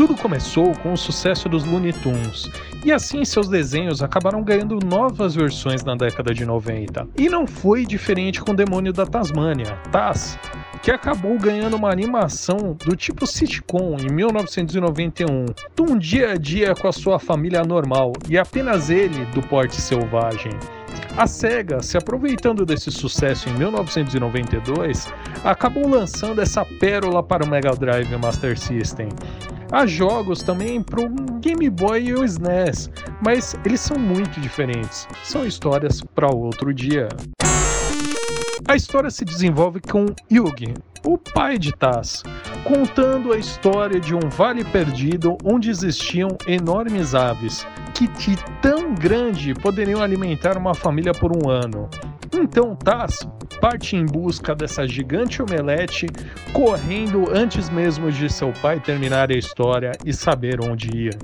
Tudo 0.00 0.16
começou 0.16 0.72
com 0.76 0.94
o 0.94 0.96
sucesso 0.96 1.46
dos 1.46 1.62
Looney 1.62 1.92
Tunes, 1.92 2.50
e 2.82 2.90
assim 2.90 3.22
seus 3.22 3.50
desenhos 3.50 4.02
acabaram 4.02 4.42
ganhando 4.42 4.78
novas 4.82 5.34
versões 5.34 5.84
na 5.84 5.94
década 5.94 6.32
de 6.32 6.46
90. 6.46 7.06
E 7.18 7.28
não 7.28 7.46
foi 7.46 7.84
diferente 7.84 8.40
com 8.40 8.52
o 8.52 8.56
Demônio 8.56 8.94
da 8.94 9.04
Tasmânia, 9.04 9.78
Taz, 9.92 10.38
que 10.82 10.90
acabou 10.90 11.38
ganhando 11.38 11.76
uma 11.76 11.92
animação 11.92 12.74
do 12.82 12.96
tipo 12.96 13.26
sitcom 13.26 13.98
em 14.00 14.10
1991, 14.10 15.44
de 15.76 15.82
um 15.82 15.98
dia 15.98 16.30
a 16.30 16.36
dia 16.38 16.74
com 16.74 16.88
a 16.88 16.92
sua 16.92 17.18
família 17.18 17.62
normal 17.62 18.14
e 18.26 18.38
apenas 18.38 18.88
ele 18.88 19.26
do 19.34 19.42
porte 19.42 19.78
selvagem. 19.78 20.52
A 21.14 21.26
SEGA, 21.26 21.82
se 21.82 21.98
aproveitando 21.98 22.64
desse 22.64 22.90
sucesso 22.90 23.50
em 23.50 23.52
1992, 23.52 25.12
acabou 25.44 25.86
lançando 25.86 26.40
essa 26.40 26.64
pérola 26.64 27.22
para 27.22 27.44
o 27.44 27.46
Mega 27.46 27.72
Drive 27.72 28.16
Master 28.16 28.58
System. 28.58 29.10
Há 29.72 29.86
jogos 29.86 30.42
também 30.42 30.82
para 30.82 31.00
o 31.00 31.08
Game 31.40 31.70
Boy 31.70 32.08
e 32.08 32.14
o 32.14 32.24
SNES, 32.24 32.90
mas 33.24 33.54
eles 33.64 33.80
são 33.80 33.96
muito 33.96 34.40
diferentes. 34.40 35.06
São 35.22 35.46
histórias 35.46 36.02
para 36.14 36.28
outro 36.28 36.74
dia. 36.74 37.08
A 38.66 38.74
história 38.74 39.10
se 39.10 39.24
desenvolve 39.24 39.80
com 39.80 40.06
Yugi, 40.30 40.74
o 41.04 41.16
pai 41.16 41.56
de 41.56 41.72
Taz, 41.72 42.24
contando 42.64 43.32
a 43.32 43.38
história 43.38 44.00
de 44.00 44.14
um 44.14 44.28
vale 44.28 44.64
perdido 44.64 45.38
onde 45.44 45.70
existiam 45.70 46.36
enormes 46.46 47.14
aves 47.14 47.66
que 47.94 48.08
de 48.08 48.36
tão 48.60 48.94
grande 48.94 49.54
poderiam 49.54 50.02
alimentar 50.02 50.58
uma 50.58 50.74
família 50.74 51.12
por 51.12 51.30
um 51.36 51.48
ano. 51.48 51.88
Então 52.40 52.74
Taz 52.74 53.28
parte 53.60 53.94
em 53.94 54.06
busca 54.06 54.54
dessa 54.54 54.88
gigante 54.88 55.42
omelete, 55.42 56.06
correndo 56.52 57.26
antes 57.30 57.68
mesmo 57.68 58.10
de 58.10 58.32
seu 58.32 58.52
pai 58.62 58.80
terminar 58.80 59.30
a 59.30 59.36
história 59.36 59.92
e 60.04 60.14
saber 60.14 60.64
onde 60.64 60.88
ir. 60.96 61.18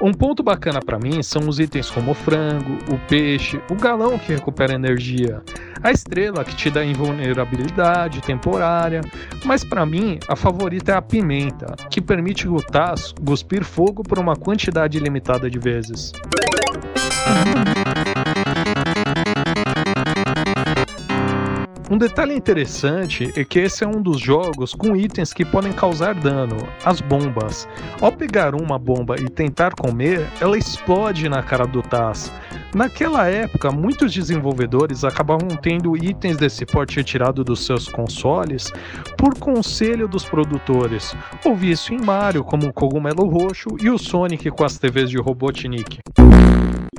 Um 0.00 0.12
ponto 0.12 0.42
bacana 0.42 0.80
para 0.80 0.98
mim 0.98 1.22
são 1.22 1.48
os 1.48 1.60
itens 1.60 1.90
como 1.90 2.12
o 2.12 2.14
frango, 2.14 2.78
o 2.92 2.98
peixe, 3.06 3.60
o 3.70 3.74
galão 3.74 4.18
que 4.18 4.32
recupera 4.32 4.74
energia, 4.74 5.42
a 5.82 5.90
estrela 5.90 6.44
que 6.44 6.54
te 6.54 6.70
dá 6.70 6.84
invulnerabilidade 6.84 8.20
temporária, 8.22 9.02
mas 9.44 9.64
para 9.64 9.84
mim 9.84 10.18
a 10.28 10.36
favorita 10.36 10.92
é 10.92 10.94
a 10.96 11.02
pimenta, 11.02 11.76
que 11.90 12.00
permite 12.00 12.48
o 12.48 12.56
Taz 12.56 13.12
cuspir 13.24 13.64
fogo 13.64 14.02
por 14.02 14.18
uma 14.18 14.36
quantidade 14.36 14.98
limitada 14.98 15.50
de 15.50 15.58
vezes. 15.58 16.12
Um 21.88 21.96
detalhe 21.96 22.34
interessante 22.34 23.32
é 23.36 23.44
que 23.44 23.60
esse 23.60 23.84
é 23.84 23.86
um 23.86 24.02
dos 24.02 24.18
jogos 24.18 24.74
com 24.74 24.96
itens 24.96 25.32
que 25.32 25.44
podem 25.44 25.72
causar 25.72 26.14
dano, 26.14 26.56
as 26.84 27.00
bombas. 27.00 27.68
Ao 28.00 28.10
pegar 28.10 28.56
uma 28.56 28.76
bomba 28.76 29.14
e 29.20 29.28
tentar 29.28 29.72
comer, 29.72 30.26
ela 30.40 30.58
explode 30.58 31.28
na 31.28 31.44
cara 31.44 31.64
do 31.64 31.82
Taz. 31.82 32.32
Naquela 32.76 33.26
época, 33.26 33.72
muitos 33.72 34.12
desenvolvedores 34.12 35.02
acabavam 35.02 35.48
tendo 35.48 35.96
itens 35.96 36.36
desse 36.36 36.66
porte 36.66 36.96
retirado 36.98 37.42
dos 37.42 37.64
seus 37.64 37.88
consoles 37.88 38.70
por 39.16 39.38
conselho 39.38 40.06
dos 40.06 40.26
produtores. 40.26 41.16
Houve 41.42 41.70
isso 41.70 41.94
em 41.94 41.98
Mario, 41.98 42.44
como 42.44 42.66
o 42.66 42.72
Cogumelo 42.74 43.26
Roxo 43.30 43.70
e 43.80 43.88
o 43.88 43.96
Sonic 43.96 44.50
com 44.50 44.62
as 44.62 44.76
TVs 44.76 45.08
de 45.08 45.16
Robotnik. 45.16 46.00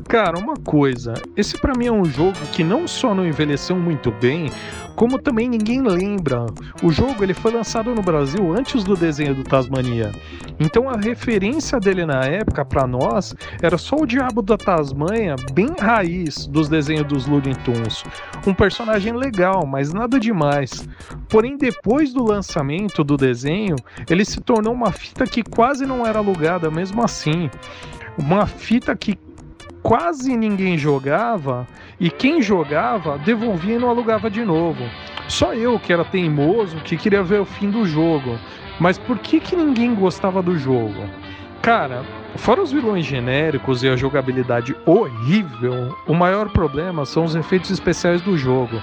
Cara, 0.08 0.40
uma 0.40 0.56
coisa, 0.56 1.14
esse 1.36 1.56
pra 1.60 1.74
mim 1.78 1.88
é 1.88 1.92
um 1.92 2.06
jogo 2.06 2.40
que 2.54 2.64
não 2.64 2.88
só 2.88 3.14
não 3.14 3.28
envelheceu 3.28 3.76
muito 3.76 4.10
bem, 4.10 4.50
como 4.96 5.20
também 5.20 5.50
ninguém 5.50 5.82
lembra. 5.82 6.46
O 6.82 6.92
jogo 6.92 7.24
ele 7.24 7.34
foi 7.34 7.52
lançado 7.52 7.94
no 7.94 8.02
Brasil 8.02 8.52
antes 8.52 8.84
do 8.84 8.96
desenho 8.96 9.36
do 9.36 9.44
Tasmania. 9.44 10.12
Então 10.60 10.90
a 10.90 10.96
referência 10.96 11.80
dele 11.80 12.06
na 12.06 12.24
época 12.24 12.64
pra 12.64 12.88
nós 12.88 13.36
era 13.62 13.78
só 13.78 13.98
o 13.98 14.08
Diabo 14.08 14.42
da 14.42 14.58
Tasmanha, 14.58 15.36
bem 15.54 15.67
raiz 15.80 16.48
dos 16.48 16.70
desenhos 16.70 17.08
dos 17.08 17.26
Looney 17.26 17.56
Tunes. 17.64 18.04
Um 18.46 18.54
personagem 18.54 19.14
legal, 19.14 19.66
mas 19.66 19.94
nada 19.94 20.20
demais. 20.20 20.88
Porém, 21.30 21.58
depois 21.58 22.14
do 22.14 22.24
lançamento 22.24 23.04
do 23.04 23.18
desenho, 23.18 23.76
ele 24.10 24.24
se 24.24 24.40
tornou 24.42 24.74
uma 24.74 24.92
fita 24.92 25.26
que 25.26 25.44
quase 25.44 25.86
não 25.86 26.06
era 26.06 26.20
alugada 26.20 26.70
mesmo 26.70 27.04
assim. 27.04 27.50
Uma 28.18 28.46
fita 28.46 28.96
que 28.96 29.18
quase 29.82 30.36
ninguém 30.36 30.78
jogava 30.78 31.68
e 32.00 32.10
quem 32.10 32.42
jogava 32.42 33.18
devolvia 33.20 33.76
e 33.76 33.80
não 33.80 33.90
alugava 33.90 34.30
de 34.30 34.44
novo. 34.44 34.84
Só 35.28 35.54
eu 35.54 35.80
que 35.80 35.94
era 35.94 36.06
teimoso 36.06 36.78
que 36.78 36.98
queria 36.98 37.24
ver 37.24 37.42
o 37.42 37.46
fim 37.46 37.70
do 37.70 37.86
jogo. 37.86 38.38
Mas 38.80 38.98
por 38.98 39.18
que 39.18 39.40
que 39.40 39.56
ninguém 39.56 39.96
gostava 39.96 40.42
do 40.42 40.58
jogo? 40.58 41.10
Cara, 41.68 42.06
fora 42.38 42.62
os 42.62 42.72
vilões 42.72 43.06
genéricos 43.06 43.84
e 43.84 43.90
a 43.90 43.96
jogabilidade 43.98 44.74
horrível, 44.86 45.94
o 46.08 46.14
maior 46.14 46.48
problema 46.48 47.06
são 47.06 47.26
os 47.26 47.36
efeitos 47.36 47.70
especiais 47.70 48.22
do 48.22 48.38
jogo. 48.38 48.82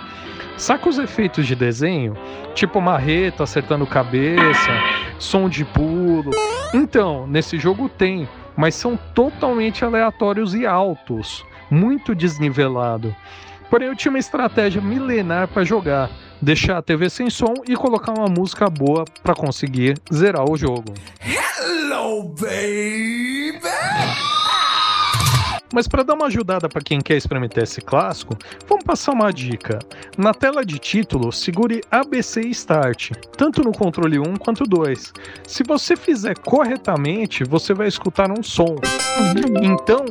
Saca 0.58 0.90
os 0.90 0.98
efeitos 0.98 1.46
de 1.46 1.54
desenho? 1.56 2.14
Tipo 2.54 2.82
marreta 2.82 3.44
acertando 3.44 3.86
cabeça, 3.86 4.70
som 5.18 5.48
de 5.48 5.64
pulo. 5.64 6.30
Então, 6.74 7.26
nesse 7.26 7.58
jogo 7.58 7.88
tem, 7.88 8.28
mas 8.54 8.74
são 8.74 8.98
totalmente 9.14 9.82
aleatórios 9.82 10.54
e 10.54 10.66
altos, 10.66 11.42
muito 11.70 12.14
desnivelado. 12.14 13.16
Porém, 13.70 13.88
eu 13.88 13.96
tinha 13.96 14.12
uma 14.12 14.18
estratégia 14.18 14.82
milenar 14.82 15.48
para 15.48 15.64
jogar: 15.64 16.10
deixar 16.38 16.76
a 16.76 16.82
TV 16.82 17.08
sem 17.08 17.30
som 17.30 17.54
e 17.66 17.74
colocar 17.76 18.12
uma 18.12 18.28
música 18.28 18.68
boa 18.68 19.06
para 19.22 19.34
conseguir 19.34 19.96
zerar 20.12 20.44
o 20.44 20.54
jogo. 20.54 20.92
Hello, 21.66 22.24
baby! 22.24 23.58
Mas 25.72 25.88
para 25.88 26.02
dar 26.02 26.12
uma 26.12 26.26
ajudada 26.26 26.68
para 26.68 26.82
quem 26.82 27.00
quer 27.00 27.16
experimentar 27.16 27.64
esse 27.64 27.80
clássico, 27.80 28.36
vamos 28.68 28.84
passar 28.84 29.12
uma 29.12 29.32
dica. 29.32 29.78
Na 30.18 30.34
tela 30.34 30.62
de 30.62 30.78
título, 30.78 31.32
segure 31.32 31.80
ABC 31.90 32.42
Start, 32.48 33.12
tanto 33.38 33.62
no 33.62 33.72
controle 33.72 34.18
1 34.18 34.36
quanto 34.36 34.64
2. 34.64 35.14
Se 35.48 35.64
você 35.66 35.96
fizer 35.96 36.38
corretamente, 36.38 37.44
você 37.44 37.72
vai 37.72 37.88
escutar 37.88 38.30
um 38.30 38.42
som. 38.42 38.76
Então, 39.62 40.04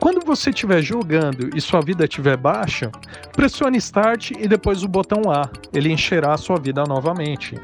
quando 0.00 0.26
você 0.26 0.50
estiver 0.50 0.82
jogando 0.82 1.56
e 1.56 1.60
sua 1.60 1.80
vida 1.80 2.06
estiver 2.06 2.36
baixa, 2.36 2.90
pressione 3.36 3.78
Start 3.78 4.32
e 4.32 4.48
depois 4.48 4.82
o 4.82 4.88
botão 4.88 5.30
A. 5.30 5.48
Ele 5.72 5.92
encherá 5.92 6.34
a 6.34 6.38
sua 6.38 6.58
vida 6.58 6.82
novamente. 6.82 7.54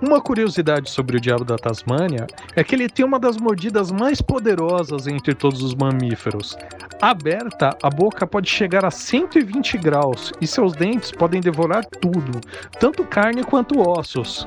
Uma 0.00 0.20
curiosidade 0.20 0.90
sobre 0.90 1.16
o 1.16 1.20
diabo 1.20 1.44
da 1.44 1.56
Tasmânia 1.56 2.26
é 2.54 2.62
que 2.62 2.74
ele 2.74 2.88
tem 2.88 3.04
uma 3.04 3.18
das 3.18 3.36
mordidas 3.36 3.90
mais 3.90 4.22
poderosas 4.22 5.08
entre 5.08 5.34
todos 5.34 5.60
os 5.60 5.74
mamíferos. 5.74 6.56
Aberta, 7.02 7.76
a 7.82 7.90
boca 7.90 8.26
pode 8.26 8.48
chegar 8.48 8.84
a 8.84 8.90
120 8.90 9.76
graus 9.78 10.32
e 10.40 10.46
seus 10.46 10.72
dentes 10.72 11.10
podem 11.10 11.40
devorar 11.40 11.84
tudo, 11.84 12.40
tanto 12.78 13.04
carne 13.04 13.42
quanto 13.42 13.80
ossos. 13.80 14.46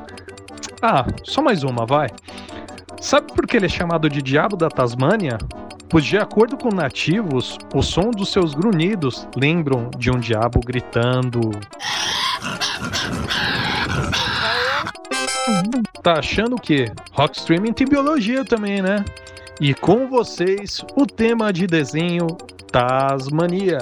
Ah, 0.81 1.05
só 1.23 1.41
mais 1.41 1.63
uma, 1.63 1.85
vai. 1.85 2.07
Sabe 3.01 3.33
por 3.33 3.45
que 3.45 3.57
ele 3.57 3.65
é 3.65 3.69
chamado 3.69 4.09
de 4.09 4.21
diabo 4.21 4.55
da 4.55 4.69
Tasmânia? 4.69 5.37
Pois, 5.89 6.05
de 6.05 6.17
acordo 6.17 6.55
com 6.57 6.69
nativos, 6.73 7.57
o 7.75 7.81
som 7.81 8.11
dos 8.11 8.31
seus 8.31 8.53
grunhidos 8.53 9.27
lembram 9.35 9.91
de 9.97 10.09
um 10.09 10.17
diabo 10.17 10.61
gritando. 10.61 11.51
Tá 16.03 16.19
achando 16.19 16.55
o 16.55 16.61
quê? 16.61 16.91
Rock 17.11 17.37
Streaming 17.37 17.73
tem 17.73 17.87
biologia 17.87 18.45
também, 18.45 18.81
né? 18.81 19.03
E 19.59 19.73
com 19.73 20.07
vocês, 20.07 20.83
o 20.95 21.05
tema 21.05 21.51
de 21.53 21.67
desenho 21.67 22.27
Tasmania. 22.71 23.79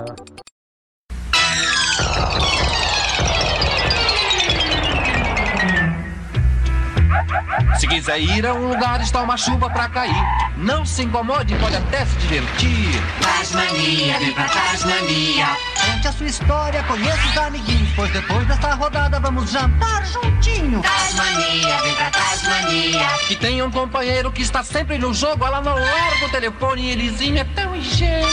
Se 7.80 7.88
quiser 7.88 8.20
ir 8.20 8.46
a 8.46 8.54
um 8.54 8.68
lugar, 8.68 9.00
está 9.02 9.22
uma 9.22 9.38
chuva 9.38 9.70
pra 9.70 9.88
cair. 9.88 10.14
Não 10.58 10.86
se 10.86 11.04
incomode, 11.04 11.56
pode 11.56 11.78
até 11.78 12.06
se 12.06 12.18
divertir. 12.18 12.90
Tasmania, 13.22 14.20
vem 14.20 14.34
pra 14.34 14.50
Tasmania. 14.50 15.46
Conte 16.00 16.08
a 16.08 16.14
sua 16.14 16.28
história, 16.28 16.82
conheça 16.84 17.28
os 17.28 17.38
amiguinhos. 17.38 17.90
Pois 17.94 18.10
depois 18.14 18.48
desta 18.48 18.74
rodada 18.74 19.20
vamos 19.20 19.52
jantar 19.52 20.06
juntinho. 20.06 20.82
Tasmania, 20.82 21.78
vem 21.82 21.94
pra 21.94 22.10
Tasmania. 22.10 23.08
E 23.30 23.36
tem 23.36 23.62
um 23.62 23.70
companheiro 23.70 24.32
que 24.32 24.42
está 24.42 24.64
sempre 24.64 24.98
no 24.98 25.14
jogo. 25.14 25.44
Ela 25.44 25.60
não 25.60 25.76
larga 25.76 26.26
o 26.26 26.30
telefone 26.30 26.84
e 26.84 26.92
elezinho 26.92 27.40
é 27.40 27.44
tão 27.44 27.76
ingênuo. 27.76 28.30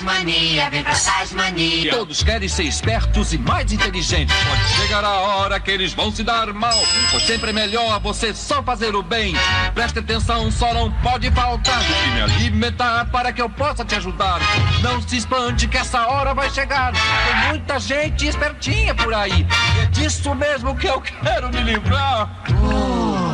Tasmania, 0.00 0.70
vem 0.70 0.82
pra 0.82 0.94
Tasmania. 0.94 1.90
Todos 1.90 2.22
querem 2.22 2.48
ser 2.48 2.62
espertos 2.62 3.34
e 3.34 3.38
mais 3.38 3.70
inteligentes. 3.70 4.34
Pode 4.34 4.64
chegar 4.80 5.04
a 5.04 5.10
hora 5.10 5.60
que 5.60 5.70
eles 5.70 5.92
vão 5.92 6.10
se 6.10 6.24
dar 6.24 6.50
mal. 6.54 6.78
Pois 7.10 7.22
sempre 7.24 7.50
é 7.50 7.52
melhor 7.52 8.00
você 8.00 8.32
só 8.34 8.62
fazer 8.62 8.94
o 8.94 9.02
bem. 9.02 9.34
Preste 9.74 9.98
atenção, 9.98 10.50
só 10.50 10.72
não 10.72 10.90
pode 10.90 11.30
faltar 11.32 11.78
do 11.80 11.94
que 11.94 12.10
me 12.12 12.22
alimentar 12.22 13.10
para 13.10 13.30
que 13.30 13.42
eu 13.42 13.50
possa 13.50 13.84
te 13.84 13.94
ajudar. 13.94 14.40
Não 14.80 15.02
se 15.02 15.18
espante 15.18 15.68
que 15.68 15.76
essa 15.76 16.06
hora 16.06 16.32
vai 16.32 16.48
chegar. 16.48 16.92
Tem 16.92 17.48
muita 17.48 17.78
gente 17.78 18.26
espertinha 18.26 18.94
por 18.94 19.12
aí. 19.12 19.46
E 19.76 19.80
é 19.80 19.86
disso 19.86 20.34
mesmo 20.34 20.74
que 20.76 20.86
eu 20.86 20.98
quero 21.00 21.50
me 21.50 21.62
livrar. 21.62 22.42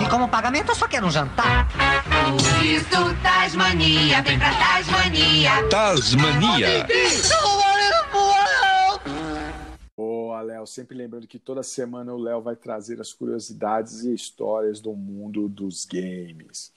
E 0.02 0.06
como 0.08 0.26
pagamento 0.26 0.72
eu 0.72 0.74
só 0.74 0.88
quero 0.88 1.06
um 1.06 1.10
jantar. 1.12 1.68
Isso, 2.64 3.22
Tasmania, 3.22 4.20
vem 4.22 4.36
pra 4.36 4.50
Tasmania. 4.58 5.68
Tasmania. 5.68 6.86
Boa, 9.96 10.40
Léo. 10.42 10.66
Sempre 10.66 10.96
lembrando 10.96 11.28
que 11.28 11.38
toda 11.38 11.62
semana 11.62 12.12
o 12.12 12.18
Léo 12.18 12.42
vai 12.42 12.56
trazer 12.56 13.00
as 13.00 13.12
curiosidades 13.12 14.02
e 14.02 14.12
histórias 14.12 14.80
do 14.80 14.92
mundo 14.92 15.48
dos 15.48 15.84
games. 15.84 16.72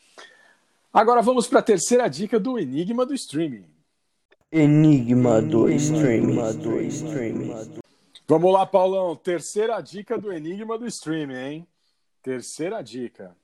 Agora 0.94 1.22
vamos 1.24 1.48
para 1.48 1.60
a 1.60 1.64
terceira 1.64 2.08
dica 2.08 2.40
do 2.40 2.60
Enigma 2.60 3.04
do 3.04 3.16
Streaming. 3.16 3.66
Enigma 4.52 5.42
do 5.42 5.68
streaming. 5.70 6.38
Vamos 8.28 8.54
lá, 8.54 8.66
Paulão. 8.68 9.16
Terceira 9.16 9.82
dica 9.82 10.16
do 10.16 10.32
Enigma 10.32 10.78
do 10.78 10.86
Streaming, 10.86 11.36
hein? 11.36 11.68
Terceira 12.22 12.84
dica. 12.84 13.36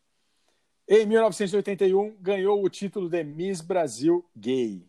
Em 0.88 1.04
1981, 1.04 2.16
ganhou 2.22 2.64
o 2.64 2.70
título 2.70 3.10
de 3.10 3.24
Miss 3.24 3.60
Brasil 3.60 4.24
Gay. 4.38 4.86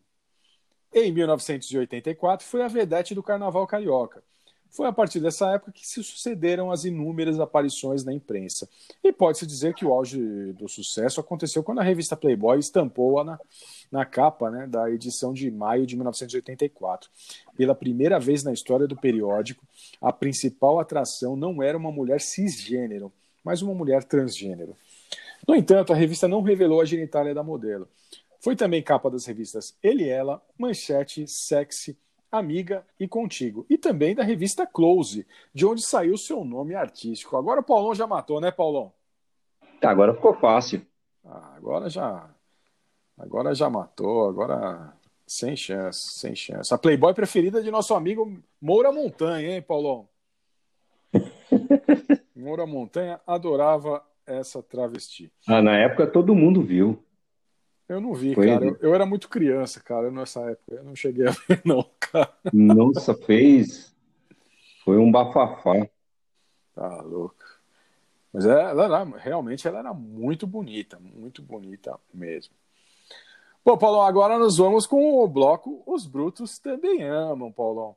Em 0.93 1.10
1984, 1.10 2.47
foi 2.47 2.62
a 2.62 2.68
vedete 2.68 3.14
do 3.14 3.23
Carnaval 3.23 3.66
Carioca. 3.66 4.23
Foi 4.68 4.86
a 4.86 4.93
partir 4.93 5.20
dessa 5.20 5.51
época 5.52 5.73
que 5.73 5.86
se 5.86 6.05
sucederam 6.05 6.70
as 6.70 6.85
inúmeras 6.85 7.40
aparições 7.40 8.05
na 8.05 8.12
imprensa. 8.12 8.68
E 9.02 9.10
pode-se 9.10 9.47
dizer 9.47 9.73
que 9.73 9.86
o 9.86 9.93
auge 9.93 10.52
do 10.52 10.68
sucesso 10.68 11.18
aconteceu 11.18 11.62
quando 11.62 11.78
a 11.78 11.82
revista 11.82 12.14
Playboy 12.14 12.59
estampou-a 12.59 13.24
na, 13.24 13.40
na 13.90 14.05
capa 14.05 14.51
né, 14.51 14.66
da 14.66 14.90
edição 14.90 15.32
de 15.32 15.51
maio 15.51 15.86
de 15.86 15.97
1984. 15.97 17.09
Pela 17.56 17.74
primeira 17.74 18.20
vez 18.20 18.44
na 18.44 18.52
história 18.52 18.86
do 18.86 18.97
periódico, 18.97 19.66
a 19.98 20.12
principal 20.12 20.78
atração 20.78 21.36
não 21.36 21.62
era 21.62 21.78
uma 21.78 21.90
mulher 21.90 22.20
cisgênero, 22.20 23.10
mas 23.43 23.62
uma 23.62 23.73
mulher 23.73 24.05
transgênero. 24.05 24.77
No 25.47 25.55
entanto, 25.55 25.93
a 25.93 25.97
revista 25.97 26.27
não 26.27 26.43
revelou 26.43 26.81
a 26.81 26.85
genitália 26.85 27.35
da 27.35 27.43
modelo. 27.43 27.89
Foi 28.40 28.56
também 28.56 28.82
capa 28.82 29.10
das 29.10 29.27
revistas 29.27 29.77
Ele 29.82 30.05
e 30.05 30.09
Ela, 30.09 30.43
Manchete, 30.59 31.27
Sexy, 31.27 31.98
Amiga 32.31 32.85
e 32.98 33.06
Contigo. 33.06 33.64
E 33.70 33.78
também 33.78 34.14
da 34.14 34.23
revista 34.23 34.66
Close, 34.66 35.27
de 35.55 35.64
onde 35.64 35.82
saiu 35.82 36.16
seu 36.16 36.44
nome 36.44 36.74
artístico. 36.74 37.36
Agora 37.36 37.60
o 37.60 37.64
Paulão 37.64 37.94
já 37.94 38.06
matou, 38.06 38.40
né, 38.40 38.51
Paulão? 38.51 38.93
Agora 39.82 40.14
ficou 40.14 40.35
fácil. 40.35 40.85
Ah, 41.24 41.55
agora 41.56 41.89
já. 41.89 42.28
Agora 43.16 43.55
já 43.55 43.70
matou, 43.70 44.28
agora. 44.28 44.93
Sem 45.27 45.56
chance, 45.56 46.20
sem 46.20 46.36
chance. 46.36 46.73
A 46.73 46.78
Playboy 46.78 47.12
preferida 47.12 47.60
de 47.60 47.68
nosso 47.68 47.94
amigo 47.94 48.39
Moura 48.60 48.93
Montanha, 48.93 49.56
hein, 49.56 49.62
Paulão? 49.62 50.09
Moura 52.36 52.64
Montanha 52.64 53.20
adorava 53.27 54.05
essa 54.26 54.62
travesti. 54.62 55.32
Ah, 55.46 55.62
na 55.62 55.76
época 55.76 56.06
todo 56.06 56.34
mundo 56.34 56.62
viu. 56.62 57.02
Eu 57.88 58.00
não 58.00 58.14
vi, 58.14 58.34
Foi 58.34 58.48
cara. 58.48 58.64
Eu, 58.64 58.76
eu 58.80 58.94
era 58.94 59.06
muito 59.06 59.28
criança, 59.28 59.80
cara, 59.80 60.10
nessa 60.10 60.40
época. 60.50 60.74
Eu 60.74 60.84
não 60.84 60.96
cheguei 60.96 61.26
a 61.26 61.30
ver, 61.30 61.62
não, 61.64 61.88
cara. 62.00 62.32
Nossa, 62.52 63.14
fez. 63.14 63.94
Foi 64.84 64.98
um 64.98 65.10
bafafá. 65.10 65.88
Tá 66.74 67.00
louco. 67.02 67.36
Mas 68.32 68.44
é, 68.44 68.60
ela 68.70 68.84
era, 68.84 69.04
realmente 69.16 69.66
ela 69.66 69.78
era 69.78 69.94
muito 69.94 70.46
bonita, 70.46 70.98
muito 71.00 71.42
bonita 71.42 71.98
mesmo. 72.12 72.54
Bom, 73.64 73.78
Paulão, 73.78 74.02
agora 74.02 74.38
nós 74.38 74.58
vamos 74.58 74.86
com 74.86 75.22
o 75.22 75.26
bloco 75.26 75.82
Os 75.86 76.06
Brutos 76.06 76.58
Também 76.58 77.02
Amam, 77.02 77.50
Paulão. 77.50 77.96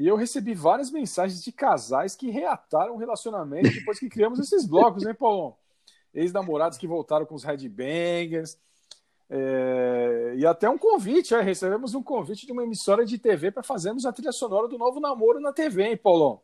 E 0.00 0.08
eu 0.08 0.16
recebi 0.16 0.54
várias 0.54 0.90
mensagens 0.90 1.44
de 1.44 1.52
casais 1.52 2.16
que 2.16 2.30
reataram 2.30 2.94
o 2.94 2.96
relacionamento 2.96 3.68
depois 3.68 3.98
que 3.98 4.08
criamos 4.08 4.38
esses 4.38 4.64
blocos, 4.64 5.04
hein, 5.04 5.12
Paulão? 5.12 5.54
Ex-namorados 6.14 6.78
que 6.78 6.86
voltaram 6.86 7.26
com 7.26 7.34
os 7.34 7.44
headbangers. 7.44 8.56
É, 9.28 10.32
e 10.38 10.46
até 10.46 10.70
um 10.70 10.78
convite, 10.78 11.34
é, 11.34 11.42
recebemos 11.42 11.94
um 11.94 12.02
convite 12.02 12.46
de 12.46 12.52
uma 12.52 12.62
emissora 12.62 13.04
de 13.04 13.18
TV 13.18 13.50
para 13.50 13.62
fazermos 13.62 14.06
a 14.06 14.12
trilha 14.12 14.32
sonora 14.32 14.66
do 14.66 14.78
novo 14.78 15.00
namoro 15.00 15.38
na 15.38 15.52
TV, 15.52 15.90
hein, 15.90 15.96
Paulão? 15.98 16.40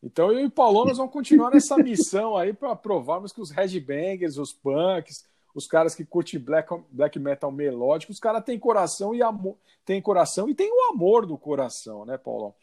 Então 0.00 0.30
eu 0.30 0.46
e 0.46 0.48
Paulão 0.48 0.84
nós 0.84 0.96
vamos 0.96 1.12
continuar 1.12 1.50
nessa 1.50 1.76
missão 1.76 2.36
aí 2.36 2.52
para 2.52 2.76
provarmos 2.76 3.32
que 3.32 3.40
os 3.40 3.50
headbangers, 3.50 4.38
os 4.38 4.52
punks, 4.52 5.26
os 5.52 5.66
caras 5.66 5.92
que 5.92 6.04
curtem 6.04 6.38
black, 6.38 6.72
black 6.92 7.18
metal 7.18 7.50
melódico, 7.50 8.12
os 8.12 8.20
caras 8.20 8.44
têm 8.44 8.60
coração 8.60 9.12
e 9.12 9.22
amor, 9.22 9.56
tem 9.84 10.00
coração 10.00 10.48
e 10.48 10.54
tem 10.54 10.70
o 10.70 10.92
amor 10.92 11.26
do 11.26 11.36
coração, 11.36 12.04
né, 12.04 12.16
Paulão? 12.16 12.54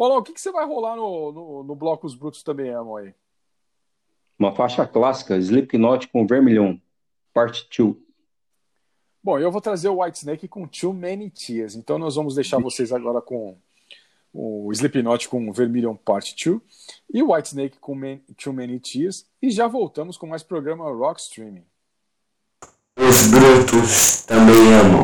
Paulão, 0.00 0.16
o 0.16 0.22
que, 0.22 0.32
que 0.32 0.40
você 0.40 0.50
vai 0.50 0.64
rolar 0.64 0.96
no, 0.96 1.30
no, 1.30 1.62
no 1.62 1.74
bloco 1.74 2.06
Os 2.06 2.14
Brutos 2.14 2.42
Também 2.42 2.70
Amam 2.70 2.96
aí? 2.96 3.12
Uma 4.38 4.50
faixa 4.50 4.86
clássica, 4.86 5.36
Slipknot 5.36 6.08
com 6.08 6.26
Vermilhão, 6.26 6.80
parte 7.34 7.68
2. 7.78 7.96
Bom, 9.22 9.38
eu 9.38 9.52
vou 9.52 9.60
trazer 9.60 9.90
o 9.90 10.02
White 10.02 10.16
Snake 10.16 10.48
com 10.48 10.66
Too 10.66 10.94
Many 10.94 11.28
Tears. 11.28 11.74
Então 11.74 11.98
nós 11.98 12.14
vamos 12.14 12.34
deixar 12.34 12.58
vocês 12.58 12.92
agora 12.92 13.20
com 13.20 13.58
o 14.32 14.72
Slipknot 14.72 15.28
com 15.28 15.52
Vermilion 15.52 15.96
Part 15.96 16.34
2 16.48 16.60
e 17.12 17.22
o 17.22 17.34
White 17.34 17.48
Snake 17.48 17.78
com 17.78 17.94
Man- 17.94 18.20
Too 18.42 18.54
Many 18.54 18.80
Tears. 18.80 19.26
E 19.42 19.50
já 19.50 19.68
voltamos 19.68 20.16
com 20.16 20.26
mais 20.26 20.42
programa 20.42 20.90
Rock 20.90 21.20
Streaming. 21.20 21.66
Os 22.96 23.26
brutos 23.26 24.22
também 24.24 24.72
amam. 24.80 24.99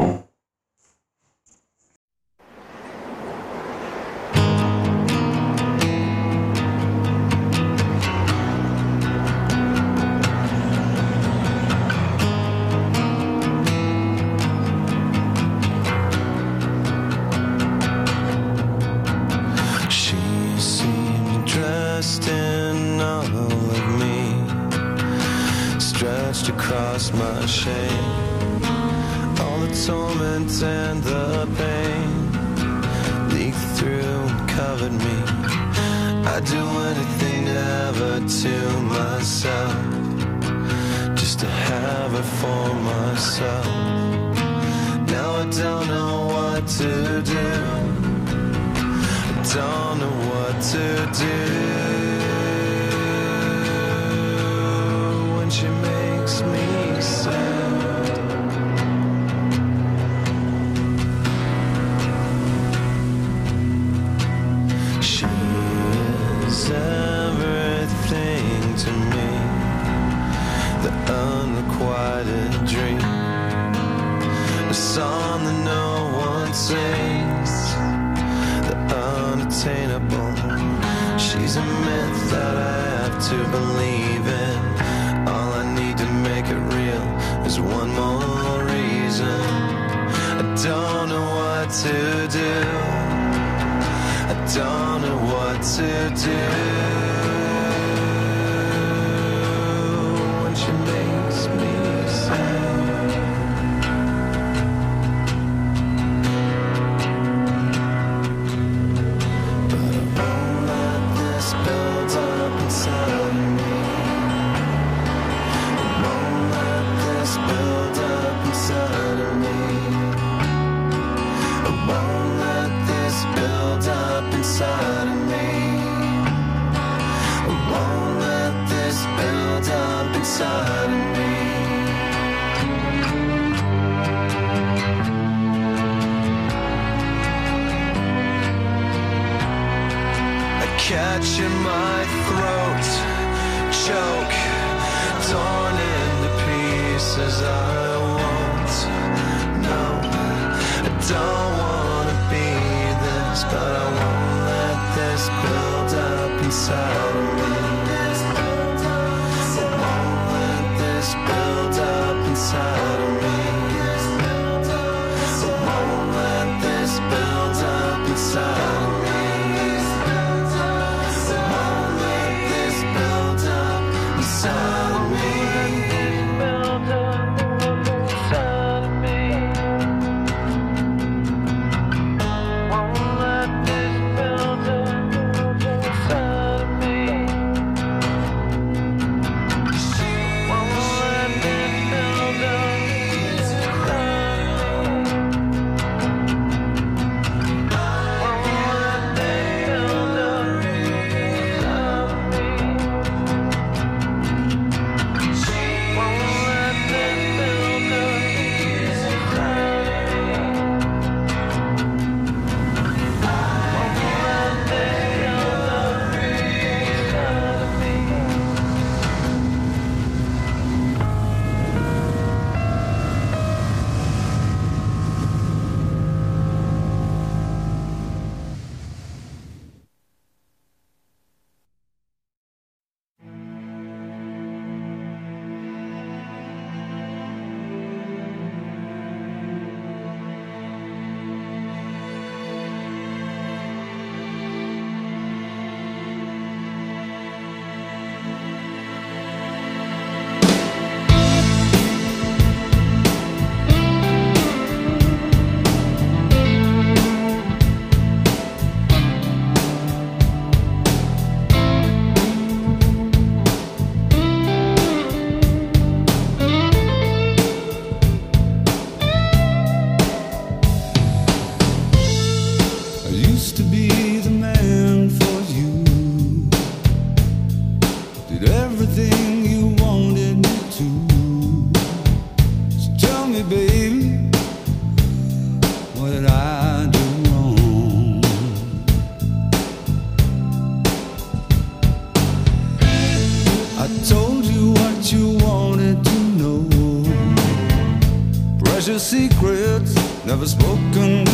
never 300.37 300.47
spoken 300.49 301.26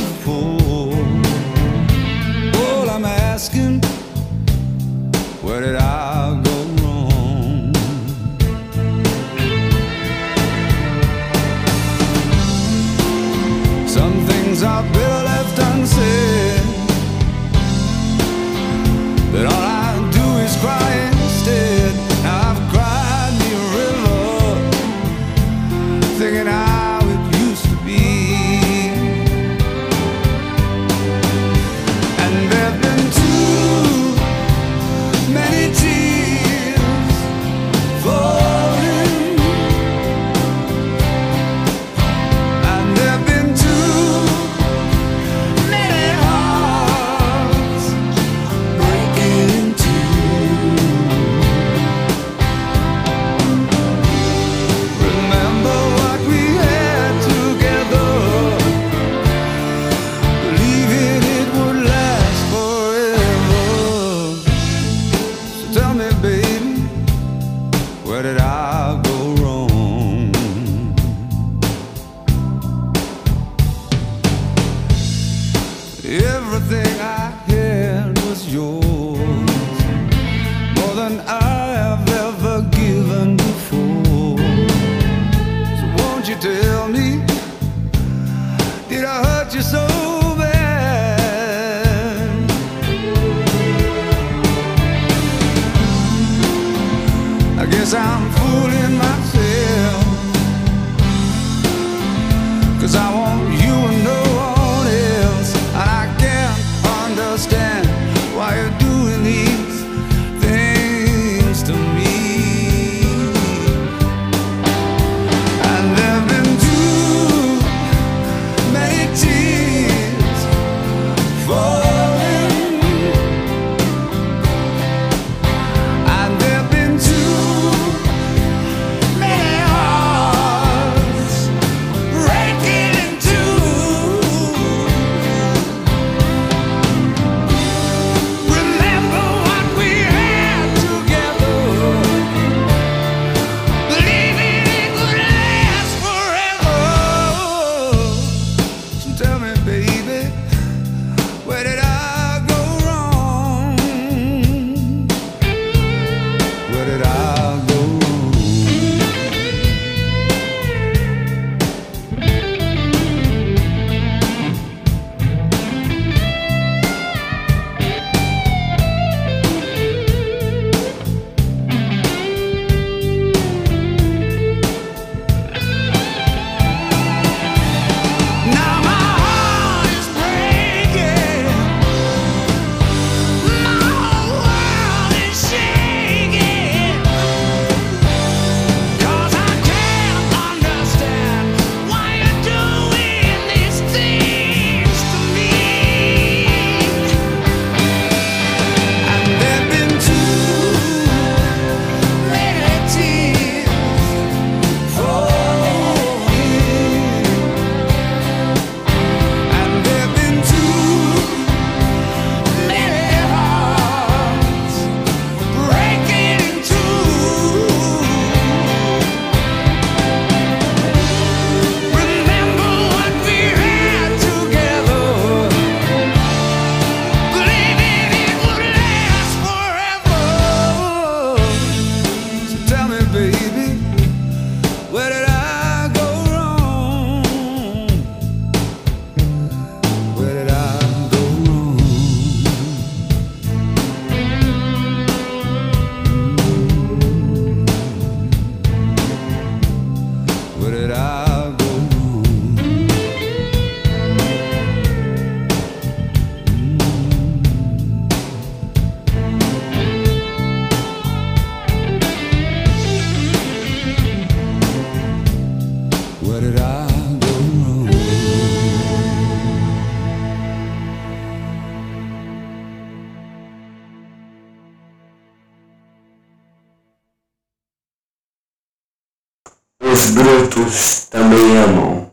outros 280.53 281.09
também 281.09 281.57
é 281.57 281.65
amam. 281.65 282.13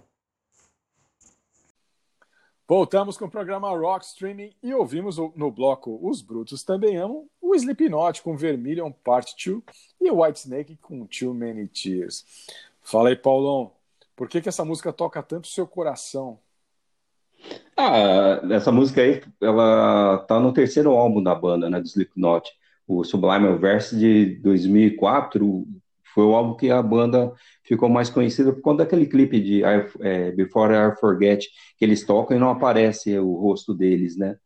Voltamos 2.65 3.17
com 3.17 3.25
o 3.25 3.29
programa 3.29 3.69
Rock 3.69 4.05
Streaming 4.05 4.51
e 4.63 4.73
ouvimos 4.73 5.17
no 5.35 5.51
bloco 5.51 5.99
Os 6.01 6.21
Brutos 6.21 6.63
Também 6.63 6.97
Amam, 6.97 7.25
o 7.41 7.55
Slipknot 7.55 8.21
com 8.21 8.37
Vermilion 8.37 8.91
Part 8.91 9.35
2 9.43 9.63
e 9.99 10.09
o 10.09 10.21
Whitesnake 10.21 10.77
com 10.77 11.05
Too 11.05 11.33
Many 11.33 11.67
Tears. 11.67 12.25
Fala 12.81 13.09
aí, 13.09 13.15
Paulão, 13.15 13.71
por 14.15 14.29
que, 14.29 14.39
que 14.39 14.47
essa 14.47 14.63
música 14.63 14.93
toca 14.93 15.21
tanto 15.21 15.45
o 15.45 15.49
seu 15.49 15.67
coração? 15.67 16.39
Ah, 17.75 18.41
essa 18.51 18.71
música 18.71 19.01
aí, 19.01 19.21
ela 19.41 20.19
tá 20.27 20.39
no 20.39 20.53
terceiro 20.53 20.91
álbum 20.91 21.21
da 21.21 21.35
banda, 21.35 21.69
né, 21.69 21.81
do 21.81 21.87
Slipknot. 21.87 22.49
O 22.87 23.03
Sublime 23.03 23.57
Verse 23.57 23.97
de 23.97 24.35
2004 24.35 25.67
foi 26.13 26.23
o 26.23 26.35
álbum 26.35 26.55
que 26.55 26.69
a 26.69 26.81
banda 26.81 27.33
ficou 27.69 27.89
mais 27.89 28.09
conhecida 28.11 28.53
por 28.53 28.61
conta 28.63 28.83
daquele 28.85 29.07
clipe 29.07 29.39
de 29.41 29.61
I- 29.61 29.87
é, 30.01 30.31
Before 30.33 30.73
I 30.75 30.95
Forget, 30.99 31.47
que 31.77 31.85
eles 31.85 32.05
tocam 32.05 32.37
e 32.37 32.41
não 32.41 32.51
aparece 32.51 33.17
o 33.19 33.33
rosto 33.35 33.73
deles, 33.75 34.17
né? 34.17 34.37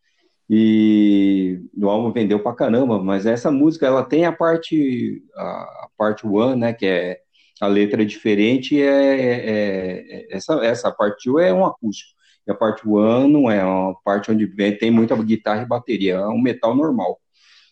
E 0.50 1.62
o 1.78 1.90
álbum 1.90 2.12
vendeu 2.12 2.42
pra 2.42 2.54
caramba, 2.56 3.02
mas 3.04 3.26
essa 3.26 3.50
música, 3.52 3.86
ela 3.88 4.04
tem 4.04 4.26
a 4.26 4.32
parte, 4.32 5.24
a 5.36 5.88
parte 5.98 6.28
one, 6.28 6.60
né, 6.60 6.74
que 6.74 6.86
é 6.86 7.20
a 7.62 7.68
letra 7.68 8.02
é 8.04 8.06
diferente, 8.06 8.80
é, 8.82 8.86
é- 8.86 10.26
é- 10.32 10.36
essa, 10.36 10.54
essa 10.66 10.92
parte 10.92 11.30
2 11.30 11.46
é 11.48 11.54
um 11.54 11.66
acústico, 11.66 12.12
e 12.48 12.52
a 12.52 12.56
parte 12.56 12.88
one 12.88 13.32
não 13.32 13.50
é, 13.50 13.58
é 13.60 13.64
uma 13.66 13.96
parte 14.04 14.32
onde 14.32 14.46
vem, 14.46 14.78
tem 14.78 14.92
muita 14.92 15.16
guitarra 15.24 15.64
e 15.64 15.68
bateria, 15.68 16.16
é 16.16 16.28
um 16.28 16.42
metal 16.42 16.76
normal. 16.76 17.20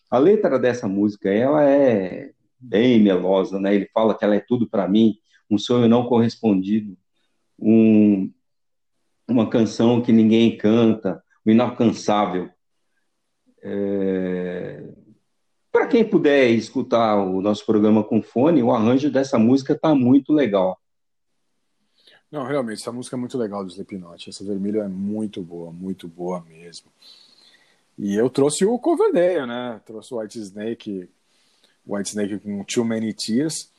A 0.09 0.17
letra 0.17 0.59
dessa 0.59 0.87
música, 0.87 1.29
ela 1.29 1.63
é 1.63 2.31
bem 2.59 2.99
melosa, 3.01 3.59
né? 3.59 3.73
Ele 3.75 3.89
fala 3.93 4.17
que 4.17 4.23
ela 4.25 4.35
é 4.35 4.39
tudo 4.39 4.69
para 4.69 4.87
mim, 4.87 5.15
um 5.51 5.57
sonho 5.57 5.87
não 5.87 6.05
correspondido, 6.05 6.97
um, 7.59 8.31
uma 9.27 9.49
canção 9.49 10.01
que 10.01 10.11
ninguém 10.11 10.57
canta, 10.57 11.21
o 11.45 11.51
inalcançável. 11.51 12.49
Para 15.71 15.87
quem 15.87 16.03
puder 16.03 16.49
escutar 16.49 17.17
o 17.17 17.41
nosso 17.41 17.65
programa 17.65 18.03
com 18.03 18.21
fone, 18.21 18.63
o 18.63 18.71
arranjo 18.71 19.11
dessa 19.11 19.37
música 19.37 19.77
tá 19.77 19.93
muito 19.93 20.33
legal. 20.33 20.79
Não, 22.31 22.45
realmente, 22.45 22.81
essa 22.81 22.93
música 22.93 23.17
é 23.17 23.19
muito 23.19 23.37
legal 23.37 23.63
do 23.63 23.69
Slipknot. 23.69 24.29
Essa 24.29 24.45
vermelha 24.45 24.83
é 24.83 24.87
muito 24.87 25.41
boa, 25.41 25.69
muito 25.69 26.07
boa 26.07 26.41
mesmo. 26.41 26.89
E 27.97 28.15
eu 28.15 28.29
trouxe 28.29 28.65
o 28.65 28.79
Coverdale, 28.79 29.45
né? 29.45 29.81
Trouxe 29.85 30.13
o 30.13 30.19
White 30.19 30.39
Snake, 30.39 31.09
White 31.85 32.09
Snake 32.09 32.39
com 32.39 32.63
Too 32.63 32.85
Many 32.85 33.13
Tears. 33.13 33.69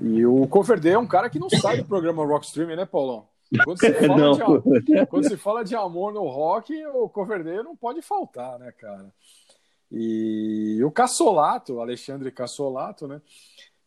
E 0.00 0.24
o 0.24 0.46
Coverdale 0.46 0.94
é 0.94 0.98
um 0.98 1.06
cara 1.06 1.28
que 1.28 1.38
não 1.38 1.50
sai 1.50 1.78
do 1.78 1.84
programa 1.84 2.24
Rock 2.24 2.46
Streaming, 2.46 2.76
né, 2.76 2.86
Paulão? 2.86 3.26
Quando 3.64 3.78
se 3.78 3.90
de, 4.82 5.06
quando 5.06 5.28
se 5.28 5.36
fala 5.36 5.64
de 5.64 5.76
amor 5.76 6.12
no 6.12 6.26
rock, 6.26 6.74
o 6.86 7.08
Coverdale 7.08 7.62
não 7.62 7.76
pode 7.76 8.02
faltar, 8.02 8.58
né, 8.58 8.72
cara? 8.72 9.12
E 9.92 10.82
o 10.82 10.90
Cassolato, 10.90 11.80
Alexandre 11.80 12.30
Cassolato, 12.30 13.06
né? 13.06 13.20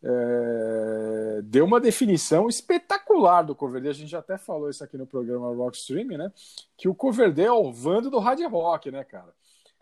é, 0.03 1.41
deu 1.43 1.65
uma 1.65 1.79
definição 1.79 2.47
espetacular 2.47 3.41
do 3.43 3.55
Coverdale. 3.55 3.91
A 3.91 3.93
gente 3.93 4.09
já 4.09 4.19
até 4.19 4.37
falou 4.37 4.69
isso 4.69 4.83
aqui 4.83 4.97
no 4.97 5.07
programa 5.07 5.53
Rock 5.53 5.77
Streaming, 5.77 6.17
né? 6.17 6.31
Que 6.75 6.87
o 6.87 6.95
Coverdale 6.95 7.47
é 7.47 7.51
o 7.51 7.71
Vando 7.71 8.09
do 8.09 8.19
hard 8.19 8.39
rock, 8.49 8.91
né, 8.91 9.03
cara? 9.03 9.33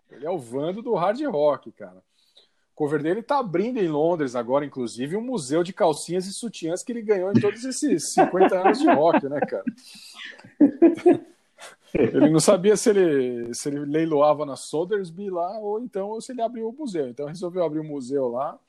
Ele 0.10 0.26
é 0.26 0.30
o 0.30 0.38
Vando 0.38 0.82
do 0.82 0.94
hard 0.94 1.22
rock, 1.26 1.72
cara. 1.72 2.02
O 2.76 2.78
Coverdale 2.78 3.24
tá 3.24 3.40
abrindo 3.40 3.80
em 3.80 3.88
Londres 3.88 4.36
agora, 4.36 4.66
inclusive, 4.66 5.16
um 5.16 5.22
museu 5.22 5.64
de 5.64 5.72
calcinhas 5.72 6.28
e 6.28 6.34
sutiãs 6.34 6.84
que 6.84 6.92
ele 6.92 7.02
ganhou 7.02 7.32
em 7.32 7.40
todos 7.40 7.64
esses 7.64 8.12
50 8.14 8.60
anos 8.60 8.80
de 8.80 8.92
rock, 8.92 9.30
né, 9.30 9.40
cara? 9.40 9.64
Ele 11.94 12.30
não 12.30 12.42
sabia 12.42 12.76
se 12.76 12.90
ele, 12.90 13.54
se 13.54 13.70
ele 13.70 13.80
leiloava 13.86 14.46
na 14.46 14.58
Sotheby's 14.58 15.10
lá 15.32 15.58
ou 15.60 15.80
então 15.80 16.20
se 16.20 16.34
ele 16.34 16.42
abriu 16.42 16.68
o 16.68 16.74
museu. 16.74 17.08
Então 17.08 17.28
resolveu 17.28 17.64
abrir 17.64 17.80
o 17.80 17.84
museu 17.84 18.28
lá. 18.28 18.60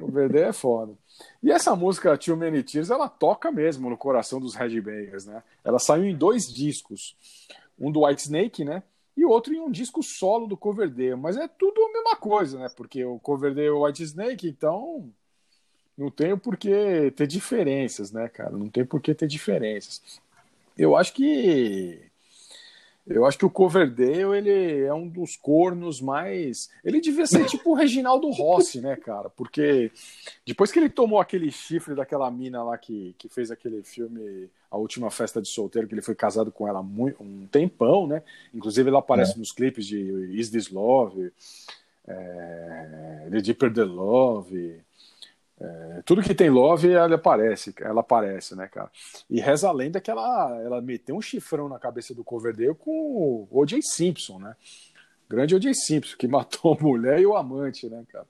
O 0.00 0.10
Verde 0.10 0.38
é 0.38 0.52
foda. 0.52 0.92
E 1.40 1.52
essa 1.52 1.76
música 1.76 2.18
Too 2.18 2.36
Many 2.36 2.64
Tears, 2.64 2.90
ela 2.90 3.08
toca 3.08 3.52
mesmo 3.52 3.88
no 3.88 3.96
coração 3.96 4.40
dos 4.40 4.56
Headbangers, 4.56 5.26
né? 5.26 5.44
Ela 5.64 5.78
saiu 5.78 6.04
em 6.04 6.16
dois 6.16 6.52
discos. 6.52 7.16
Um 7.78 7.92
do 7.92 8.04
White 8.04 8.22
Snake, 8.22 8.64
né? 8.64 8.82
E 9.16 9.24
outro 9.24 9.52
em 9.54 9.60
um 9.60 9.70
disco 9.70 10.02
solo 10.02 10.46
do 10.46 10.56
Coverdale. 10.56 11.16
Mas 11.16 11.36
é 11.36 11.46
tudo 11.46 11.82
a 11.82 11.92
mesma 11.92 12.16
coisa, 12.16 12.58
né? 12.58 12.68
Porque 12.74 13.04
o 13.04 13.18
Coverdale 13.18 13.66
é 13.66 13.70
o 13.70 13.84
White 13.84 14.02
Snake, 14.02 14.48
então 14.48 15.10
não 15.96 16.10
tem 16.10 16.36
por 16.36 16.56
que 16.56 17.12
ter 17.14 17.26
diferenças, 17.26 18.10
né, 18.10 18.28
cara? 18.28 18.50
Não 18.50 18.68
tem 18.68 18.84
por 18.84 19.00
que 19.00 19.14
ter 19.14 19.26
diferenças. 19.26 20.20
Eu 20.76 20.96
acho 20.96 21.12
que 21.12 22.00
eu 23.06 23.26
acho 23.26 23.36
que 23.36 23.44
o 23.44 23.50
Coverdale 23.50 24.36
ele 24.36 24.84
é 24.84 24.94
um 24.94 25.08
dos 25.08 25.36
cornos 25.36 26.00
mais. 26.00 26.70
Ele 26.84 27.00
devia 27.00 27.26
ser 27.26 27.44
tipo 27.46 27.70
o 27.70 27.74
Reginaldo 27.74 28.30
Rossi, 28.30 28.80
né, 28.80 28.94
cara? 28.96 29.28
Porque 29.28 29.90
depois 30.46 30.70
que 30.70 30.78
ele 30.78 30.88
tomou 30.88 31.20
aquele 31.20 31.50
chifre 31.50 31.94
daquela 31.94 32.30
mina 32.30 32.62
lá 32.62 32.78
que, 32.78 33.14
que 33.18 33.28
fez 33.28 33.50
aquele 33.50 33.82
filme 33.82 34.48
A 34.72 34.76
Última 34.78 35.10
Festa 35.10 35.40
de 35.42 35.48
Solteiro, 35.48 35.86
que 35.86 35.94
ele 35.94 36.00
foi 36.02 36.14
casado 36.14 36.50
com 36.50 36.66
ela 36.66 36.78
há 36.78 36.82
mui- 36.82 37.14
um 37.20 37.46
tempão, 37.46 38.06
né? 38.06 38.22
Inclusive 38.54 38.88
ele 38.88 38.96
aparece 38.96 39.34
É. 39.34 39.38
nos 39.38 39.52
clipes 39.52 39.86
de 39.86 39.98
Is 40.34 40.48
This 40.50 40.70
Love, 40.70 41.30
é, 42.08 43.28
The 43.30 43.40
Deeper 43.40 43.72
the 43.72 43.84
Love. 43.84 44.80
É, 45.60 46.02
tudo 46.04 46.22
que 46.22 46.34
tem 46.34 46.50
Love, 46.50 46.90
ela 46.90 47.14
aparece, 47.14 47.72
ela 47.80 48.00
aparece, 48.00 48.56
né, 48.56 48.66
cara? 48.66 48.90
E 49.30 49.38
reza 49.40 49.68
a 49.68 49.72
lenda 49.72 50.00
que 50.00 50.10
ela, 50.10 50.60
ela 50.62 50.80
meteu 50.80 51.14
um 51.14 51.22
chifrão 51.22 51.68
na 51.68 51.78
cabeça 51.78 52.12
do 52.14 52.24
Coverdale 52.24 52.74
com 52.74 52.90
o 52.90 53.48
O.J. 53.50 53.80
Simpson, 53.82 54.38
né? 54.40 54.56
Grande 55.28 55.54
O.J. 55.54 55.72
Simpson, 55.74 56.16
que 56.16 56.26
matou 56.28 56.74
a 56.74 56.82
mulher 56.82 57.20
e 57.20 57.26
o 57.26 57.36
amante, 57.36 57.88
né, 57.88 58.02
cara? 58.10 58.26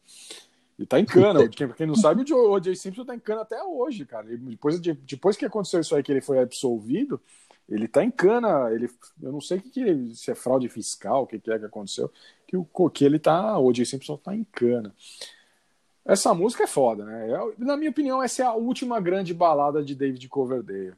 E 0.78 0.86
tá 0.86 0.98
em 0.98 1.04
cana. 1.04 1.46
Quem, 1.50 1.68
quem 1.72 1.86
não 1.86 1.94
sabe, 1.94 2.24
o 2.32 2.52
O.J. 2.52 2.74
Simpson 2.74 3.04
tá 3.04 3.14
em 3.14 3.18
cana 3.20 3.42
até 3.42 3.62
hoje, 3.62 4.04
cara. 4.04 4.26
Ele- 4.26 4.38
depois, 4.38 4.80
de- 4.80 4.94
depois 4.94 5.36
que 5.36 5.44
aconteceu 5.44 5.80
isso 5.80 5.94
aí, 5.94 6.02
que 6.02 6.10
ele 6.10 6.20
foi 6.20 6.38
absolvido, 6.40 7.20
ele 7.68 7.86
tá 7.86 8.02
em 8.02 8.10
cana. 8.10 8.70
Ele, 8.72 8.88
eu 9.22 9.30
não 9.32 9.40
sei 9.40 9.60
que, 9.60 9.70
que 9.70 10.14
se 10.14 10.30
é 10.30 10.34
fraude 10.34 10.68
fiscal, 10.68 11.22
o 11.22 11.26
que, 11.26 11.38
que 11.38 11.50
é 11.52 11.58
que 11.58 11.64
aconteceu, 11.66 12.10
que, 12.46 12.56
o, 12.56 12.90
que 12.90 13.04
ele 13.04 13.18
tá, 13.18 13.58
o 13.58 13.66
O.J. 13.66 13.84
Simpson 13.84 14.16
tá 14.16 14.34
em 14.34 14.44
cana. 14.44 14.94
Essa 16.04 16.34
música 16.34 16.64
é 16.64 16.66
foda, 16.66 17.04
né? 17.04 17.30
É- 17.30 17.64
na 17.64 17.76
minha 17.76 17.90
opinião, 17.90 18.22
essa 18.22 18.42
é 18.42 18.46
a 18.46 18.54
última 18.54 19.00
grande 19.00 19.32
balada 19.32 19.82
de 19.84 19.94
David 19.94 20.28
Coverdale. 20.28 20.94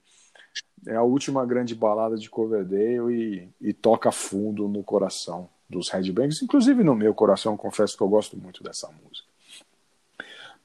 É 0.86 0.96
a 0.96 1.02
última 1.02 1.44
grande 1.46 1.74
balada 1.74 2.16
de 2.16 2.28
Coverdale 2.30 3.12
e, 3.60 3.68
e 3.68 3.72
toca 3.72 4.12
fundo 4.12 4.68
no 4.68 4.82
coração 4.82 5.48
dos 5.68 5.88
Headbangers, 5.88 6.42
inclusive 6.42 6.84
no 6.84 6.94
meu 6.94 7.14
coração, 7.14 7.56
confesso 7.56 7.96
que 7.96 8.02
eu 8.02 8.08
gosto 8.08 8.36
muito 8.36 8.62
dessa 8.62 8.88
música. 8.88 9.26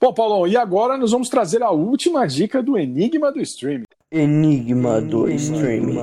Bom, 0.02 0.14
Paulão, 0.14 0.48
e 0.48 0.56
agora 0.56 0.98
nós 0.98 1.12
vamos 1.12 1.28
trazer 1.28 1.62
a 1.62 1.72
última 1.72 2.26
dica 2.26 2.64
do 2.64 2.78
Enigma 2.78 3.34
do 3.34 3.42
Streaming. 3.42 3.84
Enigma 4.10 5.02
do 5.02 5.28
streaming. 5.30 5.98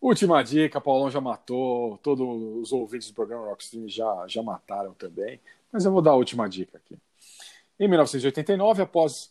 Última 0.00 0.42
dica, 0.42 0.80
Paulão 0.80 1.08
já 1.08 1.20
matou, 1.20 1.98
todos 1.98 2.26
os 2.62 2.72
ouvintes 2.72 3.06
do 3.08 3.14
programa 3.14 3.46
Rockstream 3.46 3.88
já, 3.88 4.24
já 4.26 4.42
mataram 4.42 4.92
também, 4.92 5.38
mas 5.72 5.84
eu 5.84 5.92
vou 5.92 6.02
dar 6.02 6.10
a 6.10 6.16
última 6.16 6.48
dica 6.48 6.78
aqui. 6.78 6.98
Em 7.78 7.86
1989, 7.86 8.82
após 8.82 9.30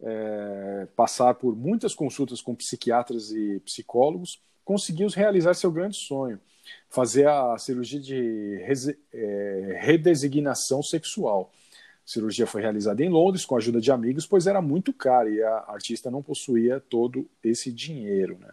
é, 0.00 0.86
passar 0.94 1.34
por 1.34 1.56
muitas 1.56 1.92
consultas 1.92 2.40
com 2.40 2.54
psiquiatras 2.54 3.32
e 3.32 3.58
psicólogos, 3.64 4.40
conseguiu 4.64 5.08
realizar 5.08 5.54
seu 5.54 5.72
grande 5.72 5.96
sonho, 5.96 6.38
fazer 6.88 7.26
a 7.26 7.58
cirurgia 7.58 7.98
de 7.98 8.62
é, 9.12 9.78
redesignação 9.80 10.84
sexual. 10.84 11.50
A 12.04 12.10
cirurgia 12.12 12.46
foi 12.46 12.62
realizada 12.62 13.02
em 13.04 13.08
Londres 13.08 13.44
com 13.44 13.54
a 13.54 13.58
ajuda 13.58 13.80
de 13.80 13.90
amigos, 13.90 14.26
pois 14.26 14.46
era 14.46 14.60
muito 14.60 14.92
cara 14.92 15.30
e 15.30 15.42
a 15.42 15.64
artista 15.68 16.10
não 16.10 16.22
possuía 16.22 16.80
todo 16.80 17.28
esse 17.42 17.72
dinheiro, 17.72 18.38
né? 18.40 18.50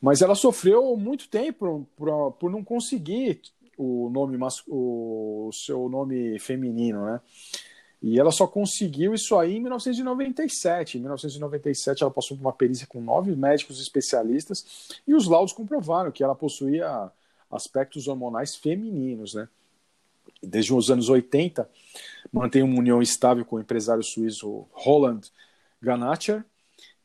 Mas 0.00 0.22
ela 0.22 0.34
sofreu 0.34 0.96
muito 0.96 1.28
tempo 1.28 1.88
por, 1.96 2.32
por 2.32 2.50
não 2.50 2.62
conseguir 2.62 3.40
o 3.76 4.08
nome 4.10 4.38
o 4.68 5.50
seu 5.52 5.88
nome 5.88 6.38
feminino, 6.38 7.04
né? 7.04 7.20
E 8.02 8.20
ela 8.20 8.30
só 8.30 8.46
conseguiu 8.46 9.14
isso 9.14 9.36
aí 9.36 9.56
em 9.56 9.60
1997. 9.60 10.98
Em 10.98 11.00
1997, 11.00 12.02
ela 12.02 12.12
passou 12.12 12.36
por 12.36 12.42
uma 12.42 12.52
perícia 12.52 12.86
com 12.86 13.00
nove 13.00 13.34
médicos 13.34 13.80
especialistas 13.80 15.00
e 15.06 15.14
os 15.14 15.26
laudos 15.26 15.52
comprovaram 15.52 16.12
que 16.12 16.22
ela 16.22 16.34
possuía 16.34 17.10
aspectos 17.50 18.06
hormonais 18.06 18.54
femininos, 18.54 19.34
né? 19.34 19.48
Desde 20.46 20.72
os 20.72 20.90
anos 20.90 21.08
80, 21.08 21.68
mantém 22.32 22.62
uma 22.62 22.78
união 22.78 23.02
estável 23.02 23.44
com 23.44 23.56
o 23.56 23.60
empresário 23.60 24.02
suíço 24.02 24.66
Roland 24.72 25.20
Ganacher. 25.80 26.44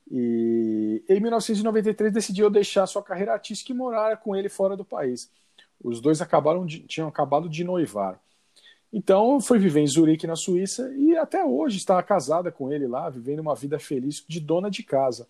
E 0.10 1.04
em 1.08 1.20
1993 1.20 2.12
decidiu 2.14 2.50
deixar 2.50 2.86
sua 2.86 3.02
carreira 3.02 3.34
artística 3.34 3.72
e 3.72 3.76
morar 3.76 4.18
com 4.18 4.36
ele 4.36 4.50
fora 4.50 4.76
do 4.76 4.84
país. 4.84 5.30
Os 5.84 6.02
dois 6.02 6.22
acabaram 6.22 6.66
de- 6.66 6.82
tinham 6.82 7.08
acabado 7.08 7.48
de 7.50 7.64
noivar. 7.64 8.20
Então 8.94 9.40
foi 9.40 9.58
viver 9.58 9.80
em 9.80 9.88
Zurique, 9.88 10.28
na 10.28 10.36
Suíça, 10.36 10.94
e 10.98 11.16
até 11.16 11.46
hoje 11.46 11.78
está 11.78 12.02
casada 12.04 12.52
com 12.52 12.72
ele 12.72 12.88
lá, 12.88 13.10
vivendo 13.10 13.40
uma 13.40 13.56
vida 13.56 13.80
feliz 13.80 14.24
de 14.28 14.40
dona 14.42 14.70
de 14.70 14.84
casa, 14.84 15.26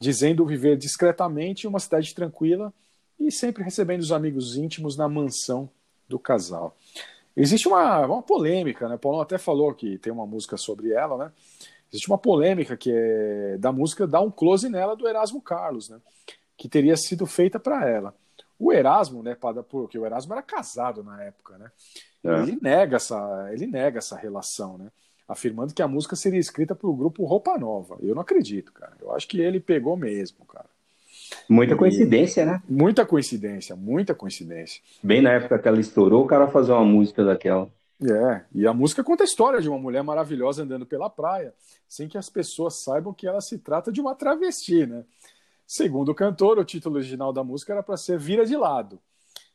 dizendo 0.00 0.46
viver 0.46 0.78
discretamente 0.78 1.64
em 1.66 1.68
uma 1.68 1.80
cidade 1.80 2.14
tranquila 2.14 2.72
e 3.20 3.30
sempre 3.30 3.62
recebendo 3.62 4.00
os 4.00 4.10
amigos 4.10 4.56
íntimos 4.56 4.96
na 4.96 5.06
mansão 5.06 5.68
do 6.08 6.18
casal. 6.18 6.74
Existe 7.40 7.68
uma, 7.68 8.04
uma 8.04 8.22
polêmica, 8.22 8.88
né? 8.88 8.96
Paulo 8.96 9.20
até 9.20 9.38
falou 9.38 9.72
que 9.72 9.96
tem 9.98 10.12
uma 10.12 10.26
música 10.26 10.56
sobre 10.56 10.92
ela, 10.92 11.16
né? 11.16 11.32
Existe 11.90 12.08
uma 12.08 12.18
polêmica 12.18 12.76
que 12.76 12.90
é 12.92 13.56
da 13.58 13.70
música 13.70 14.06
Dá 14.06 14.20
um 14.20 14.30
Close 14.30 14.68
nela 14.68 14.96
do 14.96 15.06
Erasmo 15.06 15.40
Carlos, 15.40 15.88
né? 15.88 16.00
Que 16.56 16.68
teria 16.68 16.96
sido 16.96 17.26
feita 17.26 17.60
para 17.60 17.88
ela. 17.88 18.14
O 18.58 18.72
Erasmo, 18.72 19.22
né, 19.22 19.36
porque 19.70 19.96
o 19.96 20.04
Erasmo 20.04 20.32
era 20.32 20.42
casado 20.42 21.04
na 21.04 21.22
época, 21.22 21.56
né? 21.58 21.70
É. 22.24 22.42
Ele 22.42 22.58
nega 22.60 22.96
essa, 22.96 23.48
ele 23.52 23.68
nega 23.68 23.98
essa 23.98 24.16
relação, 24.16 24.76
né? 24.76 24.90
Afirmando 25.28 25.72
que 25.72 25.82
a 25.82 25.86
música 25.86 26.16
seria 26.16 26.40
escrita 26.40 26.74
pelo 26.74 26.96
grupo 26.96 27.24
Roupa 27.24 27.56
Nova. 27.56 27.98
Eu 28.00 28.16
não 28.16 28.22
acredito, 28.22 28.72
cara. 28.72 28.96
Eu 29.00 29.14
acho 29.14 29.28
que 29.28 29.40
ele 29.40 29.60
pegou 29.60 29.96
mesmo, 29.96 30.44
cara. 30.44 30.68
Muita 31.48 31.74
E- 31.74 31.76
coincidência, 31.76 32.44
né? 32.44 32.62
Muita 32.68 33.04
coincidência, 33.06 33.76
muita 33.76 34.14
coincidência. 34.14 34.82
Bem 35.02 35.22
na 35.22 35.32
época 35.32 35.58
que 35.58 35.68
ela 35.68 35.80
estourou, 35.80 36.24
o 36.24 36.26
cara 36.26 36.48
fazer 36.48 36.72
uma 36.72 36.84
música 36.84 37.24
daquela. 37.24 37.68
É, 38.00 38.42
e 38.54 38.66
a 38.66 38.72
música 38.72 39.02
conta 39.02 39.24
a 39.24 39.26
história 39.26 39.60
de 39.60 39.68
uma 39.68 39.78
mulher 39.78 40.04
maravilhosa 40.04 40.62
andando 40.62 40.86
pela 40.86 41.10
praia, 41.10 41.52
sem 41.88 42.06
que 42.06 42.16
as 42.16 42.30
pessoas 42.30 42.82
saibam 42.84 43.12
que 43.12 43.26
ela 43.26 43.40
se 43.40 43.58
trata 43.58 43.90
de 43.90 44.00
uma 44.00 44.14
travesti, 44.14 44.86
né? 44.86 45.04
Segundo 45.66 46.10
o 46.10 46.14
cantor, 46.14 46.58
o 46.58 46.64
título 46.64 46.96
original 46.96 47.32
da 47.32 47.42
música 47.42 47.72
era 47.72 47.82
para 47.82 47.96
ser 47.96 48.18
Vira 48.18 48.46
de 48.46 48.56
Lado. 48.56 49.00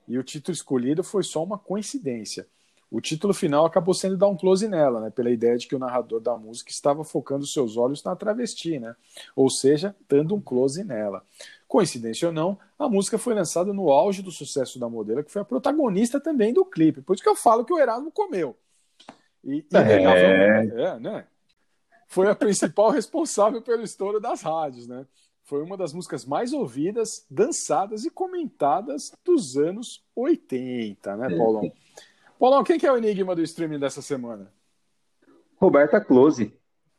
E 0.08 0.18
o 0.18 0.24
título 0.24 0.54
escolhido 0.54 1.04
foi 1.04 1.24
só 1.24 1.42
uma 1.42 1.58
coincidência. 1.58 2.46
O 2.92 3.02
título 3.02 3.34
final 3.34 3.66
acabou 3.66 3.96
sendo 3.96 4.16
Dar 4.16 4.28
um 4.28 4.38
Close 4.38 4.68
nela, 4.68 5.02
né? 5.02 5.10
Pela 5.10 5.32
ideia 5.32 5.58
de 5.58 5.66
que 5.66 5.76
o 5.76 5.80
narrador 5.80 6.20
da 6.20 6.38
música 6.38 6.70
estava 6.70 7.04
focando 7.04 7.48
seus 7.48 7.78
olhos 7.78 8.04
na 8.04 8.16
travesti, 8.16 8.78
né? 8.78 8.96
Ou 9.36 9.50
seja, 9.50 9.96
dando 10.08 10.36
um 10.36 10.42
close 10.42 10.84
nela. 10.84 11.24
Coincidência 11.74 12.28
ou 12.28 12.32
não, 12.32 12.56
a 12.78 12.88
música 12.88 13.18
foi 13.18 13.34
lançada 13.34 13.74
no 13.74 13.90
auge 13.90 14.22
do 14.22 14.30
sucesso 14.30 14.78
da 14.78 14.88
modelo, 14.88 15.24
que 15.24 15.32
foi 15.32 15.42
a 15.42 15.46
protagonista 15.46 16.20
também 16.20 16.54
do 16.54 16.64
clipe. 16.64 17.02
Por 17.02 17.16
isso 17.16 17.24
que 17.24 17.28
eu 17.30 17.36
falo 17.36 17.66
que 17.66 17.74
o 17.74 17.80
Erasmo 17.80 18.12
comeu. 18.12 18.56
E, 19.44 19.56
e 19.56 19.68
É. 19.74 19.80
inegavelmente- 19.80 20.76
é, 20.80 21.00
né? 21.00 21.26
Foi 22.08 22.30
a 22.30 22.36
principal 22.36 22.92
responsável 22.94 23.60
pelo 23.60 23.82
estouro 23.82 24.20
das 24.20 24.44
rádios, 24.44 24.88
né? 24.88 25.08
Foi 25.42 25.64
uma 25.64 25.76
das 25.76 25.94
músicas 25.94 26.26
mais 26.26 26.54
ouvidas, 26.54 27.26
dançadas 27.28 28.06
e 28.06 28.12
comentadas 28.12 29.12
dos 29.26 29.58
anos 29.58 30.06
80, 30.16 31.18
né, 31.18 31.36
Paulão? 31.36 31.72
Paulão, 32.40 32.64
quem 32.64 32.78
que 32.78 32.86
é 32.86 32.92
o 32.92 32.98
enigma 32.98 33.36
do 33.36 33.42
streaming 33.42 33.80
dessa 33.80 34.00
semana? 34.04 34.54
Roberta 35.58 36.00
Close. 36.00 36.54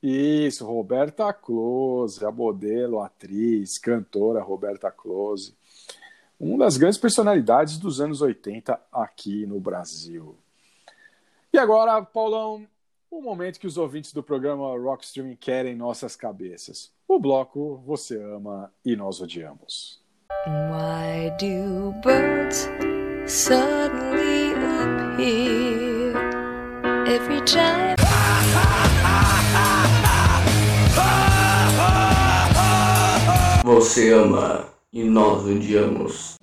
Isso, 0.06 0.66
Roberta 0.66 1.32
Close, 1.32 2.22
a 2.26 2.30
modelo, 2.30 3.00
atriz, 3.00 3.78
cantora 3.78 4.42
Roberta 4.42 4.90
Close. 4.90 5.56
Uma 6.38 6.66
das 6.66 6.76
grandes 6.76 6.98
personalidades 6.98 7.78
dos 7.78 8.02
anos 8.02 8.20
80 8.20 8.78
aqui 8.92 9.46
no 9.46 9.58
Brasil. 9.58 10.36
E 11.50 11.58
agora, 11.58 12.02
Paulão, 12.02 12.66
o 13.10 13.22
momento 13.22 13.58
que 13.58 13.66
os 13.66 13.78
ouvintes 13.78 14.12
do 14.12 14.22
programa 14.22 14.78
Rock 14.78 15.06
querem 15.40 15.72
em 15.72 15.76
nossas 15.76 16.14
cabeças. 16.14 16.92
O 17.08 17.18
bloco 17.18 17.82
Você 17.86 18.22
Ama 18.22 18.70
e 18.84 18.94
Nós 18.94 19.22
Odiamos. 19.22 20.02
Why 20.46 21.30
do 21.38 21.92
birds 22.02 22.68
suddenly 23.26 24.52
appear 25.14 26.12
every 27.06 27.40
time? 27.46 27.94
Você 33.64 34.12
ama 34.12 34.68
e 34.92 35.02
nós 35.04 35.42
odiamos. 35.46 36.34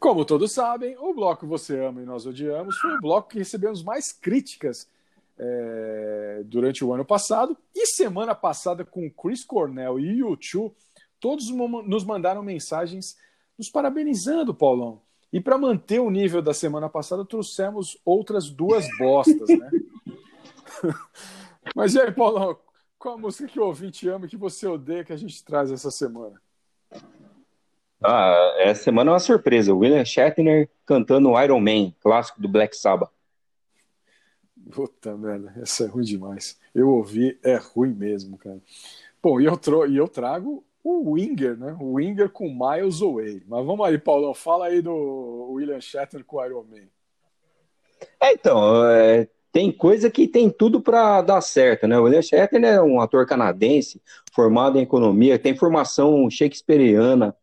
Como 0.00 0.24
todos 0.24 0.52
sabem, 0.52 0.96
o 0.98 1.14
bloco 1.14 1.46
Você 1.46 1.78
Ama 1.78 2.02
e 2.02 2.04
Nós 2.04 2.26
Odiamos 2.26 2.76
foi 2.78 2.96
o 2.96 3.00
bloco 3.00 3.28
que 3.28 3.38
recebemos 3.38 3.80
mais 3.80 4.10
críticas 4.10 4.90
é, 5.38 6.42
durante 6.46 6.84
o 6.84 6.92
ano 6.92 7.04
passado. 7.04 7.56
E 7.72 7.86
semana 7.86 8.34
passada, 8.34 8.84
com 8.84 9.08
Chris 9.08 9.44
Cornell 9.44 10.00
e 10.00 10.18
U2, 10.18 10.72
todos 11.20 11.48
nos 11.48 12.04
mandaram 12.04 12.42
mensagens 12.42 13.16
nos 13.56 13.70
parabenizando, 13.70 14.52
Paulão. 14.52 15.00
E 15.32 15.40
para 15.40 15.56
manter 15.56 16.00
o 16.00 16.10
nível 16.10 16.42
da 16.42 16.52
semana 16.52 16.88
passada, 16.88 17.24
trouxemos 17.24 17.96
outras 18.04 18.50
duas 18.50 18.84
bostas, 18.98 19.48
né? 19.48 19.70
Mas 21.76 21.94
e 21.94 22.00
aí, 22.00 22.10
Paulão, 22.10 22.58
qual 22.98 23.14
a 23.14 23.18
música 23.18 23.46
que 23.46 23.60
o 23.60 23.64
ouvinte 23.64 24.08
ama 24.08 24.26
e 24.26 24.28
que 24.28 24.36
você 24.36 24.66
odeia 24.66 25.04
que 25.04 25.12
a 25.12 25.16
gente 25.16 25.44
traz 25.44 25.70
essa 25.70 25.92
semana? 25.92 26.42
Ah, 28.02 28.54
essa 28.58 28.84
semana 28.84 29.10
é 29.10 29.14
uma 29.14 29.20
surpresa. 29.20 29.74
William 29.74 30.04
Shatner 30.04 30.68
cantando 30.86 31.40
Iron 31.42 31.60
Man, 31.60 31.92
clássico 32.00 32.40
do 32.40 32.48
Black 32.48 32.76
Sabbath. 32.76 33.10
Puta 34.70 35.16
merda, 35.16 35.54
essa 35.60 35.84
é 35.84 35.86
ruim 35.86 36.04
demais. 36.04 36.58
Eu 36.74 36.90
ouvi, 36.90 37.38
é 37.42 37.56
ruim 37.56 37.94
mesmo, 37.94 38.36
cara. 38.36 38.60
Bom, 39.22 39.40
e 39.40 39.46
eu, 39.46 39.58
e 39.88 39.96
eu 39.96 40.06
trago 40.06 40.64
o 40.84 41.12
Winger, 41.12 41.56
né? 41.56 41.76
O 41.80 41.94
Winger 41.94 42.30
com 42.30 42.48
Miles 42.48 43.02
Away. 43.02 43.42
Mas 43.46 43.66
vamos 43.66 43.86
aí, 43.86 43.98
Paulão, 43.98 44.34
fala 44.34 44.66
aí 44.66 44.80
do 44.80 45.50
William 45.52 45.80
Shatner 45.80 46.24
com 46.24 46.44
Iron 46.44 46.64
Man. 46.64 46.86
É, 48.20 48.32
então, 48.32 48.84
é, 48.86 49.28
tem 49.52 49.72
coisa 49.72 50.10
que 50.10 50.28
tem 50.28 50.50
tudo 50.50 50.80
para 50.80 51.20
dar 51.22 51.40
certo, 51.40 51.86
né? 51.86 51.98
O 51.98 52.04
William 52.04 52.22
Shatner 52.22 52.74
é 52.74 52.82
um 52.82 53.00
ator 53.00 53.26
canadense, 53.26 54.00
formado 54.32 54.78
em 54.78 54.82
economia, 54.82 55.38
tem 55.38 55.56
formação 55.56 56.28
shakespeariana. 56.30 57.34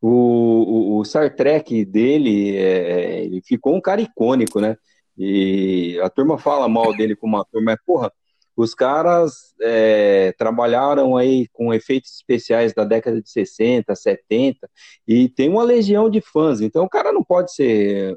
O, 0.00 0.98
o, 0.98 1.04
Star 1.04 1.34
Trek 1.34 1.84
dele, 1.84 2.56
é, 2.56 3.24
ele 3.24 3.42
ficou 3.42 3.74
um 3.74 3.80
cara 3.80 4.00
icônico, 4.00 4.60
né? 4.60 4.76
E 5.16 6.00
a 6.02 6.08
turma 6.08 6.38
fala 6.38 6.68
mal 6.68 6.96
dele 6.96 7.14
como 7.14 7.36
ator, 7.36 7.62
mas, 7.62 7.76
porra, 7.84 8.10
os 8.56 8.74
caras 8.74 9.54
é, 9.60 10.32
trabalharam 10.38 11.16
aí 11.16 11.48
com 11.52 11.72
efeitos 11.72 12.12
especiais 12.16 12.72
da 12.72 12.84
década 12.84 13.20
de 13.20 13.30
60, 13.30 13.94
70, 13.94 14.70
e 15.06 15.28
tem 15.28 15.48
uma 15.48 15.62
legião 15.62 16.08
de 16.08 16.20
fãs, 16.20 16.60
então 16.60 16.84
o 16.84 16.88
cara 16.88 17.12
não 17.12 17.22
pode 17.22 17.54
ser 17.54 18.16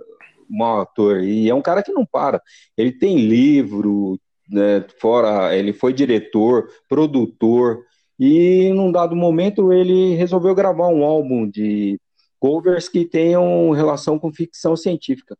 mau 0.49 0.81
ator, 0.81 1.23
e 1.23 1.49
é 1.49 1.55
um 1.55 1.61
cara 1.61 1.83
que 1.83 1.91
não 1.91 2.05
para. 2.05 2.41
Ele 2.77 2.91
tem 2.91 3.17
livro, 3.17 4.19
né, 4.49 4.85
fora, 4.99 5.55
ele 5.55 5.73
foi 5.73 5.93
diretor, 5.93 6.69
produtor, 6.87 7.83
e 8.19 8.71
num 8.73 8.91
dado 8.91 9.15
momento 9.15 9.73
ele 9.73 10.15
resolveu 10.15 10.53
gravar 10.53 10.87
um 10.87 11.03
álbum 11.03 11.49
de 11.49 11.99
covers 12.39 12.89
que 12.89 13.05
tenham 13.05 13.71
relação 13.71 14.19
com 14.19 14.31
ficção 14.31 14.75
científica. 14.75 15.37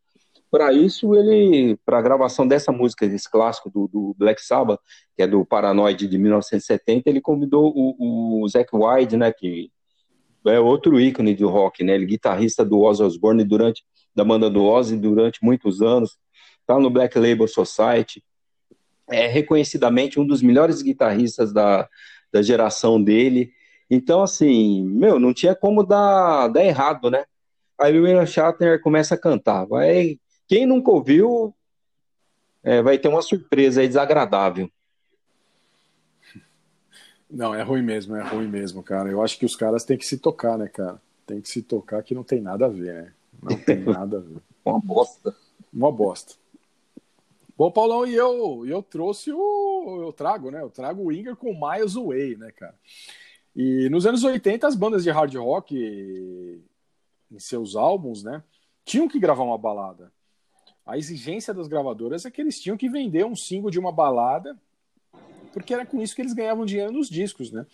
Para 0.50 0.72
isso, 0.72 1.14
ele, 1.14 1.76
para 1.84 1.98
a 1.98 2.02
gravação 2.02 2.46
dessa 2.46 2.70
música, 2.70 3.08
desse 3.08 3.28
clássico 3.28 3.68
do, 3.68 3.88
do 3.88 4.14
Black 4.16 4.40
Sabbath, 4.40 4.78
que 5.16 5.22
é 5.22 5.26
do 5.26 5.44
Paranoid 5.44 6.06
de 6.06 6.16
1970, 6.16 7.10
ele 7.10 7.20
convidou 7.20 7.72
o, 7.74 8.42
o 8.42 8.48
Zac 8.48 8.68
Wilde, 8.72 9.16
né, 9.16 9.32
que 9.32 9.70
é 10.46 10.60
outro 10.60 11.00
ícone 11.00 11.34
do 11.34 11.48
rock, 11.48 11.82
né, 11.82 11.94
ele 11.94 12.04
é 12.04 12.06
guitarrista 12.06 12.64
do 12.64 12.80
Ozzy 12.80 13.02
Osbourne 13.02 13.42
durante 13.42 13.82
da 14.14 14.24
banda 14.24 14.48
do 14.48 14.62
Ozzy 14.62 14.96
durante 14.96 15.44
muitos 15.44 15.82
anos, 15.82 16.16
tá 16.64 16.78
no 16.78 16.88
Black 16.88 17.18
Label 17.18 17.48
Society, 17.48 18.22
é 19.10 19.26
reconhecidamente 19.26 20.18
um 20.18 20.26
dos 20.26 20.40
melhores 20.40 20.80
guitarristas 20.80 21.52
da, 21.52 21.88
da 22.34 22.42
geração 22.42 23.00
dele. 23.00 23.52
Então, 23.88 24.20
assim, 24.20 24.84
meu, 24.84 25.20
não 25.20 25.32
tinha 25.32 25.54
como 25.54 25.84
dar, 25.84 26.48
dar 26.48 26.64
errado, 26.64 27.08
né? 27.08 27.24
Aí 27.78 27.96
o 27.96 28.02
William 28.02 28.26
Shatner 28.26 28.80
começa 28.80 29.14
a 29.14 29.18
cantar. 29.18 29.64
Vai, 29.66 30.18
quem 30.48 30.66
nunca 30.66 30.90
ouviu 30.90 31.54
é, 32.60 32.82
vai 32.82 32.98
ter 32.98 33.06
uma 33.06 33.22
surpresa 33.22 33.80
aí 33.80 33.86
desagradável. 33.86 34.68
Não, 37.30 37.54
é 37.54 37.62
ruim 37.62 37.82
mesmo, 37.82 38.16
é 38.16 38.22
ruim 38.22 38.48
mesmo, 38.48 38.82
cara. 38.82 39.08
Eu 39.08 39.22
acho 39.22 39.38
que 39.38 39.46
os 39.46 39.54
caras 39.54 39.84
têm 39.84 39.96
que 39.96 40.06
se 40.06 40.18
tocar, 40.18 40.58
né, 40.58 40.66
cara? 40.66 41.00
Tem 41.24 41.40
que 41.40 41.48
se 41.48 41.62
tocar 41.62 42.02
que 42.02 42.14
não 42.16 42.24
tem 42.24 42.40
nada 42.40 42.66
a 42.66 42.68
ver, 42.68 42.94
né? 42.94 43.12
Não 43.42 43.56
tem 43.56 43.78
nada 43.84 44.18
a 44.18 44.20
ver. 44.20 44.42
Uma 44.64 44.80
bosta. 44.80 45.36
Uma 45.72 45.92
bosta. 45.92 46.34
Bom, 47.56 47.70
Paulão, 47.70 48.06
e 48.06 48.14
eu, 48.14 48.66
eu 48.66 48.82
trouxe 48.82 49.30
o. 49.32 50.02
Eu 50.02 50.12
trago, 50.12 50.50
né? 50.50 50.60
Eu 50.60 50.70
trago 50.70 51.02
o 51.02 51.06
Winger 51.06 51.36
com 51.36 51.52
Miles 51.52 51.96
Away, 51.96 52.36
né, 52.36 52.50
cara? 52.50 52.74
E 53.54 53.88
nos 53.88 54.04
anos 54.04 54.24
80, 54.24 54.66
as 54.66 54.74
bandas 54.74 55.04
de 55.04 55.10
hard 55.10 55.32
rock, 55.36 55.76
em 57.30 57.38
seus 57.38 57.76
álbuns, 57.76 58.24
né, 58.24 58.42
tinham 58.84 59.08
que 59.08 59.20
gravar 59.20 59.44
uma 59.44 59.58
balada. 59.58 60.12
A 60.84 60.98
exigência 60.98 61.54
das 61.54 61.68
gravadoras 61.68 62.26
é 62.26 62.30
que 62.30 62.40
eles 62.40 62.60
tinham 62.60 62.76
que 62.76 62.88
vender 62.88 63.24
um 63.24 63.36
single 63.36 63.70
de 63.70 63.78
uma 63.78 63.92
balada, 63.92 64.60
porque 65.52 65.72
era 65.72 65.86
com 65.86 66.02
isso 66.02 66.14
que 66.14 66.22
eles 66.22 66.34
ganhavam 66.34 66.66
dinheiro 66.66 66.92
nos 66.92 67.08
discos, 67.08 67.50
né? 67.50 67.64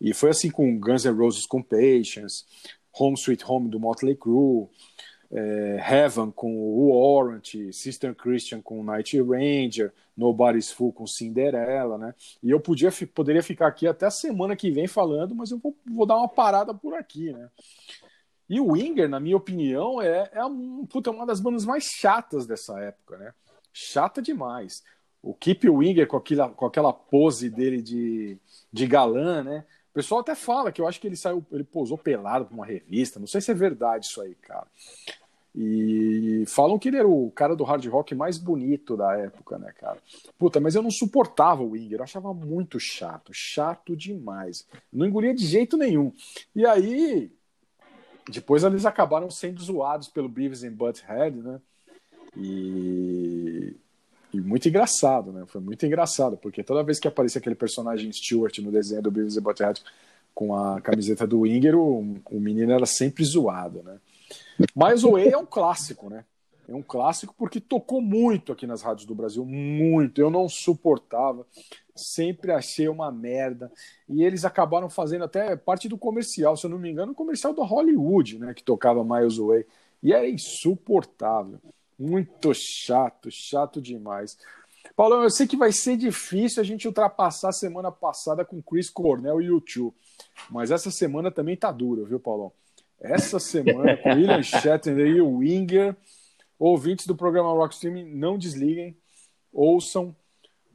E 0.00 0.12
foi 0.12 0.30
assim 0.30 0.50
com 0.50 0.78
Guns 0.78 1.04
N' 1.04 1.16
Roses 1.16 1.46
com 1.46 1.62
Patience, 1.62 2.44
Home 2.92 3.16
Sweet 3.16 3.44
Home 3.46 3.70
do 3.70 3.78
Motley 3.78 4.16
Crue, 4.16 4.68
é, 5.32 5.82
Heaven 5.90 6.30
com 6.30 6.54
o 6.54 6.90
Warrant, 6.90 7.54
Sister 7.72 8.14
Christian 8.14 8.60
com 8.60 8.84
Night 8.84 9.18
Ranger, 9.20 9.92
Nobody's 10.14 10.70
Fool 10.70 10.92
com 10.92 11.06
Cinderella, 11.06 11.96
né? 11.96 12.14
E 12.42 12.50
eu 12.50 12.60
podia, 12.60 12.90
poderia 13.14 13.42
ficar 13.42 13.66
aqui 13.66 13.86
até 13.86 14.06
a 14.06 14.10
semana 14.10 14.54
que 14.54 14.70
vem 14.70 14.86
falando, 14.86 15.34
mas 15.34 15.50
eu 15.50 15.58
vou, 15.58 15.74
vou 15.86 16.04
dar 16.04 16.18
uma 16.18 16.28
parada 16.28 16.74
por 16.74 16.94
aqui, 16.94 17.32
né? 17.32 17.48
E 18.48 18.60
o 18.60 18.72
Winger, 18.72 19.08
na 19.08 19.18
minha 19.18 19.36
opinião, 19.36 20.02
é, 20.02 20.30
é, 20.34 20.44
um, 20.44 20.84
puta, 20.84 21.10
uma 21.10 21.24
das 21.24 21.40
bandas 21.40 21.64
mais 21.64 21.84
chatas 21.84 22.46
dessa 22.46 22.78
época, 22.80 23.16
né? 23.16 23.32
Chata 23.72 24.20
demais. 24.20 24.82
o 25.22 25.32
Keep 25.32 25.66
Winger 25.70 26.06
com 26.06 26.18
aquela, 26.18 26.50
com 26.50 26.66
aquela 26.66 26.92
pose 26.92 27.48
dele 27.48 27.80
de, 27.80 28.36
de 28.70 28.86
galã, 28.86 29.42
né? 29.42 29.64
O 29.90 29.94
pessoal 29.94 30.20
até 30.20 30.34
fala 30.34 30.72
que 30.72 30.80
eu 30.80 30.88
acho 30.88 31.00
que 31.00 31.06
ele 31.06 31.16
saiu, 31.16 31.44
ele 31.52 31.64
posou 31.64 31.96
pelado 31.96 32.46
para 32.46 32.54
uma 32.54 32.66
revista. 32.66 33.20
Não 33.20 33.26
sei 33.26 33.40
se 33.40 33.50
é 33.50 33.54
verdade 33.54 34.06
isso 34.06 34.20
aí, 34.20 34.34
cara. 34.34 34.66
E 35.54 36.44
falam 36.46 36.78
que 36.78 36.88
ele 36.88 36.96
era 36.96 37.06
o 37.06 37.30
cara 37.30 37.54
do 37.54 37.64
hard 37.64 37.84
rock 37.86 38.14
mais 38.14 38.38
bonito 38.38 38.96
da 38.96 39.18
época, 39.18 39.58
né, 39.58 39.70
cara? 39.78 39.98
Puta, 40.38 40.58
mas 40.58 40.74
eu 40.74 40.82
não 40.82 40.90
suportava 40.90 41.62
o 41.62 41.72
Winger, 41.72 41.98
eu 41.98 42.04
achava 42.04 42.32
muito 42.32 42.80
chato, 42.80 43.32
chato 43.34 43.94
demais. 43.94 44.66
Não 44.90 45.06
engolia 45.06 45.34
de 45.34 45.44
jeito 45.44 45.76
nenhum. 45.76 46.10
E 46.56 46.64
aí, 46.64 47.30
depois 48.30 48.64
eles 48.64 48.86
acabaram 48.86 49.30
sendo 49.30 49.62
zoados 49.62 50.08
pelo 50.08 50.28
Beavis 50.28 50.64
and 50.64 50.72
Butthead, 50.72 51.36
né? 51.36 51.60
E, 52.34 53.76
e 54.32 54.40
muito 54.40 54.66
engraçado, 54.66 55.32
né? 55.32 55.44
Foi 55.46 55.60
muito 55.60 55.84
engraçado, 55.84 56.38
porque 56.38 56.62
toda 56.62 56.82
vez 56.82 56.98
que 56.98 57.08
aparecia 57.08 57.38
aquele 57.38 57.54
personagem 57.54 58.10
Stewart 58.10 58.56
no 58.60 58.72
desenho 58.72 59.02
do 59.02 59.10
Beavis 59.10 59.36
and 59.36 59.42
Butthead 59.42 59.82
com 60.34 60.56
a 60.56 60.80
camiseta 60.80 61.26
do 61.26 61.40
Winger, 61.40 61.76
o, 61.76 62.16
o 62.30 62.40
menino 62.40 62.72
era 62.72 62.86
sempre 62.86 63.22
zoado, 63.22 63.82
né? 63.82 63.98
Mas 64.74 65.04
o 65.04 65.12
Way 65.12 65.30
é 65.30 65.38
um 65.38 65.46
clássico, 65.46 66.08
né? 66.08 66.24
É 66.68 66.74
um 66.74 66.82
clássico 66.82 67.34
porque 67.36 67.60
tocou 67.60 68.00
muito 68.00 68.52
aqui 68.52 68.66
nas 68.66 68.82
rádios 68.82 69.06
do 69.06 69.14
Brasil, 69.14 69.44
muito. 69.44 70.20
Eu 70.20 70.30
não 70.30 70.48
suportava, 70.48 71.46
sempre 71.94 72.52
achei 72.52 72.88
uma 72.88 73.10
merda. 73.10 73.70
E 74.08 74.22
eles 74.22 74.44
acabaram 74.44 74.88
fazendo 74.88 75.24
até 75.24 75.56
parte 75.56 75.88
do 75.88 75.98
comercial, 75.98 76.56
se 76.56 76.64
eu 76.64 76.70
não 76.70 76.78
me 76.78 76.90
engano, 76.90 77.12
o 77.12 77.16
comercial 77.16 77.52
da 77.52 77.64
Hollywood, 77.64 78.38
né? 78.38 78.54
Que 78.54 78.62
tocava 78.62 79.04
Miles 79.04 79.36
Way. 79.36 79.66
E 80.02 80.12
era 80.12 80.28
insuportável. 80.28 81.60
Muito 81.98 82.52
chato, 82.54 83.30
chato 83.30 83.80
demais. 83.80 84.38
Paulo, 84.96 85.22
eu 85.22 85.30
sei 85.30 85.46
que 85.46 85.56
vai 85.56 85.72
ser 85.72 85.96
difícil 85.96 86.60
a 86.60 86.64
gente 86.64 86.86
ultrapassar 86.86 87.50
a 87.50 87.52
semana 87.52 87.90
passada 87.90 88.44
com 88.44 88.62
Chris 88.62 88.90
Cornell 88.90 89.40
e 89.40 89.46
YouTube. 89.46 89.94
Mas 90.50 90.70
essa 90.70 90.90
semana 90.90 91.30
também 91.30 91.56
tá 91.56 91.70
dura, 91.70 92.04
viu, 92.04 92.20
Paulão? 92.20 92.52
Essa 93.02 93.40
semana, 93.40 93.96
com 93.96 94.10
William 94.10 94.42
Shatner 94.42 95.06
e 95.06 95.20
o 95.20 95.38
Winger, 95.38 95.96
ouvintes 96.56 97.04
do 97.04 97.16
programa 97.16 97.52
Rock 97.52 97.74
Streaming, 97.74 98.04
não 98.04 98.38
desliguem, 98.38 98.96
ouçam, 99.52 100.14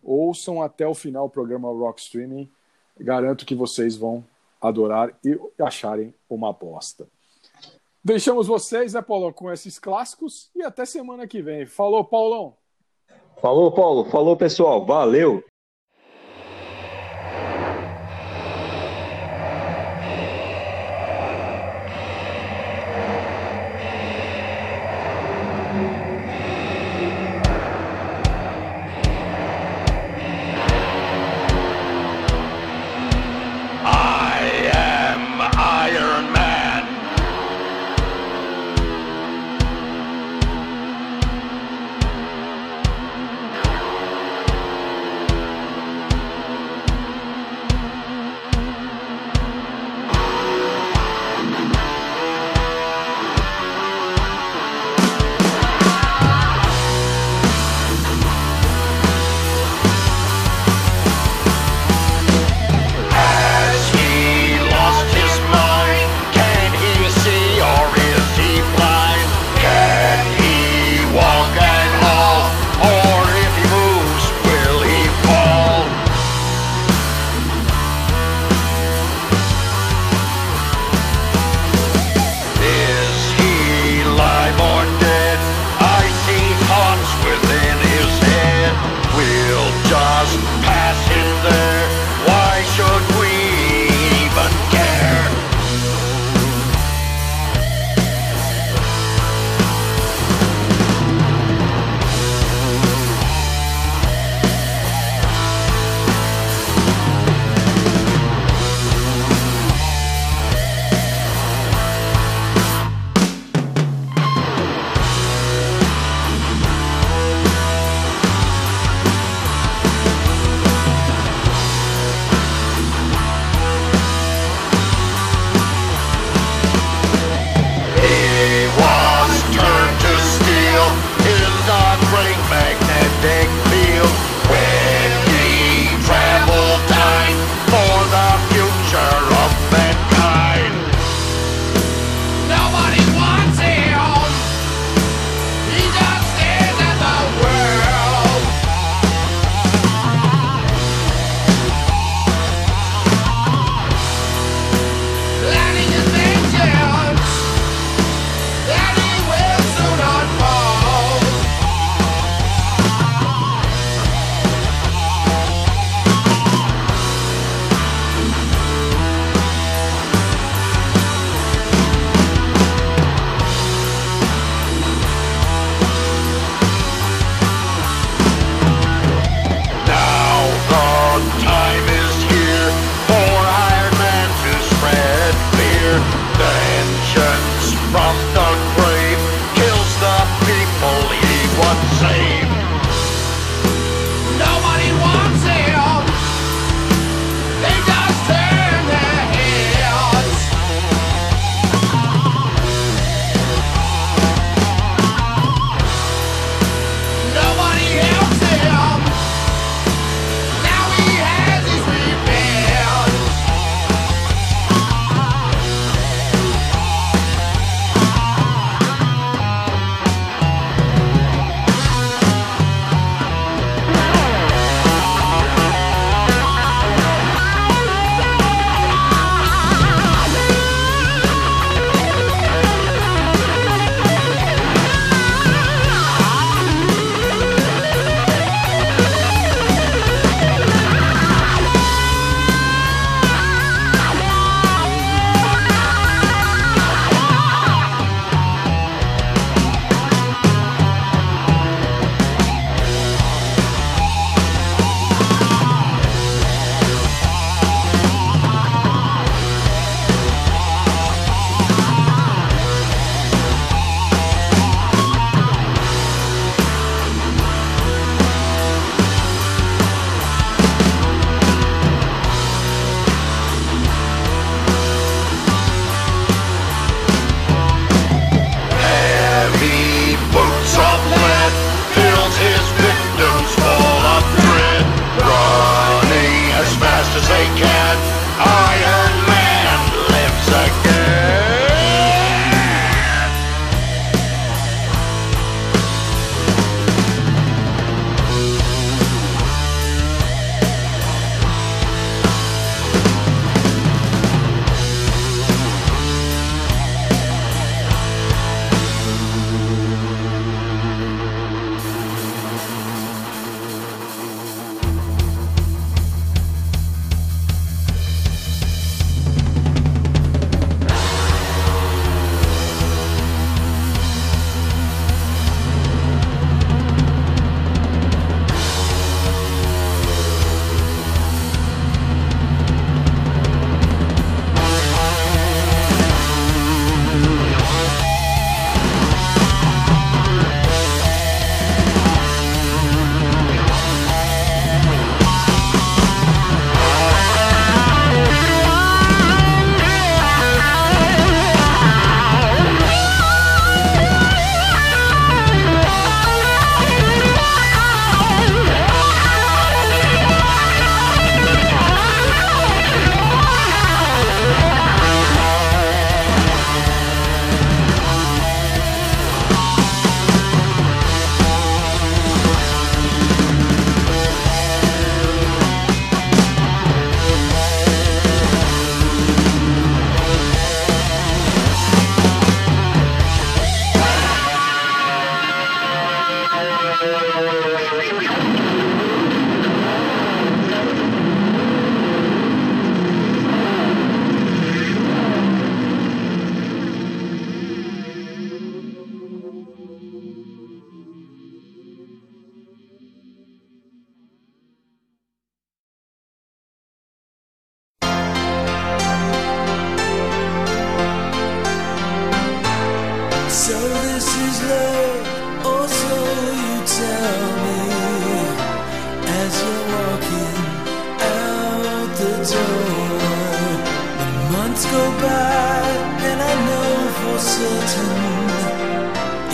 ouçam 0.03 0.61
até 0.61 0.85
o 0.85 0.93
final 0.93 1.27
o 1.27 1.29
programa 1.29 1.69
Rock 1.69 2.01
Streaming. 2.01 2.49
Garanto 2.99 3.45
que 3.45 3.55
vocês 3.55 3.95
vão 3.95 4.25
adorar 4.59 5.17
e 5.23 5.39
acharem 5.57 6.13
uma 6.29 6.51
bosta. 6.51 7.07
Deixamos 8.03 8.47
vocês, 8.47 8.93
né, 8.93 9.01
Paulão, 9.01 9.31
com 9.31 9.51
esses 9.51 9.79
clássicos 9.79 10.49
e 10.53 10.61
até 10.63 10.85
semana 10.85 11.27
que 11.27 11.41
vem. 11.41 11.65
Falou, 11.65 12.03
Paulão! 12.03 12.55
Falou, 13.41 13.71
Paulo. 13.71 14.05
Falou, 14.05 14.35
pessoal. 14.35 14.85
Valeu. 14.85 15.43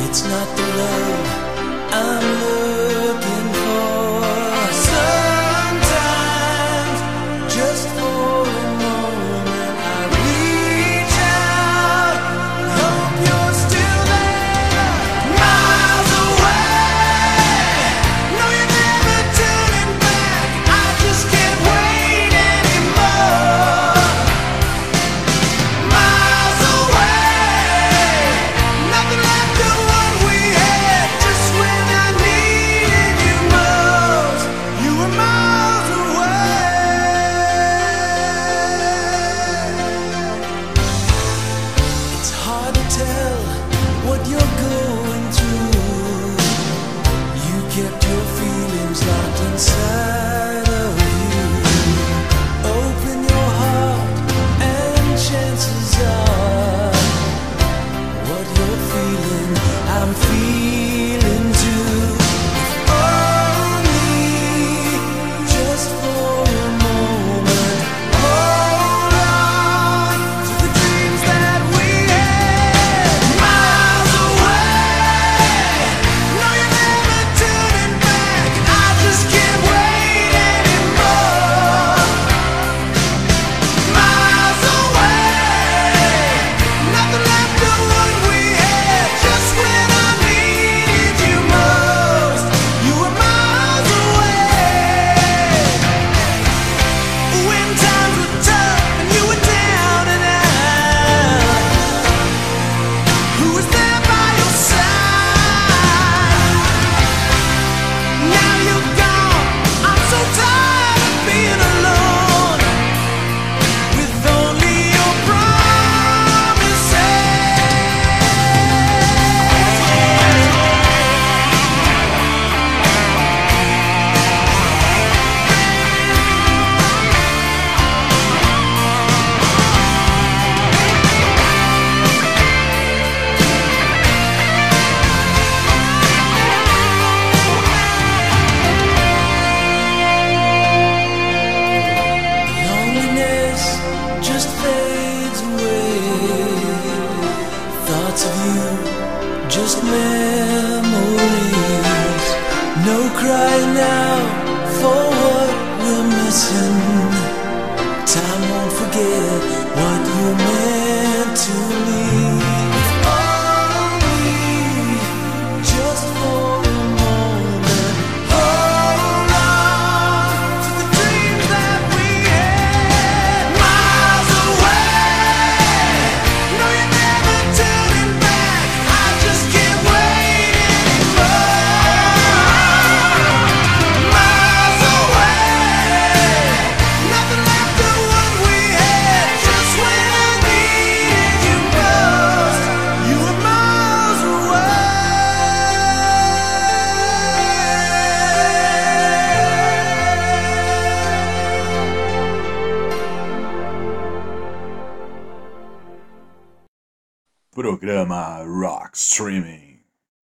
It's 0.06 0.24
not 0.24 0.58
the 0.58 0.64
love 0.78 1.03